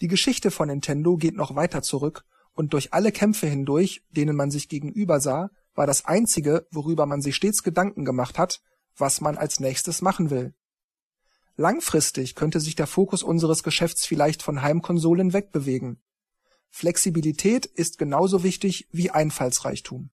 Die 0.03 0.09
Geschichte 0.09 0.51
von 0.51 0.69
Nintendo 0.69 1.17
geht 1.17 1.35
noch 1.35 1.57
weiter 1.57 1.81
zurück 1.81 2.27
und 2.53 2.75
durch 2.75 2.93
alle 2.93 3.11
Kämpfe 3.11 3.47
hindurch, 3.47 4.05
denen 4.11 4.37
man 4.37 4.51
sich 4.51 4.69
gegenüber 4.69 5.19
sah, 5.19 5.49
war 5.75 5.87
das 5.87 6.05
einzige, 6.05 6.67
worüber 6.71 7.07
man 7.07 7.23
sich 7.23 7.37
stets 7.37 7.63
Gedanken 7.63 8.05
gemacht 8.05 8.39
hat, 8.39 8.61
was 8.95 9.23
man 9.23 9.39
als 9.39 9.61
nächstes 9.61 10.03
machen 10.03 10.29
will. 10.29 10.55
Langfristig 11.57 12.35
könnte 12.35 12.61
sich 12.61 12.75
der 12.75 12.87
Fokus 12.87 13.23
unseres 13.23 13.63
Geschäfts 13.63 14.05
vielleicht 14.05 14.43
von 14.43 14.61
Heimkonsolen 14.61 15.33
wegbewegen. 15.33 16.03
Flexibilität 16.69 17.65
ist 17.65 17.97
genauso 17.97 18.43
wichtig 18.43 18.89
wie 18.93 19.11
Einfallsreichtum. 19.11 20.11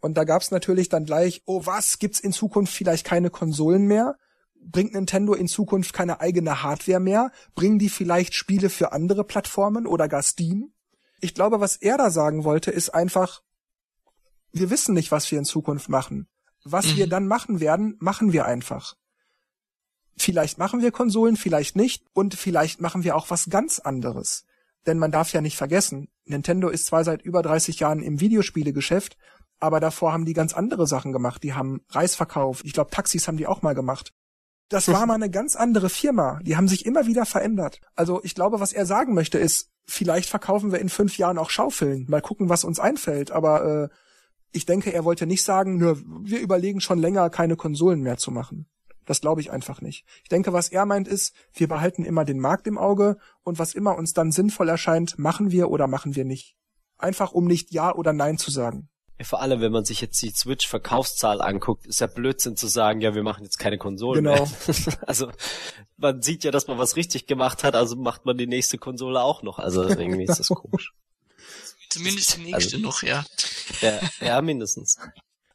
Und 0.00 0.16
da 0.16 0.24
gab's 0.24 0.50
natürlich 0.50 0.88
dann 0.88 1.04
gleich, 1.04 1.42
oh 1.44 1.66
was, 1.66 1.98
gibt's 1.98 2.20
in 2.20 2.32
Zukunft 2.32 2.72
vielleicht 2.72 3.06
keine 3.06 3.30
Konsolen 3.30 3.86
mehr? 3.86 4.16
Bringt 4.62 4.94
Nintendo 4.94 5.34
in 5.34 5.48
Zukunft 5.48 5.92
keine 5.92 6.20
eigene 6.20 6.62
Hardware 6.62 7.00
mehr? 7.00 7.32
Bringen 7.54 7.78
die 7.78 7.88
vielleicht 7.88 8.34
Spiele 8.34 8.70
für 8.70 8.92
andere 8.92 9.24
Plattformen 9.24 9.86
oder 9.86 10.08
gar 10.08 10.22
Steam? 10.22 10.72
Ich 11.20 11.34
glaube, 11.34 11.60
was 11.60 11.76
er 11.76 11.98
da 11.98 12.10
sagen 12.10 12.44
wollte, 12.44 12.70
ist 12.70 12.90
einfach, 12.90 13.42
wir 14.52 14.70
wissen 14.70 14.94
nicht, 14.94 15.12
was 15.12 15.30
wir 15.30 15.38
in 15.38 15.44
Zukunft 15.44 15.88
machen. 15.88 16.28
Was 16.64 16.86
mhm. 16.92 16.96
wir 16.96 17.06
dann 17.08 17.26
machen 17.26 17.60
werden, 17.60 17.96
machen 18.00 18.32
wir 18.32 18.46
einfach. 18.46 18.96
Vielleicht 20.16 20.58
machen 20.58 20.82
wir 20.82 20.92
Konsolen, 20.92 21.36
vielleicht 21.36 21.76
nicht 21.76 22.04
und 22.12 22.34
vielleicht 22.34 22.80
machen 22.80 23.04
wir 23.04 23.16
auch 23.16 23.30
was 23.30 23.48
ganz 23.48 23.78
anderes. 23.78 24.44
Denn 24.86 24.98
man 24.98 25.10
darf 25.10 25.32
ja 25.32 25.40
nicht 25.40 25.56
vergessen, 25.56 26.08
Nintendo 26.24 26.68
ist 26.68 26.86
zwar 26.86 27.04
seit 27.04 27.22
über 27.22 27.42
30 27.42 27.80
Jahren 27.80 28.02
im 28.02 28.20
Videospielegeschäft, 28.20 29.16
aber 29.60 29.78
davor 29.78 30.12
haben 30.12 30.24
die 30.24 30.32
ganz 30.32 30.54
andere 30.54 30.86
Sachen 30.86 31.12
gemacht. 31.12 31.42
Die 31.42 31.54
haben 31.54 31.82
Reis 31.90 32.16
verkauft. 32.16 32.64
Ich 32.64 32.72
glaube, 32.72 32.90
Taxis 32.90 33.28
haben 33.28 33.36
die 33.36 33.46
auch 33.46 33.62
mal 33.62 33.74
gemacht. 33.74 34.12
Das 34.70 34.86
war 34.88 35.04
mal 35.04 35.14
eine 35.14 35.30
ganz 35.30 35.56
andere 35.56 35.88
Firma. 35.88 36.38
Die 36.42 36.56
haben 36.56 36.68
sich 36.68 36.86
immer 36.86 37.06
wieder 37.06 37.26
verändert. 37.26 37.80
Also 37.96 38.20
ich 38.22 38.34
glaube, 38.34 38.60
was 38.60 38.72
er 38.72 38.86
sagen 38.86 39.14
möchte, 39.14 39.36
ist, 39.38 39.68
vielleicht 39.84 40.30
verkaufen 40.30 40.70
wir 40.70 40.78
in 40.78 40.88
fünf 40.88 41.18
Jahren 41.18 41.38
auch 41.38 41.50
Schaufeln. 41.50 42.06
Mal 42.08 42.22
gucken, 42.22 42.48
was 42.48 42.62
uns 42.62 42.78
einfällt. 42.78 43.32
Aber 43.32 43.64
äh, 43.64 43.88
ich 44.52 44.66
denke, 44.66 44.92
er 44.92 45.04
wollte 45.04 45.26
nicht 45.26 45.42
sagen, 45.42 45.76
nur 45.76 45.98
wir 46.22 46.40
überlegen 46.40 46.80
schon 46.80 47.00
länger, 47.00 47.30
keine 47.30 47.56
Konsolen 47.56 48.00
mehr 48.00 48.16
zu 48.16 48.30
machen. 48.30 48.66
Das 49.06 49.20
glaube 49.20 49.40
ich 49.40 49.50
einfach 49.50 49.80
nicht. 49.80 50.04
Ich 50.22 50.28
denke, 50.28 50.52
was 50.52 50.68
er 50.68 50.86
meint 50.86 51.08
ist, 51.08 51.34
wir 51.52 51.66
behalten 51.66 52.04
immer 52.04 52.24
den 52.24 52.38
Markt 52.38 52.68
im 52.68 52.78
Auge 52.78 53.16
und 53.42 53.58
was 53.58 53.74
immer 53.74 53.96
uns 53.96 54.12
dann 54.12 54.30
sinnvoll 54.30 54.68
erscheint, 54.68 55.18
machen 55.18 55.50
wir 55.50 55.68
oder 55.68 55.88
machen 55.88 56.14
wir 56.14 56.24
nicht. 56.24 56.56
Einfach 56.96 57.32
um 57.32 57.46
nicht 57.46 57.72
Ja 57.72 57.92
oder 57.92 58.12
Nein 58.12 58.38
zu 58.38 58.52
sagen. 58.52 58.89
Ja, 59.20 59.26
vor 59.26 59.42
allem, 59.42 59.60
wenn 59.60 59.70
man 59.70 59.84
sich 59.84 60.00
jetzt 60.00 60.22
die 60.22 60.30
Switch-Verkaufszahl 60.30 61.42
anguckt, 61.42 61.86
ist 61.86 62.00
ja 62.00 62.06
Blödsinn 62.06 62.56
zu 62.56 62.68
sagen, 62.68 63.02
ja, 63.02 63.14
wir 63.14 63.22
machen 63.22 63.44
jetzt 63.44 63.58
keine 63.58 63.76
Konsolen 63.76 64.24
genau. 64.24 64.46
mehr. 64.46 64.98
also 65.06 65.30
man 65.98 66.22
sieht 66.22 66.42
ja, 66.42 66.50
dass 66.50 66.68
man 66.68 66.78
was 66.78 66.96
richtig 66.96 67.26
gemacht 67.26 67.62
hat, 67.62 67.74
also 67.74 67.96
macht 67.96 68.24
man 68.24 68.38
die 68.38 68.46
nächste 68.46 68.78
Konsole 68.78 69.20
auch 69.20 69.42
noch. 69.42 69.58
Also 69.58 69.82
irgendwie 69.86 70.24
ist 70.24 70.40
das 70.40 70.48
komisch. 70.48 70.94
Zumindest 71.90 72.38
die 72.38 72.44
nächste 72.44 72.76
also, 72.76 72.78
noch, 72.78 73.02
ja. 73.02 73.26
ja. 73.82 74.00
Ja, 74.22 74.40
mindestens. 74.40 74.96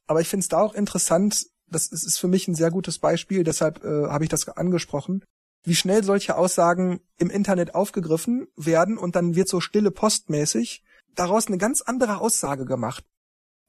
Aber 0.06 0.22
ich 0.22 0.28
finde 0.28 0.44
es 0.44 0.48
da 0.48 0.62
auch 0.62 0.76
interessant, 0.76 1.48
das 1.66 1.88
ist, 1.88 2.04
ist 2.04 2.20
für 2.20 2.28
mich 2.28 2.48
ein 2.48 2.54
sehr 2.54 2.70
gutes 2.70 3.00
Beispiel, 3.00 3.44
deshalb 3.44 3.84
äh, 3.84 4.10
habe 4.10 4.26
ich 4.26 4.30
das 4.30 4.48
angesprochen, 4.48 5.24
wie 5.64 5.74
schnell 5.74 6.04
solche 6.04 6.38
Aussagen 6.38 7.02
im 7.18 7.32
Internet 7.32 7.74
aufgegriffen 7.74 8.48
werden 8.56 9.00
und 9.00 9.16
dann 9.16 9.34
wird 9.34 9.50
so 9.50 9.60
stille 9.60 9.90
postmäßig 9.90 10.84
daraus 11.16 11.48
eine 11.48 11.58
ganz 11.58 11.82
andere 11.82 12.22
Aussage 12.22 12.66
gemacht. 12.66 13.04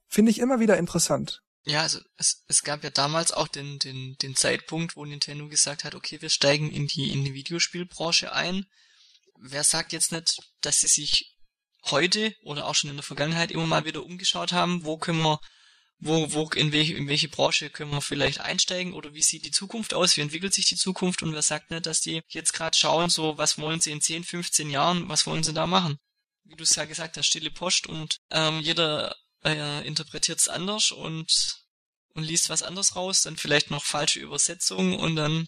Finde 0.07 0.31
ich 0.31 0.39
immer 0.39 0.59
wieder 0.59 0.77
interessant. 0.77 1.41
Ja, 1.63 1.81
also 1.81 1.99
es, 2.15 2.45
es 2.47 2.63
gab 2.63 2.83
ja 2.83 2.89
damals 2.89 3.33
auch 3.33 3.49
den, 3.49 3.77
den, 3.79 4.17
den 4.21 4.35
Zeitpunkt, 4.35 4.95
wo 4.95 5.03
Nintendo 5.03 5.49
gesagt 5.49 5.83
hat, 5.83 5.95
okay, 5.95 6.21
wir 6.21 6.29
steigen 6.29 6.71
in 6.71 6.87
die, 6.87 7.11
in 7.11 7.25
die 7.25 7.33
Videospielbranche 7.33 8.31
ein. 8.31 8.65
Wer 9.39 9.63
sagt 9.63 9.91
jetzt 9.91 10.13
nicht, 10.13 10.39
dass 10.61 10.79
sie 10.79 10.87
sich 10.87 11.35
heute 11.83 12.33
oder 12.43 12.67
auch 12.67 12.75
schon 12.75 12.89
in 12.89 12.95
der 12.95 13.03
Vergangenheit 13.03 13.51
immer 13.51 13.67
mal 13.67 13.85
wieder 13.85 14.03
umgeschaut 14.03 14.53
haben, 14.53 14.85
wo 14.85 14.97
können 14.97 15.21
wir 15.21 15.39
wo, 15.99 16.31
wo, 16.33 16.49
in 16.51 16.71
welche, 16.71 16.93
in 16.93 17.07
welche 17.07 17.27
Branche 17.27 17.69
können 17.69 17.91
wir 17.91 18.01
vielleicht 18.01 18.39
einsteigen 18.39 18.93
oder 18.93 19.13
wie 19.13 19.23
sieht 19.23 19.45
die 19.45 19.51
Zukunft 19.51 19.93
aus, 19.93 20.15
wie 20.15 20.21
entwickelt 20.21 20.53
sich 20.53 20.65
die 20.65 20.75
Zukunft 20.75 21.23
und 21.23 21.33
wer 21.33 21.41
sagt 21.41 21.71
nicht, 21.71 21.85
dass 21.85 22.01
die 22.01 22.21
jetzt 22.27 22.53
gerade 22.53 22.77
schauen, 22.77 23.09
so 23.09 23.37
was 23.37 23.57
wollen 23.57 23.79
sie 23.79 23.91
in 23.91 24.01
10, 24.01 24.23
15 24.23 24.69
Jahren, 24.69 25.09
was 25.09 25.25
wollen 25.25 25.43
sie 25.43 25.53
da 25.53 25.65
machen? 25.65 25.97
Wie 26.43 26.55
du 26.55 26.63
es 26.63 26.75
ja 26.75 26.85
gesagt 26.85 27.17
hast, 27.17 27.25
stille 27.25 27.51
Post 27.51 27.87
und 27.87 28.19
ähm, 28.31 28.59
jeder 28.59 29.15
äh, 29.47 29.81
interpretiert 29.81 30.39
es 30.39 30.49
anders 30.49 30.91
und 30.91 31.63
und 32.13 32.23
liest 32.23 32.49
was 32.49 32.63
anderes 32.63 32.95
raus, 32.95 33.21
dann 33.21 33.37
vielleicht 33.37 33.69
noch 33.69 33.83
falsche 33.83 34.19
Übersetzungen 34.19 34.97
und 34.97 35.15
dann 35.15 35.47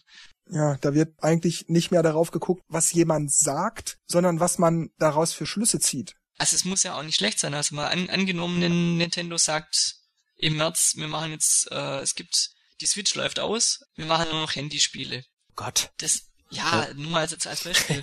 ja, 0.51 0.77
da 0.77 0.93
wird 0.93 1.13
eigentlich 1.21 1.67
nicht 1.67 1.91
mehr 1.91 2.01
darauf 2.01 2.31
geguckt, 2.31 2.63
was 2.67 2.91
jemand 2.91 3.31
sagt, 3.31 3.97
sondern 4.07 4.39
was 4.39 4.57
man 4.57 4.89
daraus 4.97 5.31
für 5.33 5.45
Schlüsse 5.45 5.79
zieht. 5.79 6.15
Also 6.39 6.55
es 6.55 6.65
muss 6.65 6.83
ja 6.83 6.97
auch 6.97 7.03
nicht 7.03 7.17
schlecht 7.17 7.39
sein. 7.39 7.53
Also 7.53 7.75
mal 7.75 7.87
an, 7.87 8.09
angenommen, 8.09 8.97
Nintendo 8.97 9.37
sagt, 9.37 9.95
im 10.37 10.57
März, 10.57 10.93
wir 10.95 11.07
machen 11.07 11.31
jetzt, 11.31 11.69
äh, 11.71 11.99
es 11.99 12.15
gibt, 12.15 12.49
die 12.81 12.87
Switch 12.87 13.13
läuft 13.13 13.39
aus, 13.39 13.81
wir 13.95 14.05
machen 14.05 14.29
nur 14.31 14.41
noch 14.41 14.55
Handyspiele. 14.55 15.23
Gott. 15.55 15.91
Das, 15.97 16.21
ja, 16.49 16.87
ja. 16.87 16.93
nur 16.95 17.11
mal 17.11 17.27
als, 17.27 17.45
als 17.45 17.63
Beispiel. 17.63 18.01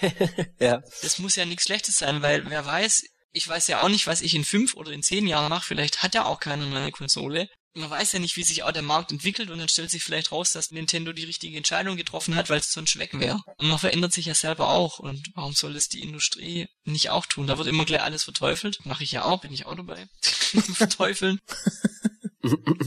ja. 0.60 0.82
Das 1.02 1.18
muss 1.18 1.34
ja 1.34 1.46
nichts 1.46 1.64
Schlechtes 1.64 1.98
sein, 1.98 2.22
weil 2.22 2.48
wer 2.48 2.64
weiß, 2.64 3.04
ich 3.36 3.46
weiß 3.46 3.68
ja 3.68 3.82
auch 3.82 3.88
nicht, 3.88 4.06
was 4.06 4.22
ich 4.22 4.34
in 4.34 4.44
fünf 4.44 4.74
oder 4.74 4.90
in 4.92 5.02
zehn 5.02 5.26
Jahren 5.26 5.50
mache, 5.50 5.66
vielleicht 5.66 6.02
hat 6.02 6.14
ja 6.14 6.24
auch 6.24 6.40
keiner 6.40 6.64
eine 6.64 6.90
Konsole. 6.90 7.48
Man 7.74 7.90
weiß 7.90 8.12
ja 8.12 8.18
nicht, 8.18 8.36
wie 8.36 8.42
sich 8.42 8.62
auch 8.62 8.72
der 8.72 8.80
Markt 8.80 9.12
entwickelt 9.12 9.50
und 9.50 9.58
dann 9.58 9.68
stellt 9.68 9.90
sich 9.90 10.02
vielleicht 10.02 10.32
raus, 10.32 10.52
dass 10.52 10.70
Nintendo 10.70 11.12
die 11.12 11.24
richtige 11.24 11.58
Entscheidung 11.58 11.98
getroffen 11.98 12.34
hat, 12.34 12.48
weil 12.48 12.60
es 12.60 12.72
sonst 12.72 12.98
weg 12.98 13.10
wäre. 13.12 13.42
Und 13.58 13.68
man 13.68 13.78
verändert 13.78 14.14
sich 14.14 14.24
ja 14.24 14.34
selber 14.34 14.70
auch. 14.70 14.98
Und 14.98 15.30
warum 15.34 15.52
soll 15.52 15.76
es 15.76 15.90
die 15.90 16.00
Industrie 16.00 16.68
nicht 16.84 17.10
auch 17.10 17.26
tun? 17.26 17.46
Da 17.46 17.58
wird 17.58 17.68
immer 17.68 17.84
gleich 17.84 18.00
alles 18.00 18.24
verteufelt. 18.24 18.78
Mache 18.86 19.04
ich 19.04 19.12
ja 19.12 19.26
auch, 19.26 19.42
bin 19.42 19.52
ich 19.52 19.66
auch 19.66 19.74
dabei. 19.74 20.08
Verteufeln. 20.22 21.38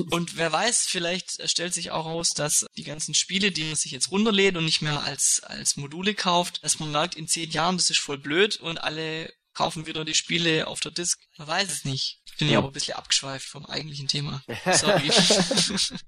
und 0.10 0.38
wer 0.38 0.52
weiß, 0.52 0.88
vielleicht 0.88 1.48
stellt 1.48 1.76
sich 1.76 1.92
auch 1.92 2.06
raus, 2.06 2.32
dass 2.34 2.66
die 2.76 2.84
ganzen 2.84 3.14
Spiele, 3.14 3.52
die 3.52 3.66
man 3.66 3.76
sich 3.76 3.92
jetzt 3.92 4.10
runterlädt 4.10 4.58
und 4.58 4.66
nicht 4.66 4.82
mehr 4.82 5.04
als, 5.04 5.44
als 5.44 5.78
Module 5.78 6.16
kauft, 6.16 6.64
dass 6.64 6.80
man 6.80 6.92
merkt, 6.92 7.14
in 7.14 7.28
zehn 7.28 7.52
Jahren, 7.52 7.78
das 7.78 7.92
ist 7.92 8.00
voll 8.00 8.18
blöd 8.18 8.56
und 8.56 8.80
alle 8.80 9.32
kaufen 9.60 9.86
wieder 9.86 10.06
die 10.06 10.14
Spiele 10.14 10.68
auf 10.68 10.80
der 10.80 10.94
Disk. 10.94 11.20
Man 11.38 11.50
weiß 11.50 11.70
es 11.70 11.84
nicht. 11.84 12.22
Ich 12.26 12.38
bin 12.38 12.50
ja 12.50 12.60
aber 12.60 12.68
ein 12.68 12.74
bisschen 12.74 12.96
abgeschweift 12.96 13.46
vom 13.46 13.66
eigentlichen 13.66 14.08
Thema. 14.08 14.42
Sorry. 14.72 15.12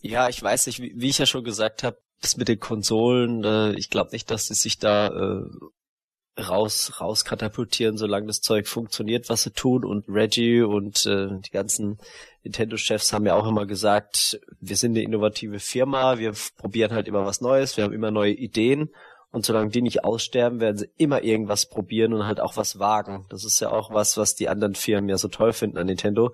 ja, 0.00 0.28
ich 0.28 0.42
weiß 0.42 0.66
nicht, 0.66 0.80
wie, 0.82 0.92
wie 0.96 1.10
ich 1.10 1.18
ja 1.18 1.26
schon 1.26 1.44
gesagt 1.44 1.84
habe, 1.84 1.96
das 2.20 2.36
mit 2.36 2.48
den 2.48 2.58
Konsolen, 2.58 3.44
äh, 3.44 3.74
ich 3.78 3.88
glaube 3.88 4.10
nicht, 4.10 4.32
dass 4.32 4.48
sie 4.48 4.54
sich 4.54 4.78
da 4.78 5.06
äh, 5.06 6.42
raus 6.42 7.00
raus 7.00 7.24
katapultieren, 7.24 7.96
solange 7.96 8.26
das 8.26 8.40
Zeug 8.40 8.66
funktioniert, 8.66 9.28
was 9.28 9.44
sie 9.44 9.52
tun. 9.52 9.84
Und 9.84 10.08
Reggie 10.08 10.62
und 10.62 11.06
äh, 11.06 11.28
die 11.38 11.52
ganzen 11.52 11.98
Nintendo-Chefs 12.42 13.12
haben 13.12 13.26
ja 13.26 13.36
auch 13.36 13.46
immer 13.46 13.66
gesagt, 13.66 14.40
wir 14.60 14.76
sind 14.76 14.92
eine 14.92 15.04
innovative 15.04 15.60
Firma, 15.60 16.18
wir 16.18 16.34
probieren 16.56 16.90
halt 16.90 17.06
immer 17.06 17.24
was 17.24 17.40
Neues, 17.40 17.76
wir 17.76 17.84
haben 17.84 17.94
immer 17.94 18.10
neue 18.10 18.32
Ideen. 18.32 18.90
Und 19.34 19.44
solange 19.44 19.70
die 19.70 19.82
nicht 19.82 20.04
aussterben, 20.04 20.60
werden 20.60 20.76
sie 20.76 20.88
immer 20.96 21.24
irgendwas 21.24 21.66
probieren 21.66 22.12
und 22.12 22.24
halt 22.24 22.38
auch 22.38 22.56
was 22.56 22.78
wagen. 22.78 23.26
Das 23.30 23.42
ist 23.42 23.58
ja 23.58 23.72
auch 23.72 23.92
was, 23.92 24.16
was 24.16 24.36
die 24.36 24.48
anderen 24.48 24.76
Firmen 24.76 25.10
ja 25.10 25.18
so 25.18 25.26
toll 25.26 25.52
finden 25.52 25.76
an 25.76 25.88
Nintendo. 25.88 26.32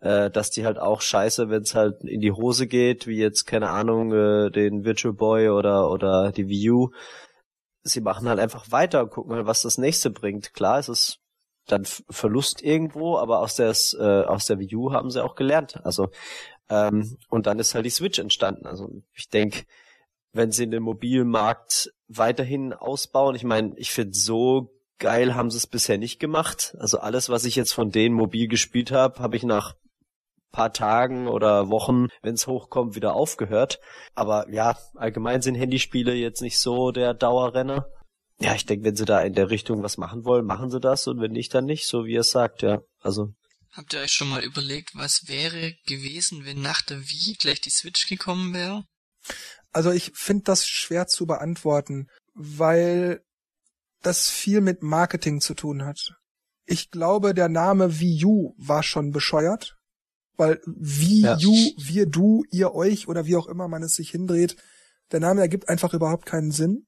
Äh, 0.00 0.30
dass 0.30 0.50
die 0.50 0.66
halt 0.66 0.78
auch 0.78 1.00
scheiße, 1.00 1.48
wenn 1.48 1.62
es 1.62 1.74
halt 1.74 2.04
in 2.04 2.20
die 2.20 2.32
Hose 2.32 2.66
geht, 2.66 3.06
wie 3.06 3.16
jetzt, 3.16 3.46
keine 3.46 3.70
Ahnung, 3.70 4.12
äh, 4.12 4.50
den 4.50 4.84
Virtual 4.84 5.14
Boy 5.14 5.48
oder, 5.48 5.90
oder 5.90 6.30
die 6.30 6.46
Wii 6.46 6.70
U, 6.72 6.90
sie 7.82 8.02
machen 8.02 8.28
halt 8.28 8.38
einfach 8.38 8.70
weiter 8.70 9.04
und 9.04 9.12
gucken 9.12 9.34
halt, 9.34 9.46
was 9.46 9.62
das 9.62 9.78
nächste 9.78 10.10
bringt. 10.10 10.52
Klar, 10.52 10.78
es 10.78 10.90
ist 10.90 11.20
dann 11.66 11.86
Verlust 11.86 12.60
irgendwo, 12.60 13.16
aber 13.16 13.40
aus 13.40 13.56
der 13.56 13.74
äh, 13.98 14.26
aus 14.26 14.44
der 14.44 14.58
Wii 14.58 14.76
U 14.76 14.92
haben 14.92 15.10
sie 15.10 15.24
auch 15.24 15.36
gelernt. 15.36 15.80
Also 15.84 16.10
ähm, 16.68 17.16
und 17.30 17.46
dann 17.46 17.58
ist 17.58 17.74
halt 17.74 17.86
die 17.86 17.90
Switch 17.90 18.18
entstanden. 18.18 18.66
Also 18.66 18.90
ich 19.14 19.30
denke, 19.30 19.64
wenn 20.32 20.52
sie 20.52 20.68
den 20.68 20.82
Mobilmarkt 20.82 21.94
weiterhin 22.08 22.72
ausbauen, 22.72 23.34
ich 23.34 23.44
meine, 23.44 23.72
ich 23.76 23.90
finde 23.90 24.14
so 24.14 24.72
geil 24.98 25.34
haben 25.34 25.50
sie 25.50 25.58
es 25.58 25.66
bisher 25.66 25.98
nicht 25.98 26.18
gemacht. 26.18 26.74
Also 26.78 26.98
alles, 26.98 27.28
was 27.28 27.44
ich 27.44 27.56
jetzt 27.56 27.72
von 27.72 27.90
denen 27.90 28.14
mobil 28.14 28.48
gespielt 28.48 28.92
habe, 28.92 29.20
habe 29.20 29.36
ich 29.36 29.42
nach 29.42 29.74
paar 30.52 30.72
Tagen 30.72 31.28
oder 31.28 31.68
Wochen, 31.68 32.08
wenn 32.22 32.34
es 32.34 32.46
hochkommt, 32.46 32.94
wieder 32.94 33.14
aufgehört. 33.14 33.78
Aber 34.14 34.50
ja, 34.50 34.78
allgemein 34.94 35.42
sind 35.42 35.54
Handyspiele 35.54 36.14
jetzt 36.14 36.40
nicht 36.40 36.58
so 36.58 36.92
der 36.92 37.12
Dauerrenner. 37.12 37.86
Ja, 38.38 38.54
ich 38.54 38.64
denke, 38.64 38.86
wenn 38.86 38.96
sie 38.96 39.04
da 39.04 39.20
in 39.20 39.34
der 39.34 39.50
Richtung 39.50 39.82
was 39.82 39.98
machen 39.98 40.24
wollen, 40.24 40.46
machen 40.46 40.70
sie 40.70 40.80
das 40.80 41.06
und 41.06 41.20
wenn 41.20 41.32
nicht, 41.32 41.54
dann 41.54 41.64
nicht, 41.66 41.86
so 41.86 42.04
wie 42.04 42.14
er 42.14 42.22
sagt, 42.22 42.62
ja. 42.62 42.80
Also. 43.00 43.34
Habt 43.72 43.92
ihr 43.92 44.00
euch 44.00 44.12
schon 44.12 44.30
mal 44.30 44.42
überlegt, 44.42 44.94
was 44.94 45.24
wäre 45.26 45.74
gewesen, 45.86 46.46
wenn 46.46 46.62
nach 46.62 46.80
der 46.82 47.00
Wii 47.00 47.36
gleich 47.38 47.60
die 47.60 47.70
Switch 47.70 48.06
gekommen 48.08 48.54
wäre? 48.54 48.84
Also 49.72 49.90
ich 49.90 50.12
finde 50.14 50.44
das 50.44 50.66
schwer 50.66 51.06
zu 51.06 51.26
beantworten, 51.26 52.08
weil 52.34 53.22
das 54.02 54.30
viel 54.30 54.60
mit 54.60 54.82
Marketing 54.82 55.40
zu 55.40 55.54
tun 55.54 55.84
hat. 55.84 56.14
Ich 56.64 56.90
glaube, 56.90 57.34
der 57.34 57.48
Name 57.48 58.00
Wii 58.00 58.24
U 58.24 58.54
war 58.56 58.82
schon 58.82 59.10
bescheuert. 59.10 59.76
Weil 60.36 60.60
wie, 60.66 61.22
ja. 61.22 61.36
you, 61.38 61.52
wir, 61.78 62.06
du, 62.06 62.44
ihr, 62.50 62.74
euch 62.74 63.08
oder 63.08 63.26
wie 63.26 63.36
auch 63.36 63.46
immer 63.46 63.68
man 63.68 63.82
es 63.82 63.94
sich 63.94 64.10
hindreht, 64.10 64.56
der 65.12 65.20
Name 65.20 65.40
ergibt 65.40 65.68
einfach 65.68 65.94
überhaupt 65.94 66.26
keinen 66.26 66.50
Sinn. 66.50 66.86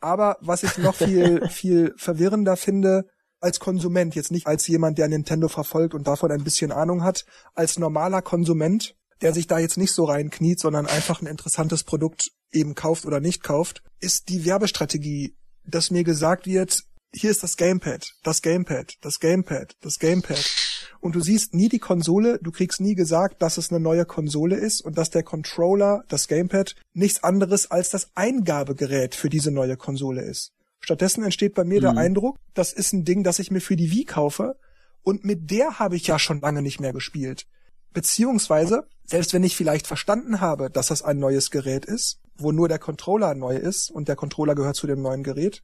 Aber 0.00 0.36
was 0.40 0.62
ich 0.62 0.78
noch 0.78 0.94
viel, 0.94 1.48
viel 1.48 1.92
verwirrender 1.96 2.56
finde, 2.56 3.06
als 3.40 3.58
Konsument, 3.60 4.14
jetzt 4.14 4.30
nicht 4.30 4.46
als 4.46 4.66
jemand, 4.66 4.98
der 4.98 5.08
Nintendo 5.08 5.48
verfolgt 5.48 5.94
und 5.94 6.06
davon 6.06 6.30
ein 6.30 6.44
bisschen 6.44 6.72
Ahnung 6.72 7.02
hat, 7.02 7.24
als 7.54 7.78
normaler 7.78 8.22
Konsument, 8.22 8.94
der 9.22 9.32
sich 9.32 9.46
da 9.46 9.58
jetzt 9.58 9.76
nicht 9.76 9.92
so 9.92 10.04
reinkniet, 10.04 10.60
sondern 10.60 10.86
einfach 10.86 11.20
ein 11.20 11.26
interessantes 11.26 11.84
Produkt 11.84 12.30
eben 12.52 12.74
kauft 12.74 13.06
oder 13.06 13.20
nicht 13.20 13.42
kauft, 13.42 13.82
ist 14.00 14.28
die 14.28 14.44
Werbestrategie, 14.44 15.34
dass 15.64 15.90
mir 15.90 16.04
gesagt 16.04 16.46
wird, 16.46 16.84
hier 17.12 17.30
ist 17.30 17.42
das 17.42 17.56
Gamepad, 17.56 18.12
das 18.22 18.42
Gamepad, 18.42 18.94
das 19.00 19.20
Gamepad, 19.20 19.76
das 19.80 19.98
Gamepad. 19.98 20.44
Und 21.00 21.14
du 21.14 21.20
siehst 21.20 21.54
nie 21.54 21.68
die 21.68 21.78
Konsole, 21.78 22.38
du 22.42 22.50
kriegst 22.50 22.80
nie 22.80 22.94
gesagt, 22.94 23.40
dass 23.40 23.58
es 23.58 23.70
eine 23.70 23.80
neue 23.80 24.04
Konsole 24.04 24.56
ist 24.56 24.80
und 24.82 24.98
dass 24.98 25.10
der 25.10 25.22
Controller, 25.22 26.04
das 26.08 26.28
Gamepad, 26.28 26.74
nichts 26.92 27.22
anderes 27.22 27.70
als 27.70 27.90
das 27.90 28.10
Eingabegerät 28.14 29.14
für 29.14 29.30
diese 29.30 29.50
neue 29.50 29.76
Konsole 29.76 30.22
ist. 30.22 30.52
Stattdessen 30.80 31.24
entsteht 31.24 31.54
bei 31.54 31.64
mir 31.64 31.78
mhm. 31.78 31.82
der 31.82 31.96
Eindruck, 31.96 32.38
das 32.54 32.72
ist 32.72 32.92
ein 32.92 33.04
Ding, 33.04 33.24
das 33.24 33.38
ich 33.38 33.50
mir 33.50 33.60
für 33.60 33.76
die 33.76 33.90
Wii 33.90 34.04
kaufe 34.04 34.56
und 35.02 35.24
mit 35.24 35.50
der 35.50 35.78
habe 35.78 35.96
ich 35.96 36.06
ja 36.06 36.18
schon 36.18 36.40
lange 36.40 36.62
nicht 36.62 36.80
mehr 36.80 36.92
gespielt. 36.92 37.46
Beziehungsweise, 37.92 38.86
selbst 39.04 39.32
wenn 39.32 39.44
ich 39.44 39.56
vielleicht 39.56 39.86
verstanden 39.86 40.40
habe, 40.40 40.70
dass 40.70 40.88
das 40.88 41.02
ein 41.02 41.18
neues 41.18 41.50
Gerät 41.50 41.84
ist, 41.84 42.20
wo 42.36 42.52
nur 42.52 42.68
der 42.68 42.78
Controller 42.78 43.34
neu 43.34 43.56
ist 43.56 43.90
und 43.90 44.08
der 44.08 44.16
Controller 44.16 44.54
gehört 44.54 44.76
zu 44.76 44.86
dem 44.86 45.00
neuen 45.00 45.22
Gerät, 45.22 45.62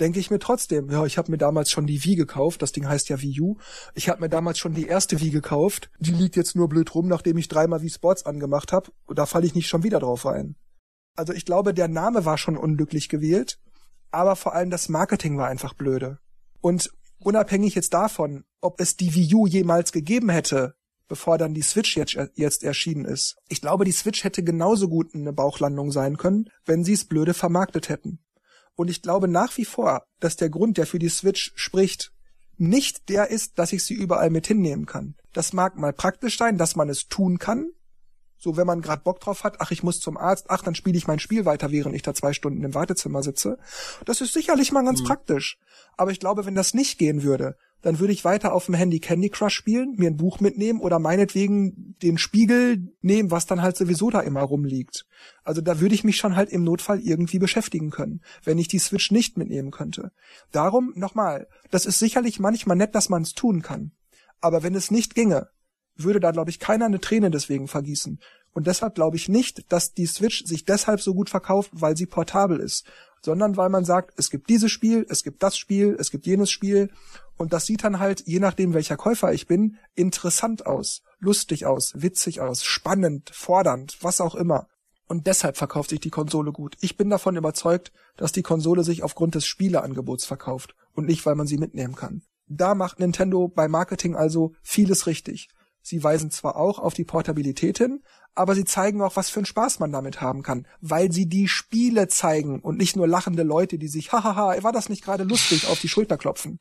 denke 0.00 0.18
ich 0.18 0.30
mir 0.30 0.38
trotzdem, 0.38 0.90
ja, 0.90 1.04
ich 1.06 1.18
habe 1.18 1.30
mir 1.30 1.38
damals 1.38 1.70
schon 1.70 1.86
die 1.86 2.04
Wii 2.04 2.16
gekauft, 2.16 2.62
das 2.62 2.72
Ding 2.72 2.88
heißt 2.88 3.08
ja 3.08 3.20
Wii 3.20 3.40
U. 3.40 3.56
Ich 3.94 4.08
habe 4.08 4.20
mir 4.20 4.28
damals 4.28 4.58
schon 4.58 4.74
die 4.74 4.86
erste 4.86 5.20
Wii 5.20 5.30
gekauft, 5.30 5.90
die 5.98 6.12
liegt 6.12 6.36
jetzt 6.36 6.56
nur 6.56 6.68
blöd 6.68 6.94
rum, 6.94 7.08
nachdem 7.08 7.36
ich 7.36 7.48
dreimal 7.48 7.82
Wii 7.82 7.90
Sports 7.90 8.26
angemacht 8.26 8.72
habe, 8.72 8.90
da 9.14 9.26
falle 9.26 9.46
ich 9.46 9.54
nicht 9.54 9.68
schon 9.68 9.82
wieder 9.82 10.00
drauf 10.00 10.26
rein. 10.26 10.56
Also 11.16 11.32
ich 11.32 11.44
glaube, 11.44 11.74
der 11.74 11.88
Name 11.88 12.24
war 12.24 12.38
schon 12.38 12.56
unglücklich 12.56 13.08
gewählt, 13.08 13.60
aber 14.10 14.36
vor 14.36 14.54
allem 14.54 14.70
das 14.70 14.88
Marketing 14.88 15.38
war 15.38 15.46
einfach 15.48 15.74
blöde. 15.74 16.18
Und 16.60 16.90
unabhängig 17.20 17.74
jetzt 17.74 17.94
davon, 17.94 18.44
ob 18.60 18.80
es 18.80 18.96
die 18.96 19.14
Wii 19.14 19.34
U 19.34 19.46
jemals 19.46 19.92
gegeben 19.92 20.28
hätte, 20.28 20.74
bevor 21.14 21.38
dann 21.38 21.54
die 21.54 21.62
Switch 21.62 21.96
jetzt, 21.96 22.18
jetzt 22.34 22.64
erschienen 22.64 23.04
ist. 23.04 23.36
Ich 23.48 23.60
glaube, 23.60 23.84
die 23.84 23.92
Switch 23.92 24.24
hätte 24.24 24.42
genauso 24.42 24.88
gut 24.88 25.14
eine 25.14 25.32
Bauchlandung 25.32 25.92
sein 25.92 26.16
können, 26.16 26.50
wenn 26.64 26.82
sie 26.82 26.94
es 26.94 27.04
blöde 27.04 27.34
vermarktet 27.34 27.88
hätten. 27.88 28.18
Und 28.74 28.90
ich 28.90 29.00
glaube 29.00 29.28
nach 29.28 29.56
wie 29.56 29.64
vor, 29.64 30.02
dass 30.18 30.34
der 30.34 30.50
Grund, 30.50 30.76
der 30.76 30.88
für 30.88 30.98
die 30.98 31.08
Switch 31.08 31.52
spricht, 31.54 32.10
nicht 32.56 33.08
der 33.10 33.30
ist, 33.30 33.60
dass 33.60 33.72
ich 33.72 33.84
sie 33.84 33.94
überall 33.94 34.28
mit 34.28 34.48
hinnehmen 34.48 34.86
kann. 34.86 35.14
Das 35.32 35.52
mag 35.52 35.78
mal 35.78 35.92
praktisch 35.92 36.36
sein, 36.36 36.58
dass 36.58 36.74
man 36.74 36.88
es 36.88 37.06
tun 37.06 37.38
kann. 37.38 37.70
So, 38.36 38.56
wenn 38.56 38.66
man 38.66 38.82
gerade 38.82 39.04
Bock 39.04 39.20
drauf 39.20 39.44
hat, 39.44 39.60
ach, 39.60 39.70
ich 39.70 39.84
muss 39.84 40.00
zum 40.00 40.16
Arzt, 40.16 40.46
ach, 40.48 40.62
dann 40.62 40.74
spiele 40.74 40.98
ich 40.98 41.06
mein 41.06 41.20
Spiel 41.20 41.44
weiter, 41.44 41.70
während 41.70 41.94
ich 41.94 42.02
da 42.02 42.12
zwei 42.12 42.32
Stunden 42.32 42.64
im 42.64 42.74
Wartezimmer 42.74 43.22
sitze. 43.22 43.56
Das 44.04 44.20
ist 44.20 44.32
sicherlich 44.32 44.72
mal 44.72 44.84
ganz 44.84 45.00
mhm. 45.02 45.04
praktisch. 45.04 45.58
Aber 45.96 46.10
ich 46.10 46.18
glaube, 46.18 46.44
wenn 46.44 46.56
das 46.56 46.74
nicht 46.74 46.98
gehen 46.98 47.22
würde, 47.22 47.56
dann 47.84 47.98
würde 47.98 48.14
ich 48.14 48.24
weiter 48.24 48.54
auf 48.54 48.64
dem 48.64 48.74
Handy 48.74 48.98
Candy 48.98 49.28
Crush 49.28 49.54
spielen, 49.54 49.96
mir 49.98 50.08
ein 50.08 50.16
Buch 50.16 50.40
mitnehmen 50.40 50.80
oder 50.80 50.98
meinetwegen 50.98 51.94
den 52.00 52.16
Spiegel 52.16 52.94
nehmen, 53.02 53.30
was 53.30 53.44
dann 53.44 53.60
halt 53.60 53.76
sowieso 53.76 54.08
da 54.08 54.20
immer 54.20 54.40
rumliegt. 54.40 55.04
Also 55.42 55.60
da 55.60 55.80
würde 55.80 55.94
ich 55.94 56.02
mich 56.02 56.16
schon 56.16 56.34
halt 56.34 56.48
im 56.48 56.64
Notfall 56.64 57.00
irgendwie 57.00 57.38
beschäftigen 57.38 57.90
können, 57.90 58.22
wenn 58.42 58.56
ich 58.56 58.68
die 58.68 58.78
Switch 58.78 59.10
nicht 59.10 59.36
mitnehmen 59.36 59.70
könnte. 59.70 60.12
Darum 60.50 60.94
nochmal, 60.96 61.46
das 61.70 61.84
ist 61.84 61.98
sicherlich 61.98 62.40
manchmal 62.40 62.78
nett, 62.78 62.94
dass 62.94 63.10
man 63.10 63.20
es 63.20 63.34
tun 63.34 63.60
kann. 63.60 63.92
Aber 64.40 64.62
wenn 64.62 64.74
es 64.74 64.90
nicht 64.90 65.14
ginge, 65.14 65.50
würde 65.94 66.20
da, 66.20 66.30
glaube 66.30 66.48
ich, 66.48 66.60
keiner 66.60 66.86
eine 66.86 67.00
Träne 67.00 67.30
deswegen 67.30 67.68
vergießen. 67.68 68.18
Und 68.54 68.66
deshalb 68.66 68.94
glaube 68.94 69.16
ich 69.16 69.28
nicht, 69.28 69.70
dass 69.70 69.92
die 69.92 70.06
Switch 70.06 70.46
sich 70.46 70.64
deshalb 70.64 71.02
so 71.02 71.12
gut 71.12 71.28
verkauft, 71.28 71.70
weil 71.74 71.98
sie 71.98 72.06
portabel 72.06 72.60
ist, 72.60 72.86
sondern 73.20 73.58
weil 73.58 73.68
man 73.68 73.84
sagt, 73.84 74.14
es 74.16 74.30
gibt 74.30 74.48
dieses 74.48 74.70
Spiel, 74.70 75.04
es 75.10 75.22
gibt 75.22 75.42
das 75.42 75.58
Spiel, 75.58 75.96
es 75.98 76.10
gibt 76.10 76.24
jenes 76.24 76.50
Spiel 76.50 76.90
und 77.36 77.52
das 77.52 77.66
sieht 77.66 77.84
dann 77.84 77.98
halt, 77.98 78.26
je 78.26 78.38
nachdem 78.38 78.74
welcher 78.74 78.96
Käufer 78.96 79.32
ich 79.32 79.46
bin, 79.46 79.76
interessant 79.94 80.66
aus, 80.66 81.02
lustig 81.18 81.66
aus, 81.66 81.92
witzig 81.96 82.40
aus, 82.40 82.64
spannend, 82.64 83.30
fordernd, 83.30 83.98
was 84.02 84.20
auch 84.20 84.34
immer. 84.34 84.68
Und 85.06 85.26
deshalb 85.26 85.56
verkauft 85.56 85.90
sich 85.90 86.00
die 86.00 86.10
Konsole 86.10 86.52
gut. 86.52 86.76
Ich 86.80 86.96
bin 86.96 87.10
davon 87.10 87.36
überzeugt, 87.36 87.92
dass 88.16 88.32
die 88.32 88.42
Konsole 88.42 88.84
sich 88.84 89.02
aufgrund 89.02 89.34
des 89.34 89.46
Spieleangebots 89.46 90.24
verkauft 90.24 90.74
und 90.94 91.06
nicht, 91.06 91.26
weil 91.26 91.34
man 91.34 91.46
sie 91.46 91.58
mitnehmen 91.58 91.94
kann. 91.94 92.22
Da 92.46 92.74
macht 92.74 93.00
Nintendo 93.00 93.48
bei 93.48 93.68
Marketing 93.68 94.16
also 94.16 94.52
vieles 94.62 95.06
richtig. 95.06 95.48
Sie 95.82 96.02
weisen 96.02 96.30
zwar 96.30 96.56
auch 96.56 96.78
auf 96.78 96.94
die 96.94 97.04
Portabilität 97.04 97.76
hin, 97.76 98.02
aber 98.34 98.54
sie 98.54 98.64
zeigen 98.64 99.02
auch, 99.02 99.16
was 99.16 99.28
für 99.28 99.40
einen 99.40 99.46
Spaß 99.46 99.80
man 99.80 99.92
damit 99.92 100.22
haben 100.22 100.42
kann, 100.42 100.66
weil 100.80 101.12
sie 101.12 101.26
die 101.26 101.48
Spiele 101.48 102.08
zeigen 102.08 102.60
und 102.60 102.78
nicht 102.78 102.96
nur 102.96 103.06
lachende 103.06 103.42
Leute, 103.42 103.76
die 103.76 103.88
sich, 103.88 104.12
hahaha, 104.12 104.62
war 104.62 104.72
das 104.72 104.88
nicht 104.88 105.04
gerade 105.04 105.24
lustig, 105.24 105.66
auf 105.66 105.80
die 105.80 105.88
Schulter 105.88 106.16
klopfen 106.16 106.60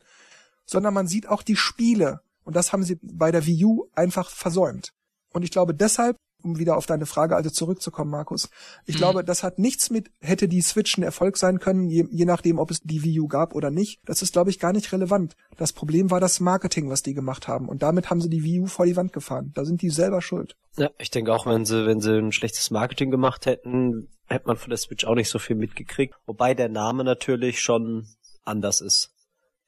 sondern 0.66 0.94
man 0.94 1.08
sieht 1.08 1.28
auch 1.28 1.44
die 1.44 1.56
Spiele. 1.56 2.22
Und 2.44 2.56
das 2.56 2.74
haben 2.74 2.84
sie 2.84 3.00
bei 3.02 3.32
der 3.32 3.46
Wii 3.46 3.66
U 3.66 3.90
einfach 3.96 4.30
versäumt. 4.30 4.92
Und 5.32 5.44
ich 5.44 5.52
glaube 5.52 5.74
deshalb, 5.74 6.18
um 6.44 6.60
wieder 6.60 6.78
auf 6.78 6.86
deine 6.86 7.06
Frage 7.06 7.36
also 7.36 7.50
zurückzukommen, 7.50 8.12
Markus, 8.12 8.50
ich 8.86 8.96
mhm. 8.96 9.00
glaube, 9.00 9.24
das 9.24 9.44
hat 9.44 9.60
nichts 9.60 9.90
mit, 9.90 10.12
hätte 10.20 10.48
die 10.48 10.62
Switch 10.62 10.98
ein 10.98 11.04
Erfolg 11.04 11.38
sein 11.38 11.60
können, 11.60 11.88
je, 11.88 12.06
je 12.12 12.26
nachdem, 12.26 12.60
ob 12.60 12.70
es 12.70 12.82
die 12.82 13.04
Wii 13.04 13.22
U 13.22 13.28
gab 13.28 13.56
oder 13.56 13.72
nicht. 13.72 14.02
Das 14.06 14.22
ist, 14.22 14.34
glaube 14.34 14.50
ich, 14.50 14.60
gar 14.60 14.74
nicht 14.74 14.92
relevant. 14.92 15.36
Das 15.58 15.72
Problem 15.72 16.12
war 16.12 16.20
das 16.20 16.40
Marketing, 16.40 16.90
was 16.90 17.02
die 17.02 17.14
gemacht 17.14 17.48
haben. 17.48 17.70
Und 17.70 17.82
damit 17.82 18.10
haben 18.10 18.22
sie 18.22 18.30
die 18.30 18.44
Wii 18.44 18.62
U 18.62 18.66
vor 18.68 18.86
die 18.86 18.96
Wand 18.96 19.14
gefahren. 19.14 19.52
Da 19.54 19.64
sind 19.64 19.82
die 19.82 19.90
selber 19.90 20.22
schuld. 20.22 20.56
Ja, 20.78 20.90
ich 20.98 21.12
denke 21.12 21.34
auch, 21.34 21.46
wenn 21.46 21.66
sie, 21.66 21.86
wenn 21.86 22.02
sie 22.02 22.18
ein 22.18 22.32
schlechtes 22.32 22.72
Marketing 22.72 23.10
gemacht 23.10 23.46
hätten, 23.46 24.10
hätte 24.26 24.48
man 24.48 24.58
von 24.58 24.70
der 24.70 24.78
Switch 24.78 25.06
auch 25.06 25.16
nicht 25.16 25.30
so 25.30 25.40
viel 25.40 25.56
mitgekriegt. 25.56 26.16
Wobei 26.26 26.54
der 26.54 26.70
Name 26.70 27.04
natürlich 27.04 27.62
schon 27.62 28.08
anders 28.44 28.82
ist 28.82 29.13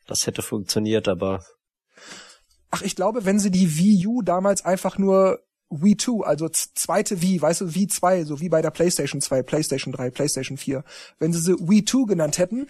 das 0.08 0.28
hätte 0.28 0.42
funktioniert, 0.42 1.08
aber. 1.08 1.44
Ach, 2.72 2.82
ich 2.82 2.96
glaube, 2.96 3.26
wenn 3.26 3.40
sie 3.40 3.52
die 3.52 3.78
Wii 3.78 4.08
U 4.08 4.22
damals 4.22 4.66
einfach 4.66 4.98
nur 4.98 5.40
Wii 5.70 5.98
2, 5.98 6.26
also 6.26 6.48
zweite 6.50 7.22
Wii, 7.22 7.42
weißt 7.42 7.62
du, 7.62 7.74
Wii 7.74 7.88
2, 7.88 8.26
so 8.26 8.40
wie 8.40 8.50
bei 8.50 8.62
der 8.62 8.72
PlayStation 8.72 9.22
2, 9.22 9.44
PlayStation 9.44 9.94
3, 9.94 10.12
PlayStation 10.12 10.58
4, 10.58 10.84
wenn 11.20 11.34
sie 11.34 11.40
sie 11.40 11.56
Wii 11.60 11.86
2 11.86 12.06
genannt 12.06 12.38
hätten, 12.38 12.68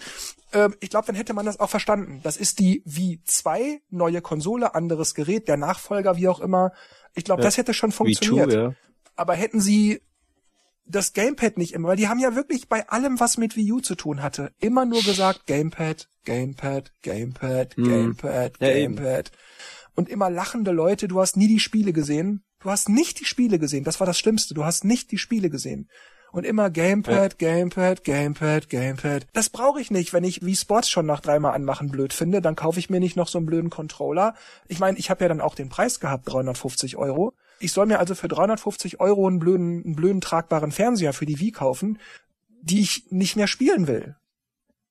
äh, 0.51 0.69
ich 0.79 0.89
glaube, 0.89 1.07
dann 1.07 1.15
hätte 1.15 1.33
man 1.33 1.45
das 1.45 1.59
auch 1.59 1.69
verstanden. 1.69 2.21
Das 2.23 2.37
ist 2.37 2.59
die 2.59 2.81
Wii 2.85 3.21
2, 3.25 3.81
neue 3.89 4.21
Konsole, 4.21 4.75
anderes 4.75 5.13
Gerät, 5.13 5.47
der 5.47 5.57
Nachfolger, 5.57 6.15
wie 6.17 6.27
auch 6.27 6.39
immer. 6.39 6.71
Ich 7.15 7.23
glaube, 7.23 7.41
ja. 7.41 7.47
das 7.47 7.57
hätte 7.57 7.73
schon 7.73 7.91
funktioniert. 7.91 8.47
Wii 8.47 8.55
2, 8.55 8.61
ja. 8.61 8.73
Aber 9.15 9.33
hätten 9.33 9.59
sie 9.59 10.01
das 10.85 11.13
Gamepad 11.13 11.57
nicht 11.57 11.73
immer, 11.73 11.89
weil 11.89 11.97
die 11.97 12.07
haben 12.07 12.19
ja 12.19 12.35
wirklich 12.35 12.67
bei 12.69 12.87
allem, 12.89 13.19
was 13.19 13.37
mit 13.37 13.55
Wii 13.55 13.73
U 13.73 13.79
zu 13.79 13.95
tun 13.95 14.21
hatte, 14.21 14.51
immer 14.59 14.85
nur 14.85 15.01
gesagt 15.01 15.45
Gamepad, 15.47 16.09
Gamepad, 16.25 16.91
Gamepad, 17.01 17.75
hm. 17.75 17.83
Gamepad, 17.83 18.53
ja, 18.59 18.73
Gamepad. 18.73 19.27
Eben. 19.27 19.45
Und 19.95 20.09
immer 20.09 20.29
lachende 20.29 20.71
Leute, 20.71 21.07
du 21.07 21.19
hast 21.19 21.37
nie 21.37 21.47
die 21.47 21.59
Spiele 21.59 21.93
gesehen. 21.93 22.43
Du 22.59 22.69
hast 22.69 22.89
nicht 22.89 23.19
die 23.19 23.25
Spiele 23.25 23.59
gesehen. 23.59 23.83
Das 23.83 23.99
war 23.99 24.07
das 24.07 24.19
Schlimmste. 24.19 24.53
Du 24.53 24.65
hast 24.65 24.83
nicht 24.83 25.11
die 25.11 25.17
Spiele 25.17 25.49
gesehen. 25.49 25.89
Und 26.31 26.45
immer 26.45 26.69
Gamepad, 26.69 27.41
ja. 27.41 27.53
Gamepad, 27.53 28.03
Gamepad, 28.03 28.69
Gamepad. 28.69 29.27
Das 29.31 29.49
brauche 29.49 29.79
ich 29.79 29.89
nicht, 29.89 30.11
wenn 30.11 30.25
ich 30.25 30.45
wie 30.45 30.55
Sports 30.55 30.89
schon 30.89 31.05
nach 31.05 31.21
dreimal 31.21 31.53
anmachen 31.53 31.89
blöd 31.89 32.11
finde, 32.11 32.41
dann 32.41 32.57
kaufe 32.57 32.79
ich 32.79 32.89
mir 32.89 32.99
nicht 32.99 33.15
noch 33.15 33.29
so 33.29 33.37
einen 33.37 33.45
blöden 33.45 33.69
Controller. 33.69 34.35
Ich 34.67 34.79
meine, 34.79 34.97
ich 34.97 35.09
habe 35.09 35.23
ja 35.23 35.29
dann 35.29 35.39
auch 35.39 35.55
den 35.55 35.69
Preis 35.69 36.01
gehabt, 36.01 36.29
350 36.29 36.97
Euro. 36.97 37.33
Ich 37.59 37.71
soll 37.71 37.85
mir 37.85 37.99
also 37.99 38.15
für 38.15 38.27
350 38.27 38.99
Euro 38.99 39.27
einen 39.27 39.39
blöden, 39.39 39.83
einen 39.83 39.95
blöden 39.95 40.21
tragbaren 40.21 40.71
Fernseher 40.71 41.13
für 41.13 41.25
die 41.25 41.39
Wii 41.39 41.51
kaufen, 41.51 41.99
die 42.61 42.81
ich 42.81 43.05
nicht 43.09 43.35
mehr 43.35 43.47
spielen 43.47 43.87
will. 43.87 44.15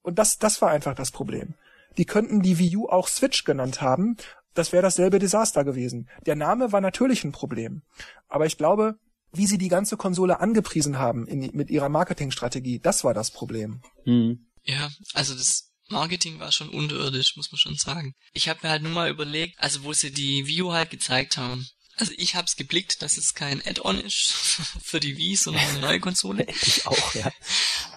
Und 0.03 0.19
das, 0.19 0.39
das 0.39 0.63
war 0.63 0.71
einfach 0.71 0.95
das 0.95 1.11
Problem. 1.11 1.55
Die 1.97 2.05
könnten 2.05 2.43
die 2.43 2.59
Wii 2.59 2.77
U 2.77 2.89
auch 2.89 3.09
Switch 3.09 3.45
genannt 3.45 3.81
haben. 3.81 4.17
Das 4.55 4.73
wäre 4.73 4.83
dasselbe 4.83 5.19
Desaster 5.19 5.65
gewesen. 5.65 6.09
Der 6.27 6.37
Name 6.37 6.73
war 6.73 6.81
natürlich 6.81 7.25
ein 7.25 7.33
Problem. 7.33 7.83
Aber 8.29 8.47
ich 8.47 8.57
glaube, 8.57 8.97
wie 9.33 9.47
sie 9.47 9.59
die 9.59 9.69
ganze 9.69 9.97
Konsole 9.97 10.41
angepriesen 10.41 10.99
haben 10.99 11.27
in, 11.27 11.51
mit 11.55 11.71
ihrer 11.71 11.89
Marketingstrategie, 11.89 12.79
das 12.79 13.05
war 13.05 13.15
das 13.15 13.31
Problem. 13.31 13.83
Hm. 14.05 14.47
Ja, 14.63 14.91
also 15.13 15.35
das 15.35 15.73
Marketing 15.89 16.39
war 16.41 16.53
schon 16.53 16.69
unterirdisch, 16.69 17.37
muss 17.37 17.51
man 17.51 17.59
schon 17.59 17.77
sagen. 17.77 18.15
Ich 18.33 18.49
habe 18.49 18.61
mir 18.63 18.71
halt 18.71 18.83
nur 18.83 18.93
mal 18.93 19.11
überlegt, 19.11 19.59
also 19.59 19.85
wo 19.85 19.93
sie 19.93 20.13
die 20.13 20.47
Wii 20.47 20.63
U 20.63 20.73
halt 20.73 20.91
gezeigt 20.91 21.37
haben, 21.37 21.67
also 21.97 22.13
ich 22.17 22.35
habe 22.35 22.47
es 22.47 22.57
geblickt, 22.57 23.03
dass 23.03 23.17
es 23.17 23.35
kein 23.35 23.65
Add-on 23.65 24.01
ist 24.01 24.33
für 24.83 25.01
die 25.01 25.17
Wii, 25.17 25.37
sondern 25.37 25.65
eine 25.65 25.81
neue 25.81 26.01
Konsole. 26.01 26.47
ich 26.63 26.87
auch, 26.87 27.15
ja. 27.15 27.33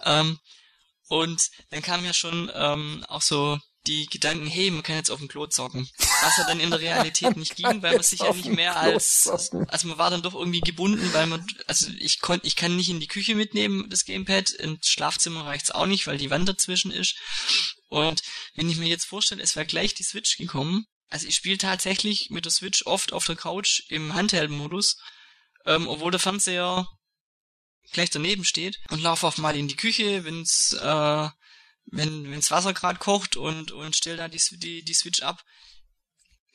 ähm, 0.06 0.40
und 1.08 1.50
dann 1.70 1.82
kam 1.82 2.04
ja 2.04 2.14
schon 2.14 2.52
ähm, 2.54 3.06
auch 3.08 3.22
so 3.22 3.60
die 3.88 4.06
Gedanken, 4.08 4.48
hey, 4.48 4.70
man 4.70 4.84
kann 4.84 4.98
jetzt 4.98 5.10
auf 5.10 5.20
dem 5.20 5.30
Klo 5.30 5.48
zocken. 5.48 5.90
Was 5.98 6.38
ja 6.38 6.46
dann 6.46 6.60
in 6.60 6.70
der 6.70 6.82
Realität 6.82 7.38
nicht 7.38 7.56
ging, 7.56 7.82
weil 7.82 7.94
man 7.94 8.04
sich 8.04 8.20
ja 8.20 8.34
nicht 8.34 8.50
mehr 8.50 8.76
als, 8.76 9.28
also 9.28 9.88
man 9.88 9.98
war 9.98 10.10
dann 10.10 10.22
doch 10.22 10.36
irgendwie 10.36 10.60
gebunden, 10.60 11.14
weil 11.14 11.26
man, 11.28 11.46
also 11.68 11.88
ich 11.98 12.20
konnte, 12.20 12.46
ich 12.46 12.56
kann 12.56 12.76
nicht 12.76 12.90
in 12.90 13.00
die 13.00 13.08
Küche 13.08 13.36
mitnehmen, 13.36 13.90
das 13.90 14.04
Gamepad, 14.04 14.52
ins 14.52 14.90
Schlafzimmer 14.90 15.46
reicht's 15.46 15.72
auch 15.72 15.86
nicht, 15.86 16.06
weil 16.06 16.18
die 16.18 16.30
Wand 16.30 16.50
dazwischen 16.50 16.92
ist. 16.92 17.16
Und 17.88 18.22
wenn 18.56 18.70
ich 18.70 18.78
mir 18.78 18.90
jetzt 18.90 19.06
vorstelle, 19.06 19.42
es 19.42 19.56
wäre 19.56 19.66
gleich 19.66 19.94
die 19.94 20.04
Switch 20.04 20.38
gekommen, 20.38 20.86
also 21.10 21.28
ich 21.28 21.36
spiele 21.36 21.58
tatsächlich 21.58 22.30
mit 22.30 22.46
der 22.46 22.52
Switch 22.52 22.86
oft 22.86 23.14
auf 23.14 23.26
der 23.26 23.36
Couch 23.36 23.84
im 23.90 24.14
Handheld-Modus, 24.14 24.98
ähm, 25.66 25.88
obwohl 25.88 26.12
der 26.12 26.20
Fernseher 26.20 26.88
gleich 27.94 28.10
daneben 28.10 28.44
steht 28.44 28.80
und 28.90 29.02
laufe 29.02 29.26
auch 29.28 29.38
mal 29.38 29.56
in 29.56 29.68
die 29.68 29.76
Küche, 29.78 30.26
wenn's 30.26 30.74
äh, 30.74 31.30
wenn 31.86 32.30
wenn's 32.30 32.52
Wasser 32.52 32.74
gerade 32.74 33.00
kocht 33.00 33.38
und 33.38 33.72
und 33.72 33.96
stell 33.96 34.18
da 34.18 34.28
die, 34.28 34.42
die 34.58 34.84
die 34.84 34.94
Switch 34.94 35.22
ab. 35.22 35.42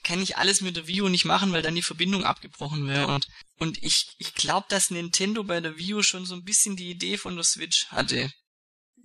kann 0.02 0.20
ich 0.20 0.36
alles 0.36 0.60
mit 0.60 0.76
der 0.76 0.86
Wii 0.86 1.02
U 1.02 1.08
nicht 1.08 1.24
machen, 1.24 1.52
weil 1.52 1.62
dann 1.62 1.74
die 1.74 1.82
Verbindung 1.82 2.24
abgebrochen 2.24 2.88
wäre. 2.88 3.14
Und, 3.14 3.26
und 3.58 3.82
ich, 3.82 4.08
ich 4.18 4.34
glaube, 4.34 4.66
dass 4.68 4.90
Nintendo 4.90 5.44
bei 5.44 5.60
der 5.60 5.78
Wii 5.78 5.94
U 5.94 6.02
schon 6.02 6.26
so 6.26 6.34
ein 6.34 6.44
bisschen 6.44 6.76
die 6.76 6.90
Idee 6.90 7.16
von 7.16 7.36
der 7.36 7.44
Switch 7.44 7.86
hatte. 7.88 8.32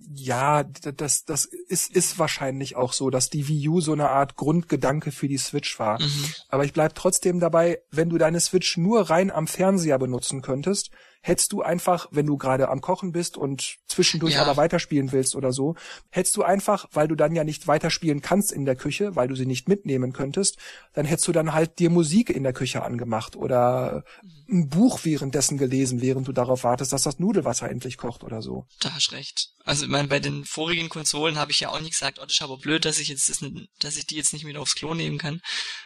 Ja, 0.00 0.64
das, 0.64 1.24
das 1.24 1.44
ist, 1.44 1.94
ist 1.94 2.18
wahrscheinlich 2.18 2.76
auch 2.76 2.92
so, 2.92 3.10
dass 3.10 3.30
die 3.30 3.48
Wii 3.48 3.68
U 3.68 3.80
so 3.80 3.92
eine 3.92 4.10
Art 4.10 4.36
Grundgedanke 4.36 5.10
für 5.12 5.28
die 5.28 5.38
Switch 5.38 5.78
war. 5.78 6.00
Mhm. 6.00 6.24
Aber 6.48 6.64
ich 6.64 6.72
bleib 6.72 6.94
trotzdem 6.94 7.40
dabei, 7.40 7.80
wenn 7.90 8.08
du 8.08 8.18
deine 8.18 8.40
Switch 8.40 8.76
nur 8.76 9.10
rein 9.10 9.30
am 9.30 9.46
Fernseher 9.46 9.98
benutzen 9.98 10.40
könntest, 10.40 10.90
hättest 11.28 11.52
du 11.52 11.62
einfach, 11.62 12.08
wenn 12.10 12.26
du 12.26 12.38
gerade 12.38 12.70
am 12.70 12.80
Kochen 12.80 13.12
bist 13.12 13.36
und 13.36 13.76
zwischendurch 13.86 14.34
ja. 14.34 14.42
aber 14.42 14.56
weiterspielen 14.56 15.12
willst 15.12 15.36
oder 15.36 15.52
so, 15.52 15.76
hättest 16.10 16.36
du 16.36 16.42
einfach, 16.42 16.86
weil 16.92 17.06
du 17.06 17.14
dann 17.14 17.34
ja 17.34 17.44
nicht 17.44 17.66
weiterspielen 17.66 18.22
kannst 18.22 18.50
in 18.50 18.64
der 18.64 18.76
Küche, 18.76 19.14
weil 19.14 19.28
du 19.28 19.36
sie 19.36 19.46
nicht 19.46 19.68
mitnehmen 19.68 20.12
könntest, 20.12 20.56
dann 20.94 21.04
hättest 21.04 21.28
du 21.28 21.32
dann 21.32 21.52
halt 21.52 21.78
dir 21.78 21.90
Musik 21.90 22.30
in 22.30 22.42
der 22.42 22.54
Küche 22.54 22.82
angemacht 22.82 23.36
oder 23.36 24.04
ein 24.48 24.70
Buch 24.70 25.00
währenddessen 25.02 25.58
gelesen, 25.58 26.00
während 26.00 26.26
du 26.26 26.32
darauf 26.32 26.64
wartest, 26.64 26.92
dass 26.94 27.02
das 27.02 27.18
Nudelwasser 27.18 27.70
endlich 27.70 27.98
kocht 27.98 28.24
oder 28.24 28.40
so. 28.40 28.66
Da 28.80 28.94
hast 28.94 29.12
recht. 29.12 29.50
Also 29.64 29.84
ich 29.84 29.90
meine, 29.90 30.08
bei 30.08 30.20
den 30.20 30.46
vorigen 30.46 30.88
Konsolen 30.88 31.36
habe 31.36 31.50
ich 31.50 31.60
ja 31.60 31.68
auch 31.68 31.80
nicht 31.80 31.92
gesagt, 31.92 32.18
oh, 32.18 32.24
das 32.24 32.32
ist 32.32 32.42
aber 32.42 32.56
blöd, 32.56 32.86
dass 32.86 32.98
ich 32.98 33.08
jetzt 33.08 33.28
das 33.28 33.44
dass 33.80 33.98
ich 33.98 34.06
die 34.06 34.16
jetzt 34.16 34.32
nicht 34.32 34.46
wieder 34.46 34.60
aufs 34.60 34.74
Klo 34.74 34.94
nehmen 34.94 35.18
kann. 35.18 35.42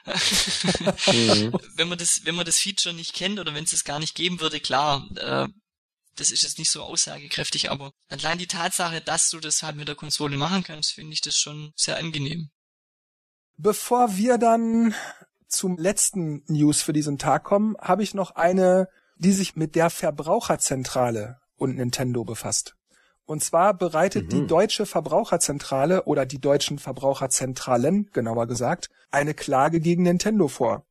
mhm. 1.07 1.53
Wenn 1.75 1.89
man 1.89 1.99
das, 1.99 2.21
wenn 2.25 2.37
man 2.37 2.47
das 2.47 2.61
Feature 2.61 2.95
nicht 2.95 3.15
kennt 3.15 3.41
oder 3.41 3.55
wenn 3.55 3.65
es 3.65 3.73
es 3.73 3.83
gar 3.83 3.99
nicht 3.99 4.15
geben 4.15 4.41
würde, 4.41 4.61
klar, 4.61 5.09
äh, 5.17 5.32
das 6.17 6.31
ist 6.31 6.43
jetzt 6.43 6.59
nicht 6.59 6.71
so 6.71 6.83
aussagekräftig, 6.83 7.71
aber 7.71 7.93
allein 8.09 8.39
die 8.39 8.47
Tatsache, 8.47 9.01
dass 9.01 9.31
du 9.31 9.41
das 9.41 9.63
halt 9.63 9.77
mit 9.77 9.89
der 9.89 9.95
Konsole 9.95 10.37
machen 10.37 10.63
kannst, 10.63 10.93
finde 10.93 11.13
ich 11.13 11.21
das 11.21 11.37
schon 11.37 11.73
sehr 11.75 11.97
angenehm. 11.97 12.51
Bevor 13.57 14.17
wir 14.17 14.39
dann 14.39 14.95
zum 15.49 15.77
letzten 15.77 16.43
News 16.47 16.83
für 16.83 16.93
diesen 16.93 17.19
Tag 17.19 17.45
kommen, 17.45 17.77
habe 17.79 18.03
ich 18.03 18.15
noch 18.15 18.33
eine, 18.33 18.89
die 19.17 19.33
sich 19.33 19.57
mit 19.57 19.75
der 19.75 19.91
Verbraucherzentrale 19.91 21.39
und 21.57 21.77
Nintendo 21.77 22.25
befasst. 22.25 22.75
Und 23.25 23.43
zwar 23.43 23.75
bereitet 23.75 24.25
mhm. 24.25 24.29
die 24.31 24.47
deutsche 24.47 24.85
Verbraucherzentrale 24.85 26.05
oder 26.05 26.27
die 26.27 26.41
deutschen 26.41 26.79
Verbraucherzentralen, 26.79 28.11
genauer 28.13 28.47
gesagt, 28.47 28.91
eine 29.11 29.35
Klage 29.35 29.81
gegen 29.81 30.03
Nintendo 30.03 30.49
vor. 30.49 30.87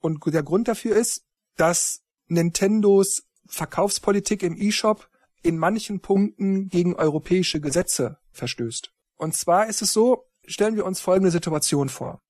Und 0.00 0.20
der 0.26 0.42
Grund 0.42 0.68
dafür 0.68 0.96
ist, 0.96 1.24
dass 1.56 2.02
Nintendos 2.26 3.22
Verkaufspolitik 3.48 4.42
im 4.42 4.56
E-Shop 4.60 5.08
in 5.42 5.58
manchen 5.58 6.00
Punkten 6.00 6.68
gegen 6.68 6.94
europäische 6.94 7.60
Gesetze 7.60 8.18
verstößt. 8.32 8.92
Und 9.16 9.34
zwar 9.34 9.68
ist 9.68 9.82
es 9.82 9.92
so, 9.92 10.24
stellen 10.46 10.76
wir 10.76 10.84
uns 10.84 11.00
folgende 11.00 11.30
Situation 11.30 11.88
vor. 11.88 12.20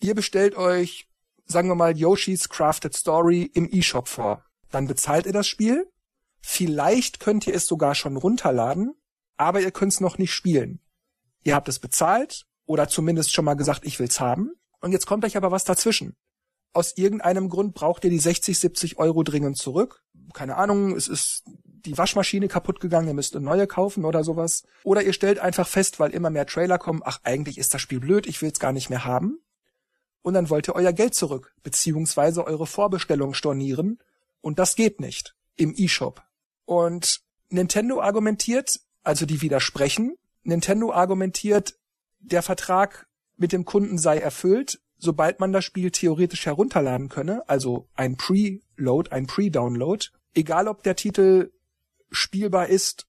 Ihr 0.00 0.14
bestellt 0.14 0.56
euch, 0.56 1.08
sagen 1.44 1.68
wir 1.68 1.74
mal, 1.74 1.96
Yoshi's 1.96 2.48
Crafted 2.48 2.94
Story 2.94 3.50
im 3.54 3.68
E-Shop 3.70 4.08
vor. 4.08 4.44
Dann 4.70 4.86
bezahlt 4.86 5.26
ihr 5.26 5.32
das 5.32 5.46
Spiel. 5.46 5.90
Vielleicht 6.40 7.20
könnt 7.20 7.46
ihr 7.46 7.54
es 7.54 7.66
sogar 7.66 7.94
schon 7.94 8.16
runterladen, 8.16 8.94
aber 9.36 9.60
ihr 9.60 9.70
könnt 9.70 9.92
es 9.92 10.00
noch 10.00 10.18
nicht 10.18 10.32
spielen. 10.32 10.80
Ihr 11.42 11.54
habt 11.54 11.68
es 11.68 11.78
bezahlt 11.78 12.46
oder 12.66 12.88
zumindest 12.88 13.32
schon 13.32 13.44
mal 13.44 13.54
gesagt, 13.54 13.84
ich 13.84 13.98
will's 13.98 14.20
haben. 14.20 14.52
Und 14.80 14.92
jetzt 14.92 15.06
kommt 15.06 15.24
euch 15.24 15.36
aber 15.36 15.50
was 15.50 15.64
dazwischen 15.64 16.16
aus 16.72 16.96
irgendeinem 16.96 17.48
Grund 17.48 17.74
braucht 17.74 18.04
ihr 18.04 18.10
die 18.10 18.18
60, 18.18 18.58
70 18.58 18.98
Euro 18.98 19.22
dringend 19.22 19.56
zurück. 19.56 20.04
Keine 20.32 20.56
Ahnung, 20.56 20.96
es 20.96 21.08
ist 21.08 21.44
die 21.64 21.96
Waschmaschine 21.96 22.48
kaputt 22.48 22.80
gegangen, 22.80 23.08
ihr 23.08 23.14
müsst 23.14 23.34
eine 23.34 23.44
neue 23.44 23.66
kaufen 23.66 24.04
oder 24.04 24.22
sowas. 24.22 24.64
Oder 24.84 25.02
ihr 25.02 25.12
stellt 25.12 25.38
einfach 25.38 25.66
fest, 25.66 25.98
weil 25.98 26.10
immer 26.10 26.30
mehr 26.30 26.46
Trailer 26.46 26.78
kommen, 26.78 27.02
ach, 27.04 27.20
eigentlich 27.24 27.58
ist 27.58 27.74
das 27.74 27.80
Spiel 27.80 28.00
blöd, 28.00 28.26
ich 28.26 28.42
will 28.42 28.50
es 28.52 28.60
gar 28.60 28.72
nicht 28.72 28.90
mehr 28.90 29.04
haben. 29.04 29.38
Und 30.22 30.34
dann 30.34 30.50
wollt 30.50 30.68
ihr 30.68 30.74
euer 30.74 30.92
Geld 30.92 31.14
zurück, 31.14 31.54
beziehungsweise 31.62 32.46
eure 32.46 32.66
Vorbestellung 32.66 33.34
stornieren. 33.34 33.98
Und 34.40 34.58
das 34.58 34.76
geht 34.76 35.00
nicht 35.00 35.34
im 35.56 35.74
E-Shop. 35.76 36.22
Und 36.66 37.22
Nintendo 37.48 38.00
argumentiert, 38.00 38.80
also 39.02 39.26
die 39.26 39.40
widersprechen, 39.40 40.14
Nintendo 40.42 40.92
argumentiert, 40.92 41.74
der 42.18 42.42
Vertrag 42.42 43.08
mit 43.36 43.52
dem 43.52 43.64
Kunden 43.64 43.98
sei 43.98 44.18
erfüllt, 44.18 44.80
sobald 45.00 45.40
man 45.40 45.52
das 45.52 45.64
Spiel 45.64 45.90
theoretisch 45.90 46.46
herunterladen 46.46 47.08
könne, 47.08 47.48
also 47.48 47.88
ein 47.94 48.16
Preload, 48.16 49.10
ein 49.10 49.26
Pre-Download, 49.26 50.06
egal 50.34 50.68
ob 50.68 50.82
der 50.82 50.96
Titel 50.96 51.50
spielbar 52.10 52.68
ist 52.68 53.06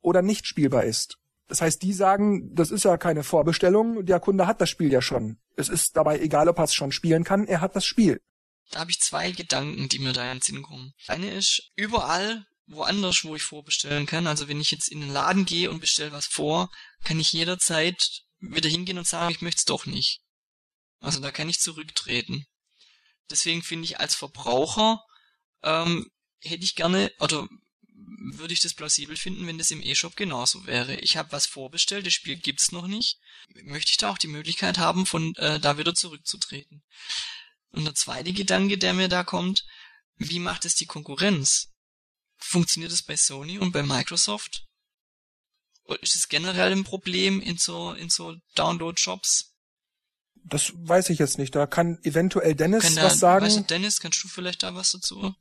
oder 0.00 0.22
nicht 0.22 0.46
spielbar 0.46 0.84
ist. 0.84 1.18
Das 1.48 1.60
heißt, 1.60 1.82
die 1.82 1.92
sagen, 1.92 2.54
das 2.54 2.70
ist 2.70 2.84
ja 2.84 2.96
keine 2.96 3.22
Vorbestellung, 3.22 4.06
der 4.06 4.20
Kunde 4.20 4.46
hat 4.46 4.60
das 4.60 4.70
Spiel 4.70 4.90
ja 4.90 5.02
schon. 5.02 5.38
Es 5.56 5.68
ist 5.68 5.96
dabei 5.96 6.20
egal, 6.20 6.48
ob 6.48 6.58
er 6.58 6.64
es 6.64 6.74
schon 6.74 6.92
spielen 6.92 7.24
kann, 7.24 7.46
er 7.46 7.60
hat 7.60 7.76
das 7.76 7.84
Spiel. 7.84 8.20
Da 8.70 8.80
habe 8.80 8.90
ich 8.90 9.00
zwei 9.00 9.30
Gedanken, 9.30 9.88
die 9.88 9.98
mir 9.98 10.12
da 10.12 10.24
in 10.30 10.38
den 10.38 10.42
Sinn 10.42 10.62
kommen. 10.62 10.94
Eine 11.06 11.30
ist, 11.30 11.70
überall 11.76 12.46
woanders, 12.66 13.24
wo 13.24 13.34
ich 13.36 13.42
vorbestellen 13.42 14.06
kann, 14.06 14.26
also 14.26 14.48
wenn 14.48 14.60
ich 14.60 14.70
jetzt 14.70 14.90
in 14.90 15.00
den 15.00 15.10
Laden 15.10 15.44
gehe 15.44 15.70
und 15.70 15.80
bestelle 15.80 16.12
was 16.12 16.26
vor, 16.26 16.70
kann 17.04 17.20
ich 17.20 17.32
jederzeit 17.32 18.22
wieder 18.40 18.70
hingehen 18.70 18.98
und 18.98 19.06
sagen, 19.06 19.30
ich 19.30 19.42
möchte 19.42 19.58
es 19.58 19.64
doch 19.64 19.84
nicht. 19.84 20.23
Also 21.04 21.20
da 21.20 21.30
kann 21.30 21.48
ich 21.48 21.60
zurücktreten. 21.60 22.46
Deswegen 23.30 23.62
finde 23.62 23.84
ich 23.84 24.00
als 24.00 24.14
Verbraucher 24.14 25.04
ähm, 25.62 26.10
hätte 26.40 26.64
ich 26.64 26.74
gerne 26.74 27.12
oder 27.20 27.48
würde 28.32 28.52
ich 28.52 28.60
das 28.60 28.74
plausibel 28.74 29.16
finden, 29.16 29.46
wenn 29.46 29.58
das 29.58 29.70
im 29.70 29.82
E-Shop 29.82 30.16
genauso 30.16 30.66
wäre. 30.66 30.96
Ich 30.96 31.16
habe 31.16 31.32
was 31.32 31.46
vorbestellt, 31.46 32.06
das 32.06 32.12
Spiel 32.12 32.36
gibt's 32.36 32.72
noch 32.72 32.86
nicht. 32.86 33.18
Möchte 33.64 33.90
ich 33.90 33.96
da 33.96 34.10
auch 34.10 34.18
die 34.18 34.28
Möglichkeit 34.28 34.78
haben, 34.78 35.06
von 35.06 35.34
äh, 35.36 35.60
da 35.60 35.78
wieder 35.78 35.94
zurückzutreten. 35.94 36.82
Und 37.70 37.84
der 37.84 37.94
zweite 37.94 38.32
Gedanke, 38.32 38.78
der 38.78 38.94
mir 38.94 39.08
da 39.08 39.24
kommt, 39.24 39.64
wie 40.16 40.38
macht 40.38 40.64
es 40.64 40.74
die 40.74 40.86
Konkurrenz? 40.86 41.72
Funktioniert 42.36 42.92
es 42.92 43.02
bei 43.02 43.16
Sony 43.16 43.58
und 43.58 43.72
bei 43.72 43.82
Microsoft? 43.82 44.64
Ist 46.00 46.16
es 46.16 46.28
generell 46.28 46.72
ein 46.72 46.84
Problem 46.84 47.40
in 47.40 47.58
so 47.58 47.92
in 47.92 48.10
so 48.10 48.36
Download-Shops? 48.54 49.53
Das 50.44 50.72
weiß 50.76 51.10
ich 51.10 51.18
jetzt 51.18 51.38
nicht. 51.38 51.54
Da 51.54 51.66
kann 51.66 51.98
eventuell 52.02 52.54
Dennis 52.54 52.94
kann 52.94 53.04
was 53.04 53.18
sagen. 53.18 53.46
Weißt 53.46 53.58
du, 53.58 53.62
Dennis, 53.62 54.00
kannst 54.00 54.22
du 54.22 54.28
vielleicht 54.28 54.62
da 54.62 54.74
was 54.74 54.92
dazu? 54.92 55.34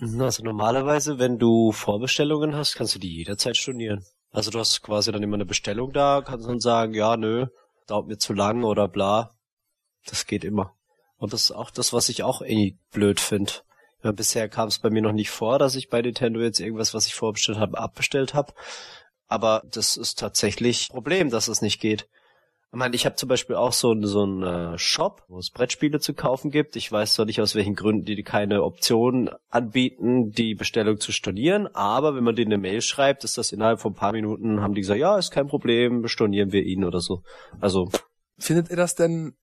Also 0.00 0.44
normalerweise, 0.44 1.18
wenn 1.18 1.38
du 1.38 1.72
Vorbestellungen 1.72 2.54
hast, 2.54 2.74
kannst 2.74 2.94
du 2.94 2.98
die 2.98 3.16
jederzeit 3.16 3.56
stornieren. 3.56 4.04
Also 4.30 4.50
du 4.50 4.58
hast 4.58 4.82
quasi 4.82 5.10
dann 5.10 5.22
immer 5.22 5.34
eine 5.34 5.46
Bestellung 5.46 5.92
da, 5.92 6.22
kannst 6.24 6.46
dann 6.46 6.60
sagen, 6.60 6.94
ja, 6.94 7.16
nö, 7.16 7.46
dauert 7.86 8.06
mir 8.06 8.18
zu 8.18 8.32
lang 8.32 8.62
oder 8.62 8.86
bla. 8.88 9.34
Das 10.06 10.26
geht 10.26 10.44
immer. 10.44 10.74
Und 11.16 11.32
das 11.32 11.42
ist 11.42 11.50
auch 11.50 11.70
das, 11.70 11.92
was 11.92 12.08
ich 12.08 12.22
auch 12.22 12.42
eh 12.42 12.76
blöd 12.92 13.18
finde. 13.18 13.52
Ja, 14.04 14.12
bisher 14.12 14.48
kam 14.48 14.68
es 14.68 14.78
bei 14.78 14.90
mir 14.90 15.02
noch 15.02 15.12
nicht 15.12 15.30
vor, 15.30 15.58
dass 15.58 15.74
ich 15.74 15.88
bei 15.88 16.00
Nintendo 16.00 16.40
jetzt 16.40 16.60
irgendwas, 16.60 16.94
was 16.94 17.06
ich 17.06 17.14
vorbestellt 17.14 17.58
habe, 17.58 17.78
abbestellt 17.78 18.34
habe. 18.34 18.52
Aber 19.26 19.64
das 19.68 19.96
ist 19.96 20.18
tatsächlich 20.18 20.90
ein 20.90 20.94
Problem, 20.94 21.30
dass 21.30 21.48
es 21.48 21.60
nicht 21.60 21.80
geht. 21.80 22.08
Ich 22.70 22.76
meine, 22.76 22.94
ich 22.94 23.06
habe 23.06 23.16
zum 23.16 23.30
Beispiel 23.30 23.56
auch 23.56 23.72
so, 23.72 23.94
so 24.02 24.22
einen 24.24 24.42
äh, 24.42 24.78
Shop, 24.78 25.24
wo 25.28 25.38
es 25.38 25.50
Brettspiele 25.50 26.00
zu 26.00 26.12
kaufen 26.12 26.50
gibt. 26.50 26.76
Ich 26.76 26.92
weiß 26.92 27.14
zwar 27.14 27.24
nicht, 27.24 27.40
aus 27.40 27.54
welchen 27.54 27.74
Gründen 27.74 28.04
die 28.04 28.22
keine 28.22 28.62
Option 28.62 29.30
anbieten, 29.48 30.32
die 30.32 30.54
Bestellung 30.54 31.00
zu 31.00 31.10
stornieren, 31.10 31.66
aber 31.74 32.14
wenn 32.14 32.24
man 32.24 32.36
denen 32.36 32.52
eine 32.52 32.60
Mail 32.60 32.82
schreibt, 32.82 33.24
ist 33.24 33.38
das 33.38 33.52
innerhalb 33.52 33.80
von 33.80 33.92
ein 33.92 33.96
paar 33.96 34.12
Minuten, 34.12 34.60
haben 34.60 34.74
die 34.74 34.82
gesagt, 34.82 35.00
ja, 35.00 35.16
ist 35.16 35.30
kein 35.30 35.48
Problem, 35.48 36.06
stornieren 36.08 36.52
wir 36.52 36.62
ihn 36.62 36.84
oder 36.84 37.00
so. 37.00 37.22
Also. 37.58 37.90
Findet 38.36 38.68
ihr 38.68 38.76
das 38.76 38.94
denn 38.94 39.34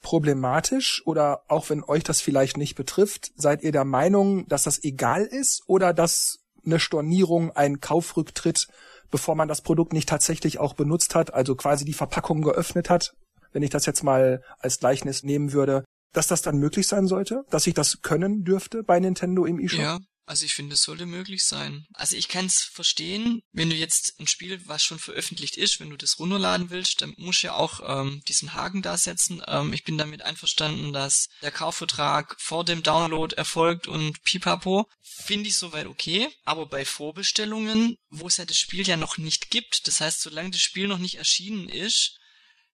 problematisch 0.00 1.02
oder 1.06 1.42
auch 1.48 1.70
wenn 1.70 1.82
euch 1.82 2.04
das 2.04 2.20
vielleicht 2.20 2.56
nicht 2.56 2.76
betrifft, 2.76 3.32
seid 3.34 3.62
ihr 3.62 3.72
der 3.72 3.84
Meinung, 3.84 4.46
dass 4.46 4.62
das 4.62 4.82
egal 4.84 5.24
ist 5.24 5.64
oder 5.66 5.92
dass 5.92 6.38
eine 6.64 6.78
Stornierung 6.78 7.50
ein 7.50 7.80
Kaufrücktritt 7.80 8.68
bevor 9.10 9.34
man 9.34 9.48
das 9.48 9.62
Produkt 9.62 9.92
nicht 9.92 10.08
tatsächlich 10.08 10.58
auch 10.58 10.74
benutzt 10.74 11.14
hat, 11.14 11.34
also 11.34 11.54
quasi 11.54 11.84
die 11.84 11.92
Verpackung 11.92 12.42
geöffnet 12.42 12.90
hat, 12.90 13.14
wenn 13.52 13.62
ich 13.62 13.70
das 13.70 13.86
jetzt 13.86 14.02
mal 14.02 14.42
als 14.58 14.78
Gleichnis 14.78 15.22
nehmen 15.22 15.52
würde, 15.52 15.84
dass 16.12 16.26
das 16.26 16.42
dann 16.42 16.58
möglich 16.58 16.86
sein 16.86 17.06
sollte, 17.06 17.44
dass 17.50 17.66
ich 17.66 17.74
das 17.74 18.02
können 18.02 18.44
dürfte 18.44 18.82
bei 18.82 18.98
Nintendo 18.98 19.44
im 19.44 19.60
eShop? 19.60 19.80
Ja, 19.80 19.98
also 20.30 20.44
ich 20.44 20.54
finde, 20.54 20.74
es 20.74 20.82
sollte 20.82 21.06
möglich 21.06 21.42
sein. 21.42 21.88
Also 21.92 22.14
ich 22.14 22.28
kann 22.28 22.46
es 22.46 22.62
verstehen, 22.62 23.42
wenn 23.50 23.68
du 23.68 23.74
jetzt 23.74 24.14
ein 24.20 24.28
Spiel, 24.28 24.64
was 24.68 24.80
schon 24.80 25.00
veröffentlicht 25.00 25.56
ist, 25.56 25.80
wenn 25.80 25.90
du 25.90 25.96
das 25.96 26.20
runterladen 26.20 26.70
willst, 26.70 27.02
dann 27.02 27.14
musst 27.16 27.42
du 27.42 27.48
ja 27.48 27.54
auch 27.54 27.80
ähm, 27.84 28.22
diesen 28.28 28.54
Haken 28.54 28.80
da 28.80 28.96
setzen. 28.96 29.42
Ähm, 29.48 29.72
ich 29.72 29.82
bin 29.82 29.98
damit 29.98 30.22
einverstanden, 30.22 30.92
dass 30.92 31.30
der 31.42 31.50
Kaufvertrag 31.50 32.36
vor 32.38 32.64
dem 32.64 32.84
Download 32.84 33.34
erfolgt 33.34 33.88
und 33.88 34.22
pipapo. 34.22 34.88
Finde 35.02 35.48
ich 35.48 35.56
soweit 35.56 35.88
okay. 35.88 36.28
Aber 36.44 36.66
bei 36.66 36.84
Vorbestellungen, 36.84 37.98
wo 38.08 38.28
es 38.28 38.36
ja 38.36 38.44
das 38.44 38.56
Spiel 38.56 38.86
ja 38.86 38.96
noch 38.96 39.18
nicht 39.18 39.50
gibt, 39.50 39.88
das 39.88 40.00
heißt, 40.00 40.20
solange 40.20 40.50
das 40.50 40.60
Spiel 40.60 40.86
noch 40.86 40.98
nicht 40.98 41.16
erschienen 41.16 41.68
ist, 41.68 42.20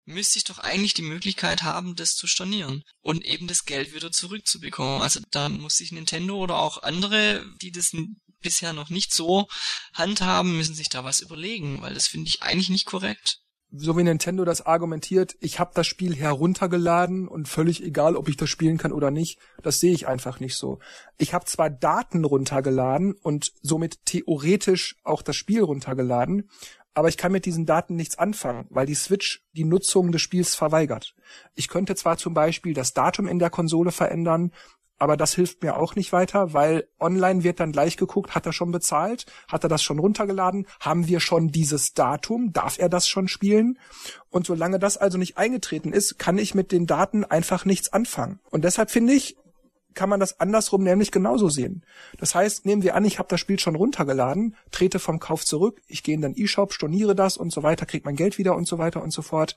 müsste 0.07 0.39
ich 0.39 0.45
doch 0.45 0.59
eigentlich 0.59 0.95
die 0.95 1.03
Möglichkeit 1.03 1.63
haben, 1.63 1.97
das 1.97 2.15
zu 2.15 2.27
stornieren 2.27 2.83
und 3.03 3.25
eben 3.25 3.47
das 3.47 3.65
Geld 3.65 3.95
wieder 3.95 4.13
zurückzubekommen. 4.13 5.03
Also 5.03 5.21
da 5.31 5.49
muss 5.49 5.77
sich 5.77 5.93
Nintendo 5.93 6.37
oder 6.37 6.59
auch 6.59 6.83
andere, 6.83 7.45
die 7.61 7.73
das 7.73 7.93
bisher 8.41 8.73
noch 8.73 8.89
nicht 8.89 9.13
so 9.13 9.49
handhaben, 9.93 10.57
müssen 10.57 10.75
sich 10.75 10.89
da 10.89 11.05
was 11.05 11.21
überlegen, 11.21 11.83
weil 11.83 11.95
das 11.95 12.07
finde 12.07 12.29
ich 12.29 12.43
eigentlich 12.43 12.71
nicht 12.71 12.87
korrekt. 12.87 13.41
so 13.73 13.97
wie 13.99 14.05
Nintendo 14.05 14.45
das 14.45 14.65
argumentiert, 14.65 15.35
ich 15.41 15.59
habe 15.59 15.73
das 15.75 15.89
Spiel 15.89 16.15
heruntergeladen 16.15 17.27
und 17.27 17.49
völlig 17.49 17.83
egal, 17.83 18.15
ob 18.17 18.29
ich 18.29 18.37
das 18.37 18.49
spielen 18.49 18.79
kann 18.79 18.93
oder 18.93 19.11
nicht, 19.11 19.41
das 19.63 19.81
sehe 19.81 19.93
ich 19.93 20.07
einfach 20.07 20.39
nicht 20.39 20.55
so. 20.55 20.79
Ich 21.19 21.35
habe 21.35 21.47
zwar 21.47 21.69
Daten 21.69 22.25
runtergeladen 22.25 23.15
und 23.15 23.53
somit 23.63 24.05
theoretisch 24.05 24.97
auch 25.03 25.23
das 25.23 25.35
Spiel 25.35 25.63
runtergeladen, 25.63 26.49
aber 26.97 27.09
ich 27.09 27.19
kann 27.19 27.31
mit 27.31 27.45
diesen 27.45 27.67
Daten 27.67 27.95
nichts 27.95 28.19
anfangen, 28.19 28.67
weil 28.71 28.87
die 28.87 28.95
Switch 28.95 29.45
die 29.53 29.65
Nutzung 29.65 30.13
des 30.13 30.23
Spiels 30.23 30.55
verweigert. 30.55 31.15
Ich 31.55 31.69
könnte 31.69 31.95
zwar 31.95 32.17
zum 32.17 32.33
Beispiel 32.33 32.73
das 32.73 32.95
Datum 32.95 33.29
in 33.29 33.39
der 33.39 33.51
Konsole 33.51 33.93
verändern, 33.93 34.51
aber 34.97 35.19
das 35.19 35.35
hilft 35.35 35.63
mir 35.63 35.77
auch 35.77 35.95
nicht 35.95 36.15
weiter, 36.15 36.55
weil 36.55 36.89
online 36.99 37.45
wird 37.45 37.61
dann 37.61 37.71
gleich 37.71 37.99
geguckt, 37.99 38.35
hat 38.35 38.47
er 38.47 38.55
schon 38.55 38.71
bezahlt, 38.71 39.27
hat 39.47 39.63
er 39.63 39.69
das 39.69 39.83
schon 39.83 39.99
runtergeladen, 39.99 40.67
haben 40.81 41.07
wir 41.07 41.21
schon 41.21 41.49
dieses 41.49 41.93
Datum, 41.93 42.55
darf 42.55 42.79
er 42.79 42.89
das 42.89 43.07
schon 43.07 43.29
spielen? 43.29 43.79
Und 44.31 44.47
solange 44.47 44.79
das 44.79 44.97
also 44.97 45.19
nicht 45.19 45.37
eingetreten 45.37 45.93
ist, 45.93 46.19
kann 46.19 46.39
ich 46.39 46.55
mit 46.55 46.73
den 46.73 46.87
Daten 46.87 47.25
einfach 47.27 47.67
nichts 47.67 47.93
anfangen. 47.93 48.41
Und 48.51 48.65
deshalb 48.65 48.91
finde 48.91 49.13
ich, 49.13 49.37
kann 49.97 50.09
man 50.09 50.21
das 50.21 50.39
andersrum 50.39 50.85
nämlich 50.85 51.11
genauso 51.11 51.49
sehen. 51.49 51.85
Das 52.19 52.37
heißt, 52.37 52.65
nehmen 52.67 52.83
wir 52.83 52.95
an, 52.95 53.05
ich 53.05 53.19
habe 53.19 53.29
das 53.29 53.41
Spiel 53.41 53.59
schon 53.59 53.75
runtergeladen, 53.75 54.55
trete 54.71 55.01
vom 55.01 55.19
Kauf 55.19 55.45
zurück, 55.45 55.83
ich 55.89 56.05
gehe 56.05 56.15
in 56.15 56.23
den 56.23 56.37
E-Shop, 56.37 56.73
storniere 56.73 57.17
das 57.17 57.37
und 57.37 57.53
so 57.53 57.65
weiter, 57.65 57.87
kriege 57.87 58.05
mein 58.05 58.15
Geld 58.15 58.39
wieder 58.39 58.55
und 58.55 58.69
so 58.69 58.79
weiter 58.79 59.03
und 59.03 59.13
so 59.13 59.23
fort. 59.23 59.57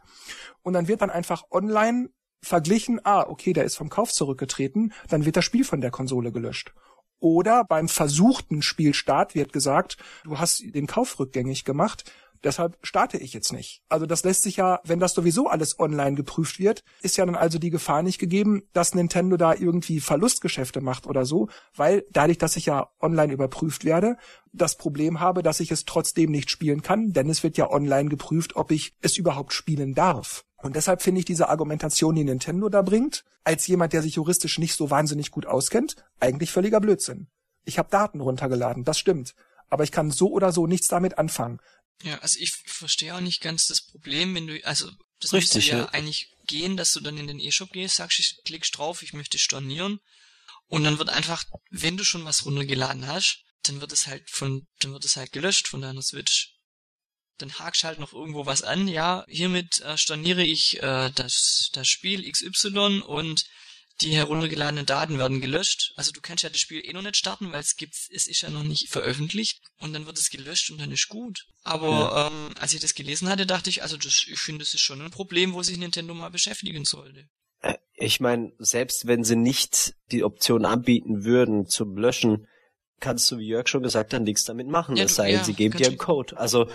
Und 0.63 0.73
dann 0.73 0.87
wird 0.87 1.01
dann 1.01 1.11
einfach 1.11 1.43
online 1.51 2.09
verglichen, 2.41 2.99
ah, 3.03 3.25
okay, 3.27 3.53
der 3.53 3.65
ist 3.65 3.75
vom 3.75 3.89
Kauf 3.89 4.11
zurückgetreten, 4.11 4.93
dann 5.09 5.25
wird 5.25 5.37
das 5.37 5.45
Spiel 5.45 5.65
von 5.65 5.81
der 5.81 5.91
Konsole 5.91 6.31
gelöscht. 6.31 6.73
Oder 7.19 7.65
beim 7.65 7.89
versuchten 7.89 8.61
Spielstart 8.61 9.35
wird 9.35 9.51
gesagt, 9.51 9.97
du 10.23 10.39
hast 10.39 10.63
den 10.63 10.87
Kauf 10.87 11.19
rückgängig 11.19 11.65
gemacht, 11.65 12.09
deshalb 12.43 12.77
starte 12.81 13.17
ich 13.17 13.33
jetzt 13.33 13.51
nicht. 13.53 13.81
Also 13.89 14.05
das 14.05 14.23
lässt 14.23 14.43
sich 14.43 14.57
ja, 14.57 14.79
wenn 14.83 14.99
das 14.99 15.13
sowieso 15.13 15.47
alles 15.47 15.79
online 15.79 16.15
geprüft 16.15 16.59
wird, 16.59 16.83
ist 17.01 17.17
ja 17.17 17.25
dann 17.25 17.35
also 17.35 17.59
die 17.59 17.69
Gefahr 17.69 18.03
nicht 18.03 18.19
gegeben, 18.19 18.63
dass 18.73 18.95
Nintendo 18.95 19.37
da 19.37 19.53
irgendwie 19.53 19.99
Verlustgeschäfte 19.99 20.81
macht 20.81 21.07
oder 21.07 21.25
so, 21.25 21.49
weil 21.75 22.05
dadurch, 22.11 22.37
dass 22.37 22.55
ich 22.55 22.65
ja 22.65 22.89
online 23.01 23.33
überprüft 23.33 23.85
werde, 23.85 24.17
das 24.51 24.77
Problem 24.77 25.19
habe, 25.19 25.43
dass 25.43 25.59
ich 25.59 25.71
es 25.71 25.85
trotzdem 25.85 26.31
nicht 26.31 26.49
spielen 26.49 26.81
kann, 26.81 27.11
denn 27.11 27.29
es 27.29 27.43
wird 27.43 27.57
ja 27.57 27.69
online 27.69 28.09
geprüft, 28.09 28.55
ob 28.55 28.71
ich 28.71 28.93
es 29.01 29.17
überhaupt 29.17 29.53
spielen 29.53 29.93
darf. 29.93 30.45
Und 30.61 30.75
deshalb 30.75 31.01
finde 31.01 31.19
ich 31.19 31.25
diese 31.25 31.49
Argumentation, 31.49 32.15
die 32.15 32.23
Nintendo 32.23 32.69
da 32.69 32.81
bringt, 32.81 33.23
als 33.43 33.67
jemand, 33.67 33.93
der 33.93 34.01
sich 34.01 34.15
juristisch 34.15 34.59
nicht 34.59 34.75
so 34.75 34.89
wahnsinnig 34.89 35.31
gut 35.31 35.45
auskennt, 35.45 35.95
eigentlich 36.19 36.51
völliger 36.51 36.81
Blödsinn. 36.81 37.27
Ich 37.63 37.79
habe 37.79 37.89
Daten 37.89 38.19
runtergeladen, 38.19 38.83
das 38.83 38.99
stimmt. 38.99 39.35
Aber 39.69 39.83
ich 39.83 39.91
kann 39.91 40.11
so 40.11 40.31
oder 40.31 40.51
so 40.51 40.67
nichts 40.67 40.87
damit 40.87 41.17
anfangen. 41.17 41.59
Ja, 42.03 42.19
also 42.19 42.39
ich 42.39 42.51
verstehe 42.65 43.13
auch 43.15 43.19
nicht 43.19 43.41
ganz 43.41 43.67
das 43.67 43.81
Problem, 43.81 44.33
wenn 44.35 44.47
du, 44.47 44.65
also 44.65 44.89
das 45.19 45.33
Richtig, 45.33 45.55
müsste 45.55 45.71
ja, 45.71 45.77
ja. 45.79 45.89
eigentlich 45.89 46.29
gehen, 46.47 46.77
dass 46.77 46.93
du 46.93 47.01
dann 47.01 47.17
in 47.17 47.27
den 47.27 47.39
E-Shop 47.39 47.71
gehst, 47.71 47.95
sagst, 47.95 48.19
ich 48.19 48.37
klickst 48.45 48.77
drauf, 48.77 49.03
ich 49.03 49.13
möchte 49.13 49.37
stornieren. 49.37 49.99
Und 50.67 50.83
dann 50.83 50.97
wird 50.97 51.09
einfach, 51.09 51.43
wenn 51.69 51.97
du 51.97 52.05
schon 52.05 52.25
was 52.25 52.45
runtergeladen 52.45 53.07
hast, 53.07 53.43
dann 53.63 53.81
wird 53.81 53.91
es 53.91 54.07
halt 54.07 54.29
von, 54.29 54.65
dann 54.79 54.93
wird 54.93 55.03
es 55.03 55.17
halt 55.17 55.31
gelöscht 55.31 55.67
von 55.67 55.81
deiner 55.81 56.01
Switch 56.01 56.53
dann 57.41 57.57
hakst 57.57 57.83
halt 57.83 57.99
noch 57.99 58.13
irgendwo 58.13 58.45
was 58.45 58.61
an. 58.61 58.87
Ja, 58.87 59.25
hiermit 59.27 59.79
äh, 59.81 59.97
storniere 59.97 60.43
ich 60.43 60.81
äh, 60.83 61.09
das, 61.15 61.69
das 61.73 61.87
Spiel 61.87 62.29
XY 62.29 63.01
und 63.01 63.45
die 64.01 64.15
heruntergeladenen 64.15 64.85
Daten 64.85 65.17
werden 65.17 65.41
gelöscht. 65.41 65.93
Also 65.95 66.11
du 66.11 66.21
kannst 66.21 66.43
ja 66.43 66.49
das 66.49 66.59
Spiel 66.59 66.81
eh 66.83 66.93
noch 66.93 67.01
nicht 67.01 67.17
starten, 67.17 67.51
weil 67.51 67.59
es 67.59 67.75
gibt, 67.75 67.95
es 68.11 68.27
ist 68.27 68.41
ja 68.41 68.49
noch 68.49 68.63
nicht 68.63 68.89
veröffentlicht 68.89 69.61
und 69.79 69.93
dann 69.93 70.05
wird 70.05 70.17
es 70.17 70.29
gelöscht 70.29 70.71
und 70.71 70.79
dann 70.79 70.91
ist 70.91 71.09
gut. 71.09 71.45
Aber 71.63 71.89
ja. 71.89 72.27
ähm, 72.27 72.53
als 72.59 72.73
ich 72.73 72.79
das 72.79 72.95
gelesen 72.95 73.29
hatte, 73.29 73.45
dachte 73.45 73.69
ich, 73.69 73.83
also 73.83 73.97
das, 73.97 74.25
ich 74.27 74.39
finde, 74.39 74.63
das 74.63 74.73
ist 74.73 74.81
schon 74.81 75.01
ein 75.01 75.11
Problem, 75.11 75.53
wo 75.53 75.63
sich 75.63 75.77
Nintendo 75.77 76.13
mal 76.13 76.29
beschäftigen 76.29 76.85
sollte. 76.85 77.27
Äh, 77.61 77.75
ich 77.95 78.19
meine, 78.19 78.53
selbst 78.57 79.07
wenn 79.07 79.23
sie 79.23 79.35
nicht 79.35 79.93
die 80.11 80.23
Option 80.23 80.65
anbieten 80.65 81.25
würden 81.25 81.67
zum 81.67 81.97
Löschen, 81.97 82.47
kannst 82.99 83.29
du, 83.31 83.37
wie 83.37 83.47
Jörg 83.47 83.67
schon 83.67 83.83
gesagt 83.83 84.13
hat, 84.13 84.21
nichts 84.21 84.43
damit 84.43 84.67
machen, 84.67 84.95
ja, 84.95 85.05
es 85.05 85.15
sei 85.15 85.31
denn, 85.31 85.39
ja, 85.39 85.43
sie 85.43 85.53
geben 85.53 85.77
dir 85.77 85.87
einen 85.87 85.97
Code. 85.97 86.37
Also 86.37 86.69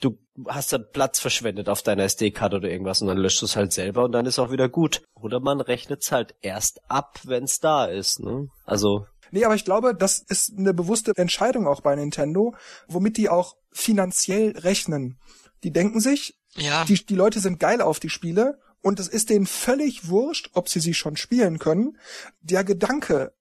du 0.00 0.18
hast 0.46 0.72
dann 0.72 0.86
Platz 0.92 1.18
verschwendet 1.18 1.68
auf 1.68 1.82
deiner 1.82 2.04
SD-Karte 2.04 2.56
oder 2.56 2.70
irgendwas 2.70 3.02
und 3.02 3.08
dann 3.08 3.18
löscht 3.18 3.42
du 3.42 3.46
es 3.46 3.56
halt 3.56 3.72
selber 3.72 4.04
und 4.04 4.12
dann 4.12 4.26
ist 4.26 4.38
auch 4.38 4.50
wieder 4.50 4.68
gut. 4.68 5.02
Oder 5.14 5.40
man 5.40 5.60
rechnet 5.60 6.02
es 6.02 6.12
halt 6.12 6.34
erst 6.40 6.80
ab, 6.88 7.20
wenn 7.24 7.44
es 7.44 7.60
da 7.60 7.86
ist. 7.86 8.20
Ne? 8.20 8.48
Also 8.64 9.06
Nee, 9.30 9.44
aber 9.44 9.54
ich 9.54 9.64
glaube, 9.64 9.94
das 9.94 10.18
ist 10.20 10.56
eine 10.56 10.72
bewusste 10.72 11.12
Entscheidung 11.16 11.66
auch 11.66 11.80
bei 11.80 11.94
Nintendo, 11.94 12.54
womit 12.86 13.16
die 13.16 13.28
auch 13.28 13.56
finanziell 13.70 14.56
rechnen. 14.56 15.18
Die 15.64 15.72
denken 15.72 16.00
sich, 16.00 16.38
ja. 16.54 16.84
die, 16.84 17.04
die 17.04 17.14
Leute 17.14 17.40
sind 17.40 17.60
geil 17.60 17.82
auf 17.82 18.00
die 18.00 18.08
Spiele 18.08 18.58
und 18.80 19.00
es 19.00 19.08
ist 19.08 19.30
denen 19.30 19.46
völlig 19.46 20.08
wurscht, 20.08 20.50
ob 20.54 20.68
sie 20.68 20.80
sie 20.80 20.94
schon 20.94 21.16
spielen 21.16 21.58
können. 21.58 21.98
Der 22.40 22.64
Gedanke, 22.64 23.34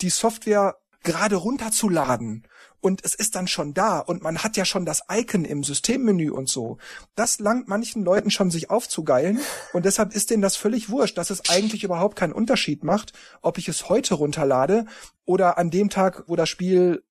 die 0.00 0.10
Software 0.10 0.76
gerade 1.02 1.36
runterzuladen 1.36 2.46
und 2.82 3.04
es 3.04 3.14
ist 3.14 3.36
dann 3.36 3.46
schon 3.46 3.74
da 3.74 4.00
und 4.00 4.22
man 4.22 4.38
hat 4.38 4.56
ja 4.56 4.64
schon 4.64 4.84
das 4.84 5.04
Icon 5.10 5.44
im 5.44 5.62
Systemmenü 5.62 6.30
und 6.30 6.48
so. 6.48 6.78
Das 7.14 7.38
langt 7.38 7.68
manchen 7.68 8.02
Leuten 8.02 8.30
schon 8.30 8.50
sich 8.50 8.70
aufzugeilen 8.70 9.40
und 9.72 9.84
deshalb 9.84 10.14
ist 10.14 10.30
denen 10.30 10.42
das 10.42 10.56
völlig 10.56 10.90
wurscht, 10.90 11.16
dass 11.16 11.30
es 11.30 11.48
eigentlich 11.48 11.84
überhaupt 11.84 12.16
keinen 12.16 12.32
Unterschied 12.32 12.82
macht, 12.82 13.12
ob 13.40 13.56
ich 13.56 13.68
es 13.68 13.88
heute 13.88 14.14
runterlade 14.14 14.84
oder 15.24 15.58
an 15.58 15.70
dem 15.70 15.90
Tag, 15.90 16.24
wo 16.26 16.34
das 16.34 16.48
Spiel 16.48 17.04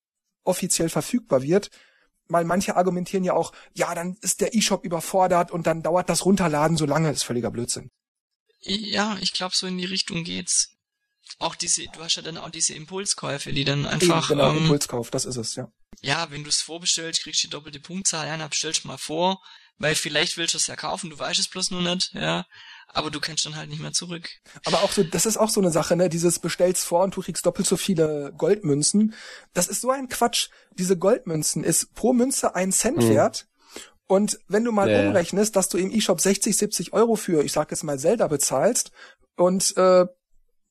offiziell 0.43 0.89
verfügbar 0.89 1.41
wird. 1.41 1.71
Mal 2.27 2.43
manche 2.43 2.75
argumentieren 2.75 3.23
ja 3.23 3.33
auch, 3.33 3.53
ja, 3.73 3.95
dann 3.95 4.17
ist 4.21 4.41
der 4.41 4.53
E-Shop 4.53 4.83
überfordert 4.83 5.51
und 5.51 5.67
dann 5.67 5.83
dauert 5.83 6.09
das 6.09 6.25
Runterladen 6.25 6.75
so 6.75 6.85
lange, 6.85 7.09
ist 7.11 7.23
völliger 7.23 7.51
Blödsinn. 7.51 7.89
Ja, 8.59 9.17
ich 9.21 9.33
glaube, 9.33 9.55
so 9.55 9.67
in 9.67 9.77
die 9.77 9.85
Richtung 9.85 10.23
geht's 10.23 10.70
auch 11.41 11.55
diese, 11.55 11.85
du 11.87 11.99
hast 11.99 12.15
ja 12.15 12.21
dann 12.21 12.37
auch 12.37 12.49
diese 12.49 12.73
Impulskäufe, 12.73 13.51
die 13.51 13.63
dann 13.63 13.85
einfach. 13.85 14.29
Eben, 14.29 14.39
genau, 14.39 14.51
ähm, 14.51 14.57
Impulskauf, 14.57 15.11
das 15.11 15.25
ist 15.25 15.37
es, 15.37 15.55
ja. 15.55 15.71
Ja, 16.01 16.27
wenn 16.31 16.43
du 16.43 16.49
es 16.49 16.61
vorbestellst, 16.61 17.23
kriegst 17.23 17.43
du 17.43 17.47
die 17.47 17.51
doppelte 17.51 17.79
Punktzahl, 17.79 18.27
ja, 18.27 18.37
dann 18.37 18.49
bestellst 18.49 18.83
du 18.83 18.87
mal 18.87 18.97
vor, 18.97 19.41
weil 19.77 19.95
vielleicht 19.95 20.37
willst 20.37 20.53
du 20.53 20.57
es 20.57 20.67
ja 20.67 20.75
kaufen, 20.75 21.09
du 21.09 21.19
weißt 21.19 21.39
es 21.39 21.47
bloß 21.47 21.71
nur 21.71 21.81
nicht, 21.81 22.13
ja. 22.13 22.45
Aber 22.93 23.09
du 23.09 23.19
kannst 23.19 23.45
dann 23.45 23.55
halt 23.55 23.69
nicht 23.69 23.81
mehr 23.81 23.93
zurück. 23.93 24.29
Aber 24.65 24.83
auch 24.83 24.91
so, 24.91 25.03
das 25.03 25.25
ist 25.25 25.37
auch 25.37 25.49
so 25.49 25.61
eine 25.61 25.71
Sache, 25.71 25.95
ne? 25.95 26.09
Dieses 26.09 26.39
bestellst 26.39 26.83
vor 26.83 27.03
und 27.03 27.15
du 27.15 27.21
kriegst 27.21 27.45
doppelt 27.45 27.65
so 27.65 27.77
viele 27.77 28.33
Goldmünzen. 28.37 29.13
Das 29.53 29.67
ist 29.67 29.81
so 29.81 29.91
ein 29.91 30.09
Quatsch. 30.09 30.49
Diese 30.77 30.97
Goldmünzen 30.97 31.63
ist 31.63 31.95
pro 31.95 32.11
Münze 32.11 32.53
ein 32.53 32.71
Cent 32.73 32.97
mhm. 32.97 33.09
wert. 33.09 33.47
Und 34.07 34.39
wenn 34.49 34.65
du 34.65 34.73
mal 34.73 34.91
ja, 34.91 35.07
umrechnest, 35.07 35.55
dass 35.55 35.69
du 35.69 35.77
im 35.77 35.89
E-Shop 35.89 36.19
60, 36.19 36.57
70 36.57 36.91
Euro 36.91 37.15
für, 37.15 37.45
ich 37.45 37.53
sag 37.53 37.71
jetzt 37.71 37.85
mal 37.85 37.97
Zelda 37.97 38.27
bezahlst 38.27 38.91
und 39.37 39.75
äh, 39.77 40.05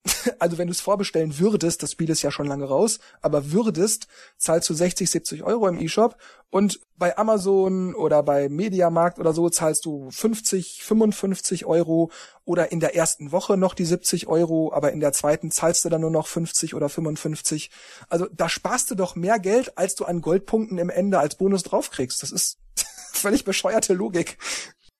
also 0.39 0.57
wenn 0.57 0.67
du 0.67 0.73
es 0.73 0.81
vorbestellen 0.81 1.39
würdest, 1.39 1.83
das 1.83 1.93
Spiel 1.93 2.09
ist 2.09 2.23
ja 2.23 2.31
schon 2.31 2.47
lange 2.47 2.65
raus, 2.65 3.01
aber 3.21 3.53
würdest, 3.53 4.07
zahlst 4.39 4.69
du 4.71 4.75
60, 4.75 5.11
70 5.11 5.43
Euro 5.43 5.69
im 5.69 5.79
E-Shop 5.79 6.17
und 6.49 6.81
bei 6.97 7.17
Amazon 7.19 7.95
oder 7.95 8.23
bei 8.23 8.49
Mediamarkt 8.49 9.19
oder 9.19 9.35
so 9.35 9.51
zahlst 9.51 9.85
du 9.85 10.11
50, 10.11 10.83
55 10.83 11.67
Euro 11.67 12.11
oder 12.45 12.73
in 12.73 12.81
der 12.81 12.97
ersten 12.97 13.31
Woche 13.31 13.59
noch 13.59 13.75
die 13.75 13.85
70 13.85 14.27
Euro, 14.27 14.73
aber 14.73 14.93
in 14.93 15.01
der 15.01 15.13
zweiten 15.13 15.51
zahlst 15.51 15.85
du 15.85 15.91
dann 15.91 16.01
nur 16.01 16.11
noch 16.11 16.27
50 16.27 16.75
oder 16.75 16.89
55. 16.89 17.71
Also 18.09 18.27
da 18.33 18.49
sparst 18.49 18.91
du 18.91 18.95
doch 18.95 19.17
mehr 19.17 19.39
Geld, 19.39 19.77
als 19.77 19.97
du 19.97 20.07
an 20.07 20.23
Goldpunkten 20.23 20.79
im 20.79 20.91
Ende 20.91 21.19
als 21.19 21.35
Bonus 21.35 21.63
draufkriegst. 21.63 22.23
Das 22.23 22.33
ist 22.33 22.59
völlig 23.13 23.45
bescheuerte 23.45 23.93
Logik. 23.93 24.39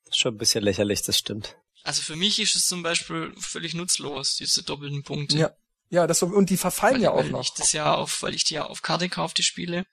Das 0.05 0.17
ist 0.17 0.19
schon 0.19 0.35
ein 0.35 0.39
bisschen 0.39 0.63
lächerlich, 0.63 1.03
das 1.03 1.17
stimmt. 1.17 1.57
Also 1.83 2.03
für 2.03 2.17
mich 2.17 2.39
ist 2.39 2.57
es 2.57 2.67
zum 2.67 2.83
Beispiel 2.83 3.33
völlig 3.39 3.75
nutzlos, 3.75 4.37
diese 4.37 4.63
doppelten 4.63 5.03
Punkte. 5.03 5.39
Ja. 5.39 5.57
Ja, 5.93 6.07
das 6.07 6.21
so, 6.21 6.27
und 6.27 6.51
die 6.51 6.57
verfallen 6.57 6.95
weil, 6.95 7.03
ja 7.03 7.11
auch 7.11 7.17
weil 7.17 7.31
noch. 7.31 7.41
Ich 7.41 7.53
das 7.55 7.73
ja 7.73 7.93
auf, 7.93 8.23
weil 8.23 8.33
ich 8.35 8.45
die 8.45 8.55
ja 8.55 8.67
auf 8.67 8.81
Karte 8.81 9.09
kaufe, 9.09 9.35
die 9.35 9.43
Spiele. 9.43 9.87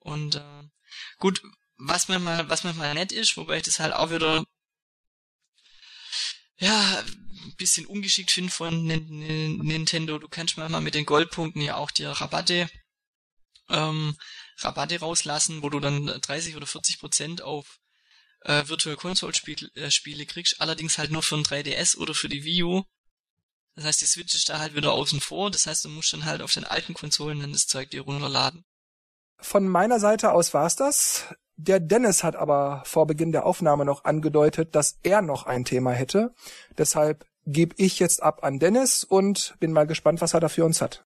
Und 0.00 0.34
äh, 0.34 0.62
gut, 1.18 1.42
was 1.76 2.08
mir 2.08 2.18
mal, 2.18 2.48
was 2.50 2.64
mir 2.64 2.72
mal 2.72 2.92
nett 2.92 3.12
ist, 3.12 3.36
wobei 3.36 3.58
ich 3.58 3.62
das 3.62 3.78
halt 3.78 3.92
auch 3.94 4.10
wieder 4.10 4.44
ja, 6.58 7.04
ein 7.44 7.54
bisschen 7.56 7.86
ungeschickt 7.86 8.30
finde 8.30 8.50
von 8.50 8.84
Nintendo. 8.84 10.18
Du 10.18 10.28
kannst 10.28 10.56
manchmal 10.56 10.80
mit 10.80 10.94
den 10.94 11.06
Goldpunkten 11.06 11.60
ja 11.60 11.76
auch 11.76 11.90
dir 11.90 12.10
Rabatte, 12.10 12.68
ähm, 13.68 14.16
Rabatte 14.58 15.00
rauslassen, 15.00 15.62
wo 15.62 15.68
du 15.68 15.80
dann 15.80 16.06
30 16.06 16.56
oder 16.56 16.66
40 16.66 16.98
Prozent 16.98 17.42
auf 17.42 17.78
äh, 18.46 18.68
Virtual 18.68 18.96
Console 18.96 19.34
Spiele, 19.34 19.68
äh, 19.74 19.90
Spiele 19.90 20.26
kriegst, 20.26 20.60
allerdings 20.60 20.98
halt 20.98 21.10
nur 21.10 21.22
für 21.22 21.36
ein 21.36 21.44
3DS 21.44 21.96
oder 21.96 22.14
für 22.14 22.28
die 22.28 22.44
Wii 22.44 22.62
U. 22.62 22.82
Das 23.74 23.84
heißt, 23.84 24.00
die 24.00 24.06
Switch 24.06 24.34
ist 24.34 24.48
da 24.48 24.58
halt 24.58 24.74
wieder 24.74 24.92
außen 24.92 25.20
vor, 25.20 25.50
das 25.50 25.66
heißt, 25.66 25.84
du 25.84 25.90
musst 25.90 26.12
dann 26.12 26.24
halt 26.24 26.40
auf 26.40 26.52
den 26.52 26.64
alten 26.64 26.94
Konsolen 26.94 27.40
dann 27.40 27.52
das 27.52 27.66
Zeug 27.66 27.90
dir 27.90 28.02
runterladen. 28.02 28.64
Von 29.38 29.68
meiner 29.68 30.00
Seite 30.00 30.32
aus 30.32 30.54
war's 30.54 30.76
das. 30.76 31.34
Der 31.56 31.80
Dennis 31.80 32.24
hat 32.24 32.36
aber 32.36 32.82
vor 32.86 33.06
Beginn 33.06 33.32
der 33.32 33.44
Aufnahme 33.44 33.84
noch 33.84 34.04
angedeutet, 34.04 34.74
dass 34.74 34.98
er 35.02 35.20
noch 35.22 35.44
ein 35.44 35.64
Thema 35.64 35.92
hätte. 35.92 36.34
Deshalb 36.78 37.26
gebe 37.44 37.74
ich 37.78 37.98
jetzt 37.98 38.22
ab 38.22 38.44
an 38.44 38.58
Dennis 38.58 39.04
und 39.04 39.54
bin 39.60 39.72
mal 39.72 39.86
gespannt, 39.86 40.20
was 40.20 40.34
er 40.34 40.40
da 40.40 40.48
für 40.48 40.64
uns 40.64 40.80
hat. 40.80 41.04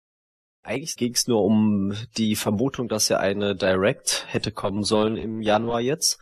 Eigentlich 0.62 0.96
ging 0.96 1.14
es 1.14 1.26
nur 1.26 1.42
um 1.42 1.94
die 2.16 2.36
Vermutung, 2.36 2.88
dass 2.88 3.08
ja 3.08 3.18
eine 3.18 3.56
Direct 3.56 4.26
hätte 4.28 4.52
kommen 4.52 4.84
sollen 4.84 5.16
im 5.16 5.40
Januar 5.40 5.80
jetzt. 5.80 6.18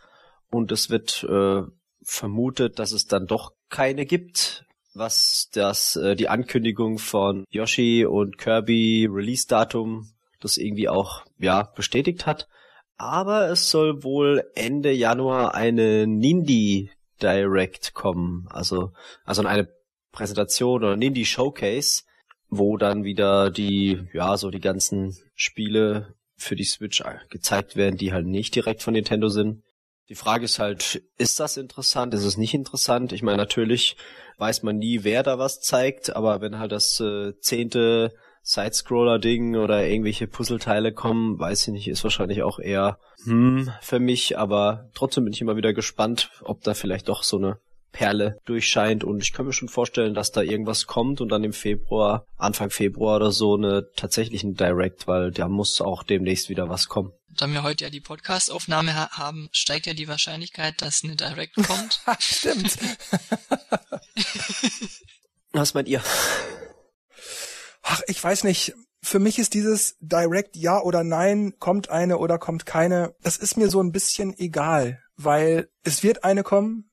Und 0.51 0.71
es 0.71 0.89
wird 0.89 1.23
äh, 1.23 1.61
vermutet, 2.01 2.79
dass 2.79 2.91
es 2.91 3.05
dann 3.05 3.27
doch 3.27 3.53
keine 3.69 4.05
gibt, 4.05 4.65
was 4.93 5.49
das 5.53 5.95
äh, 5.95 6.15
die 6.15 6.29
Ankündigung 6.29 6.97
von 6.97 7.45
Yoshi 7.49 8.05
und 8.05 8.37
Kirby 8.37 9.07
Release 9.09 9.47
Datum 9.47 10.11
das 10.39 10.57
irgendwie 10.57 10.89
auch 10.89 11.25
ja 11.37 11.63
bestätigt 11.75 12.25
hat. 12.25 12.47
Aber 12.97 13.49
es 13.49 13.69
soll 13.69 14.03
wohl 14.03 14.43
Ende 14.55 14.91
Januar 14.91 15.53
eine 15.53 16.07
Nindie 16.07 16.91
Direct 17.21 17.93
kommen, 17.93 18.47
also 18.49 18.91
also 19.25 19.45
eine 19.45 19.69
Präsentation 20.11 20.83
oder 20.83 20.95
Nindie 20.95 21.25
Showcase, 21.25 22.03
wo 22.49 22.77
dann 22.77 23.03
wieder 23.03 23.51
die 23.51 24.07
ja 24.13 24.37
so 24.37 24.49
die 24.49 24.61
ganzen 24.61 25.17
Spiele 25.35 26.15
für 26.35 26.55
die 26.55 26.63
Switch 26.63 27.03
gezeigt 27.29 27.75
werden, 27.75 27.97
die 27.97 28.13
halt 28.13 28.25
nicht 28.25 28.55
direkt 28.55 28.81
von 28.81 28.93
Nintendo 28.93 29.27
sind. 29.27 29.63
Die 30.09 30.15
Frage 30.15 30.45
ist 30.45 30.57
halt, 30.57 31.03
ist 31.17 31.39
das 31.39 31.55
interessant? 31.55 32.15
Ist 32.15 32.23
es 32.23 32.35
nicht 32.35 32.55
interessant? 32.55 33.13
Ich 33.13 33.21
meine, 33.21 33.37
natürlich 33.37 33.95
weiß 34.39 34.63
man 34.63 34.77
nie, 34.77 35.03
wer 35.03 35.21
da 35.21 35.37
was 35.37 35.61
zeigt, 35.61 36.15
aber 36.15 36.41
wenn 36.41 36.57
halt 36.57 36.71
das 36.71 36.99
äh, 36.99 37.33
zehnte 37.39 38.13
Sidescroller-Ding 38.41 39.55
oder 39.55 39.85
irgendwelche 39.85 40.25
Puzzleteile 40.25 40.93
kommen, 40.93 41.39
weiß 41.39 41.67
ich 41.67 41.73
nicht, 41.73 41.87
ist 41.87 42.03
wahrscheinlich 42.03 42.41
auch 42.41 42.57
eher 42.57 42.97
hm 43.25 43.69
für 43.81 43.99
mich, 43.99 44.37
aber 44.39 44.89
trotzdem 44.95 45.25
bin 45.25 45.33
ich 45.33 45.41
immer 45.41 45.57
wieder 45.57 45.73
gespannt, 45.73 46.31
ob 46.41 46.63
da 46.63 46.73
vielleicht 46.73 47.09
doch 47.09 47.21
so 47.21 47.37
eine 47.37 47.59
Perle 47.91 48.37
durchscheint 48.45 49.03
und 49.03 49.23
ich 49.23 49.33
kann 49.33 49.45
mir 49.45 49.53
schon 49.53 49.69
vorstellen, 49.69 50.13
dass 50.13 50.31
da 50.31 50.41
irgendwas 50.41 50.85
kommt 50.85 51.21
und 51.21 51.29
dann 51.29 51.43
im 51.43 51.53
Februar, 51.53 52.25
Anfang 52.37 52.69
Februar 52.69 53.17
oder 53.17 53.31
so 53.31 53.55
eine 53.55 53.89
tatsächlichen 53.95 54.55
Direct, 54.55 55.07
weil 55.07 55.31
da 55.31 55.47
muss 55.47 55.81
auch 55.81 56.03
demnächst 56.03 56.49
wieder 56.49 56.69
was 56.69 56.87
kommen. 56.87 57.11
Da 57.35 57.47
wir 57.47 57.63
heute 57.63 57.85
ja 57.85 57.89
die 57.89 58.01
Podcast-Aufnahme 58.01 58.95
ha 58.95 59.09
haben, 59.11 59.49
steigt 59.51 59.85
ja 59.85 59.93
die 59.93 60.07
Wahrscheinlichkeit, 60.07 60.81
dass 60.81 61.03
eine 61.03 61.15
Direct 61.15 61.55
kommt. 61.67 62.01
Stimmt. 62.19 62.77
was 65.51 65.73
meint 65.73 65.87
ihr? 65.87 66.01
Ach, 67.83 68.01
ich 68.07 68.23
weiß 68.23 68.43
nicht. 68.43 68.73
Für 69.01 69.19
mich 69.19 69.39
ist 69.39 69.53
dieses 69.53 69.95
Direct 70.01 70.57
ja 70.57 70.81
oder 70.81 71.03
nein, 71.05 71.53
kommt 71.59 71.89
eine 71.89 72.17
oder 72.17 72.37
kommt 72.37 72.65
keine, 72.65 73.15
das 73.23 73.37
ist 73.37 73.55
mir 73.55 73.69
so 73.69 73.81
ein 73.81 73.93
bisschen 73.93 74.37
egal, 74.37 75.01
weil 75.15 75.69
es 75.83 76.03
wird 76.03 76.25
eine 76.25 76.43
kommen, 76.43 76.88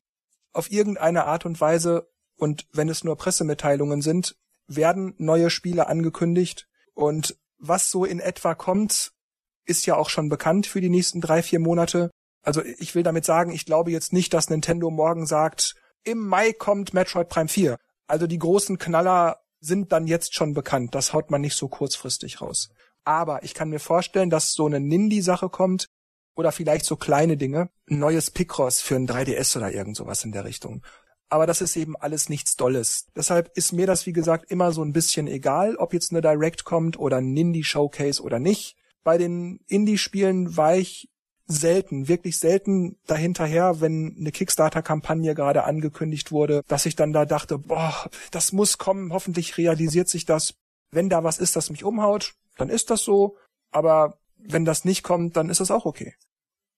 auf 0.57 0.71
irgendeine 0.71 1.25
Art 1.27 1.47
und 1.47 1.61
Weise, 1.61 2.09
und 2.37 2.67
wenn 2.73 2.89
es 2.89 3.05
nur 3.05 3.17
Pressemitteilungen 3.17 4.03
sind, 4.03 4.37
werden 4.67 5.15
neue 5.19 5.51
Spiele 5.51 5.87
angekündigt, 5.87 6.69
und 6.95 7.37
was 7.59 7.91
so 7.91 8.05
in 8.05 8.21
etwa 8.21 8.55
kommt, 8.55 9.13
ist 9.65 9.87
ja 9.87 9.97
auch 9.97 10.09
schon 10.09 10.29
bekannt 10.29 10.67
für 10.67 10.81
die 10.81 10.89
nächsten 10.89 11.21
drei, 11.21 11.43
vier 11.43 11.61
Monate. 11.61 12.11
Also 12.43 12.63
ich 12.65 12.95
will 12.95 13.03
damit 13.03 13.25
sagen, 13.25 13.51
ich 13.51 13.67
glaube 13.67 13.91
jetzt 13.91 14.13
nicht, 14.13 14.33
dass 14.33 14.49
Nintendo 14.49 14.91
morgen 14.91 15.27
sagt, 15.27 15.75
im 16.05 16.19
Mai 16.27 16.53
kommt 16.53 16.95
Metroid 16.95 17.29
Prime 17.29 17.49
4. 17.49 17.77
Also 18.07 18.27
die 18.27 18.39
großen 18.39 18.79
Knaller 18.79 19.41
sind 19.61 19.93
dann 19.93 20.07
jetzt 20.07 20.35
schon 20.35 20.55
bekannt. 20.55 20.95
Das 20.95 21.13
haut 21.13 21.31
man 21.31 21.41
nicht 21.41 21.57
so 21.57 21.69
kurzfristig 21.69 22.41
raus. 22.41 22.71
Aber 23.05 23.43
ich 23.43 23.55
kann 23.55 23.71
mir 23.71 23.81
vorstellen, 23.81 24.31
dass 24.31 24.53
so 24.53 24.67
eine 24.67 24.81
Nindie-Sache 24.81 25.49
kommt 25.49 25.89
oder 26.37 26.53
vielleicht 26.53 26.85
so 26.85 26.95
kleine 26.95 27.37
Dinge. 27.37 27.71
Ein 27.91 27.99
neues 27.99 28.31
Picross 28.31 28.81
für 28.81 28.95
ein 28.95 29.09
3DS 29.09 29.57
oder 29.57 29.73
irgend 29.73 29.97
sowas 29.97 30.23
in 30.23 30.31
der 30.31 30.45
Richtung. 30.45 30.83
Aber 31.29 31.47
das 31.47 31.61
ist 31.61 31.75
eben 31.75 31.97
alles 31.97 32.29
nichts 32.29 32.55
Dolles. 32.55 33.07
Deshalb 33.17 33.51
ist 33.57 33.73
mir 33.73 33.87
das, 33.87 34.07
wie 34.07 34.13
gesagt, 34.13 34.51
immer 34.51 34.71
so 34.71 34.83
ein 34.83 34.93
bisschen 34.93 35.27
egal, 35.27 35.75
ob 35.77 35.93
jetzt 35.93 36.13
eine 36.13 36.21
Direct 36.21 36.65
kommt 36.65 36.99
oder 36.99 37.17
ein 37.17 37.33
Nindie-Showcase 37.33 38.23
oder 38.23 38.39
nicht. 38.39 38.77
Bei 39.03 39.19
den 39.19 39.59
Indie-Spielen 39.67 40.57
war 40.57 40.77
ich 40.77 41.09
selten, 41.49 42.09
wirklich 42.09 42.39
selten 42.39 42.97
dahinterher, 43.07 43.81
wenn 43.81 44.17
eine 44.19 44.33
Kickstarter-Kampagne 44.33 45.35
gerade 45.35 45.65
angekündigt 45.65 46.33
wurde, 46.33 46.63
dass 46.69 46.87
ich 46.87 46.97
dann 46.97 47.13
da 47.13 47.25
dachte, 47.25 47.59
boah, 47.59 48.09
das 48.31 48.53
muss 48.53 48.79
kommen, 48.79 49.13
hoffentlich 49.13 49.57
realisiert 49.57 50.09
sich 50.09 50.27
das. 50.27 50.55
Wenn 50.91 51.09
da 51.09 51.25
was 51.25 51.39
ist, 51.39 51.57
das 51.57 51.71
mich 51.71 51.85
umhaut, 51.85 52.35
dann 52.57 52.69
ist 52.69 52.91
das 52.91 53.03
so, 53.03 53.37
aber 53.71 54.19
wenn 54.49 54.65
das 54.65 54.85
nicht 54.85 55.03
kommt, 55.03 55.37
dann 55.37 55.51
ist 55.51 55.61
es 55.61 55.71
auch 55.71 55.85
okay. 55.85 56.15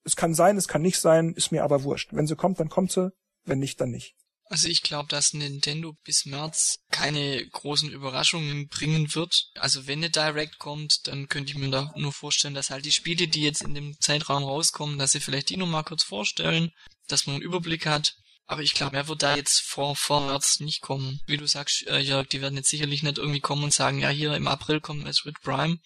Es 0.05 0.17
kann 0.17 0.35
sein, 0.35 0.57
es 0.57 0.69
kann 0.69 0.83
nicht 0.83 0.99
sein, 0.99 1.35
ist 1.35 1.53
mir 1.53 1.65
aber 1.65 1.83
wurscht. 1.83 2.11
Wenn 2.13 2.27
sie 2.27 2.37
kommt, 2.37 2.61
dann 2.61 2.69
kommt 2.69 2.93
sie, 2.93 3.13
wenn 3.45 3.59
nicht, 3.59 3.81
dann 3.81 3.91
nicht. 3.91 4.15
Also 4.51 4.69
ich 4.69 4.83
glaube, 4.83 5.09
dass 5.09 5.35
Nintendo 5.35 5.95
bis 6.05 6.25
März 6.25 6.79
keine 6.91 7.47
großen 7.49 7.91
Überraschungen 7.91 8.69
bringen 8.69 9.15
wird. 9.15 9.51
Also 9.55 9.87
wenn 9.87 9.99
eine 9.99 10.11
Direct 10.11 10.59
kommt, 10.59 11.07
dann 11.07 11.29
könnte 11.29 11.53
ich 11.53 11.59
mir 11.59 11.71
da 11.71 11.93
nur 11.97 12.13
vorstellen, 12.13 12.55
dass 12.55 12.71
halt 12.71 12.87
die 12.87 12.93
Spiele, 12.93 13.29
die 13.29 13.43
jetzt 13.43 13.63
in 13.63 13.75
dem 13.75 14.01
Zeitraum 14.01 14.45
rauskommen, 14.45 14.99
dass 14.99 15.13
sie 15.13 15.21
vielleicht 15.21 15.51
die 15.51 15.59
nochmal 15.59 15.85
kurz 15.85 16.03
vorstellen, 16.03 16.71
dass 17.09 17.27
man 17.27 17.37
einen 17.37 17.45
Überblick 17.45 17.85
hat. 17.85 18.15
Aber 18.51 18.63
ich 18.63 18.73
glaube, 18.73 18.97
er 18.97 19.09
wird 19.09 19.23
da 19.23 19.37
jetzt 19.37 19.61
vor, 19.61 19.95
vor 19.95 20.23
März 20.23 20.61
nicht 20.61 20.81
kommen. 20.81 21.21
Wie 21.27 21.37
du 21.37 21.47
sagst, 21.47 21.87
äh, 21.87 21.99
Jörg, 21.99 22.29
die 22.29 22.41
werden 22.41 22.57
jetzt 22.57 22.71
sicherlich 22.71 23.03
nicht 23.03 23.19
irgendwie 23.19 23.41
kommen 23.41 23.63
und 23.63 23.75
sagen, 23.75 23.99
ja, 23.99 24.09
hier 24.09 24.35
im 24.35 24.49
April 24.49 24.81
kommt 24.81 25.05
Metroid 25.05 25.39
Prime. 25.43 25.79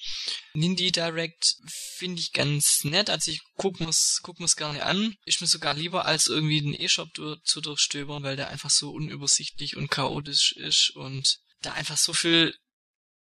Nindie 0.55 0.93
Direct 0.93 1.57
finde 1.97 2.21
ich 2.21 2.33
ganz 2.33 2.85
nett. 2.85 3.11
Also 3.11 3.33
ich 3.33 3.41
guck 3.57 3.81
mir's, 3.81 4.21
guck 4.23 4.39
mir's 4.39 4.55
gerne 4.55 4.87
an. 4.87 5.17
Ist 5.25 5.41
mir 5.41 5.49
sogar 5.49 5.75
lieber, 5.75 6.07
als 6.07 6.29
irgendwie 6.29 6.61
den 6.61 6.81
E-Shop 6.81 7.09
zu 7.43 7.61
durchstöbern, 7.61 8.23
weil 8.23 8.37
der 8.37 8.49
einfach 8.49 8.71
so 8.71 8.93
unübersichtlich 8.93 9.77
und 9.77 9.91
chaotisch 9.91 10.53
ist 10.53 10.91
und 10.95 11.41
da 11.63 11.73
einfach 11.73 11.97
so 11.97 12.13
viel 12.13 12.55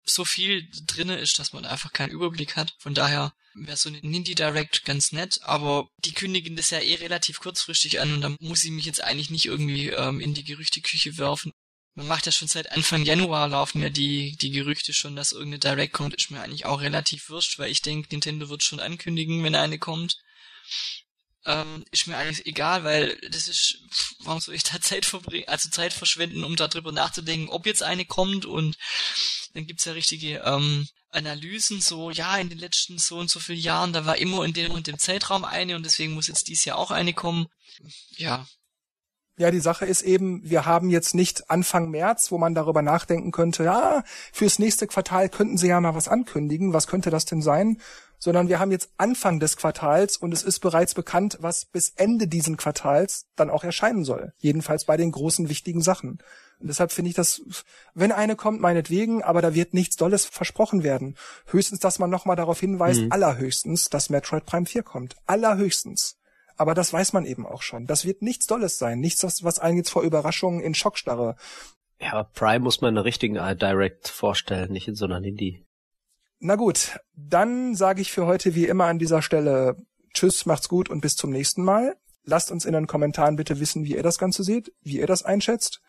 so 0.03 0.25
viel 0.25 0.69
drinne 0.87 1.19
ist, 1.19 1.39
dass 1.39 1.53
man 1.53 1.65
einfach 1.65 1.93
keinen 1.93 2.11
Überblick 2.11 2.57
hat. 2.57 2.75
Von 2.81 2.95
daher 2.95 3.33
wäre 3.55 3.77
so 3.77 3.89
eine 3.89 3.99
Nindy 3.99 4.35
Direct 4.35 4.85
ganz 4.85 5.13
nett, 5.13 5.41
aber 5.43 5.89
die 5.99 6.13
kündigen 6.13 6.57
das 6.57 6.71
ja 6.71 6.79
eh 6.79 6.97
relativ 6.97 7.41
kurzfristig 7.41 8.01
an 8.01 8.15
und 8.15 8.21
da 8.21 8.37
muss 8.41 8.65
ich 8.65 8.71
mich 8.71 8.85
jetzt 8.85 9.03
eigentlich 9.03 9.31
nicht 9.31 9.47
irgendwie 9.47 9.89
ähm, 9.89 10.21
in 10.21 10.35
die 10.35 10.45
Gerüchteküche 10.45 11.19
werfen. 11.19 11.53
Man 11.95 12.07
macht 12.07 12.27
ja 12.27 12.33
schon 12.33 12.49
seit 12.49 12.71
Anfang 12.73 13.05
Januar 13.05 13.49
laufen 13.49 13.83
ja 13.83 13.91
die, 13.91 14.37
die 14.37 14.51
Gerüchte 14.51 14.93
schon, 14.93 15.17
dass 15.17 15.33
irgendeine 15.33 15.59
Direct 15.59 15.93
kommt, 15.93 16.15
ist 16.15 16.31
mir 16.31 16.41
eigentlich 16.41 16.65
auch 16.65 16.81
relativ 16.81 17.29
wurscht, 17.29 17.59
weil 17.59 17.71
ich 17.71 17.83
denke, 17.83 18.09
Nintendo 18.11 18.49
wird 18.49 18.63
schon 18.63 18.81
ankündigen, 18.81 19.43
wenn 19.43 19.55
eine 19.55 19.79
kommt 19.79 20.17
ähm, 21.47 21.85
ist 21.91 22.07
mir 22.07 22.17
eigentlich 22.17 22.47
egal, 22.47 22.85
weil 22.85 23.17
das 23.31 23.49
ist, 23.49 23.79
warum 24.21 24.41
soll 24.41 24.55
ich 24.55 24.63
da 24.63 24.81
Zeit 24.81 25.07
verbringen, 25.07 25.49
also 25.49 25.71
Zeit 25.71 25.93
verschwenden, 25.93 26.45
um 26.45 26.57
darüber 26.57 26.93
nachzudenken, 26.93 27.49
ob 27.49 27.67
jetzt 27.67 27.83
eine 27.83 28.05
kommt 28.05 28.45
und 28.45 28.77
dann 29.55 29.67
gibt's 29.67 29.85
ja 29.85 29.93
richtige 29.93 30.43
ähm, 30.45 30.89
Analysen, 31.11 31.81
so, 31.81 32.11
ja, 32.11 32.37
in 32.37 32.49
den 32.49 32.59
letzten 32.59 32.99
so 32.99 33.19
und 33.19 33.31
so 33.31 33.41
vielen 33.41 33.59
Jahren, 33.59 33.93
da 33.93 34.07
war 34.07 34.19
immer 34.19 34.45
in 34.45 34.53
dem 34.53 34.73
und 34.73 34.87
dem 34.87 34.99
Zeitraum 34.99 35.45
eine 35.45 35.77
und 35.77 35.85
deswegen 35.85 36.15
muss 36.15 36.29
jetzt 36.29 36.49
dies 36.49 36.65
Jahr 36.65 36.79
auch 36.79 36.91
eine 36.91 37.13
kommen. 37.13 37.47
Ja. 38.17 38.47
Ja, 39.37 39.51
die 39.51 39.61
Sache 39.61 39.87
ist 39.87 40.03
eben, 40.03 40.43
wir 40.49 40.67
haben 40.67 40.91
jetzt 40.91 41.15
nicht 41.15 41.51
Anfang 41.51 41.91
März, 41.91 42.31
wo 42.31 42.37
man 42.37 42.55
darüber 42.55 42.83
nachdenken 42.83 43.33
könnte, 43.33 43.65
ja, 43.65 44.05
fürs 44.33 44.59
nächste 44.59 44.87
Quartal 44.87 45.31
könnten 45.31 45.57
sie 45.57 45.69
ja 45.69 45.81
mal 45.81 45.95
was 45.95 46.09
ankündigen, 46.09 46.75
was 46.75 46.87
könnte 46.87 47.11
das 47.11 47.25
denn 47.25 47.41
sein? 47.41 47.81
sondern 48.21 48.49
wir 48.49 48.61
haben 48.61 48.71
jetzt 48.71 48.91
Anfang 48.99 49.41
des 49.41 49.57
Quartals 49.57 50.17
und 50.19 50.33
es 50.33 50.43
ist 50.43 50.61
bereits 50.61 50.95
bekannt, 50.95 51.39
was 51.41 51.65
bis 51.65 51.91
Ende 51.97 52.29
diesen 52.29 52.57
Quartals 52.57 53.27
dann 53.35 53.51
auch 53.51 53.65
erscheinen 53.65 54.05
soll. 54.05 54.35
Jedenfalls 54.39 54.85
bei 54.85 54.97
den 54.97 55.11
großen 55.11 55.49
wichtigen 55.49 55.81
Sachen. 55.81 56.19
Und 56.61 56.69
deshalb 56.69 56.93
finde 56.93 57.09
ich 57.09 57.15
das, 57.15 57.43
wenn 57.95 58.13
eine 58.13 58.37
kommt, 58.37 58.61
meinetwegen, 58.61 59.23
aber 59.23 59.41
da 59.41 59.55
wird 59.55 59.73
nichts 59.73 59.97
Dolles 59.97 60.27
versprochen 60.27 60.83
werden. 60.83 61.17
Höchstens, 61.47 61.81
dass 61.81 61.99
man 61.99 62.11
nochmal 62.11 62.37
darauf 62.37 62.61
hinweist, 62.61 63.01
mhm. 63.01 63.13
allerhöchstens, 63.13 63.89
dass 63.89 64.11
Metroid 64.11 64.45
Prime 64.45 64.67
4 64.67 64.83
kommt. 64.83 65.17
Allerhöchstens. 65.27 66.19
Aber 66.57 66.75
das 66.75 66.93
weiß 66.93 67.15
man 67.15 67.25
eben 67.25 67.47
auch 67.47 67.63
schon. 67.63 67.87
Das 67.87 68.05
wird 68.05 68.21
nichts 68.21 68.47
Dolles 68.47 68.77
sein. 68.77 69.01
Nichts, 69.01 69.25
was 69.43 69.59
einen 69.59 69.79
jetzt 69.79 69.91
vor 69.91 70.03
Überraschungen 70.03 70.61
in 70.61 70.75
Schockstarre. 70.75 71.37
Ja, 71.99 72.25
Prime 72.25 72.61
muss 72.61 72.83
man 72.83 72.91
in 72.91 72.99
einer 72.99 73.05
richtigen 73.05 73.35
Direct 73.35 74.09
vorstellen, 74.09 74.73
nicht 74.73 74.87
in 74.87 74.95
so 74.95 75.07
einer 75.07 75.23
Indie. 75.23 75.65
Na 76.39 76.57
gut, 76.57 76.99
dann 77.15 77.75
sage 77.75 78.01
ich 78.01 78.13
für 78.13 78.27
heute 78.27 78.55
wie 78.55 78.67
immer 78.67 78.87
an 78.87 78.99
dieser 78.99 79.23
Stelle 79.23 79.77
Tschüss, 80.13 80.47
macht's 80.47 80.69
gut 80.69 80.89
und 80.89 81.01
bis 81.01 81.17
zum 81.17 81.31
nächsten 81.31 81.63
Mal. 81.63 81.97
Lasst 82.25 82.51
uns 82.51 82.65
in 82.65 82.73
den 82.73 82.87
Kommentaren 82.87 83.37
bitte 83.37 83.61
wissen, 83.61 83.85
wie 83.85 83.95
ihr 83.95 84.03
das 84.03 84.19
Ganze 84.19 84.43
seht, 84.43 84.73
wie 84.83 84.99
ihr 84.99 85.07
das 85.07 85.23
einschätzt. 85.23 85.81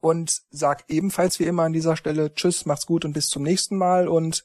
Und 0.00 0.40
sag 0.50 0.84
ebenfalls 0.88 1.38
wie 1.38 1.44
immer 1.44 1.64
an 1.64 1.72
dieser 1.72 1.96
Stelle 1.96 2.34
Tschüss, 2.34 2.64
macht's 2.64 2.86
gut 2.86 3.04
und 3.04 3.12
bis 3.12 3.28
zum 3.28 3.42
nächsten 3.42 3.76
Mal. 3.76 4.08
Und 4.08 4.44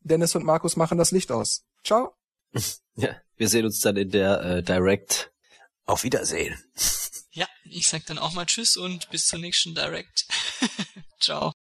Dennis 0.00 0.34
und 0.34 0.44
Markus 0.44 0.76
machen 0.76 0.98
das 0.98 1.10
Licht 1.10 1.32
aus. 1.32 1.64
Ciao. 1.84 2.14
Ja, 2.96 3.16
wir 3.34 3.48
sehen 3.48 3.64
uns 3.64 3.80
dann 3.80 3.96
in 3.96 4.10
der 4.10 4.40
äh, 4.40 4.62
Direct. 4.62 5.32
Auf 5.84 6.04
Wiedersehen. 6.04 6.56
Ja, 7.36 7.48
ich 7.64 7.88
sag 7.88 8.06
dann 8.06 8.18
auch 8.18 8.32
mal 8.32 8.46
Tschüss 8.46 8.76
und 8.76 9.10
bis 9.10 9.26
zur 9.26 9.40
nächsten 9.40 9.74
Direct. 9.74 10.28
Ciao. 11.20 11.52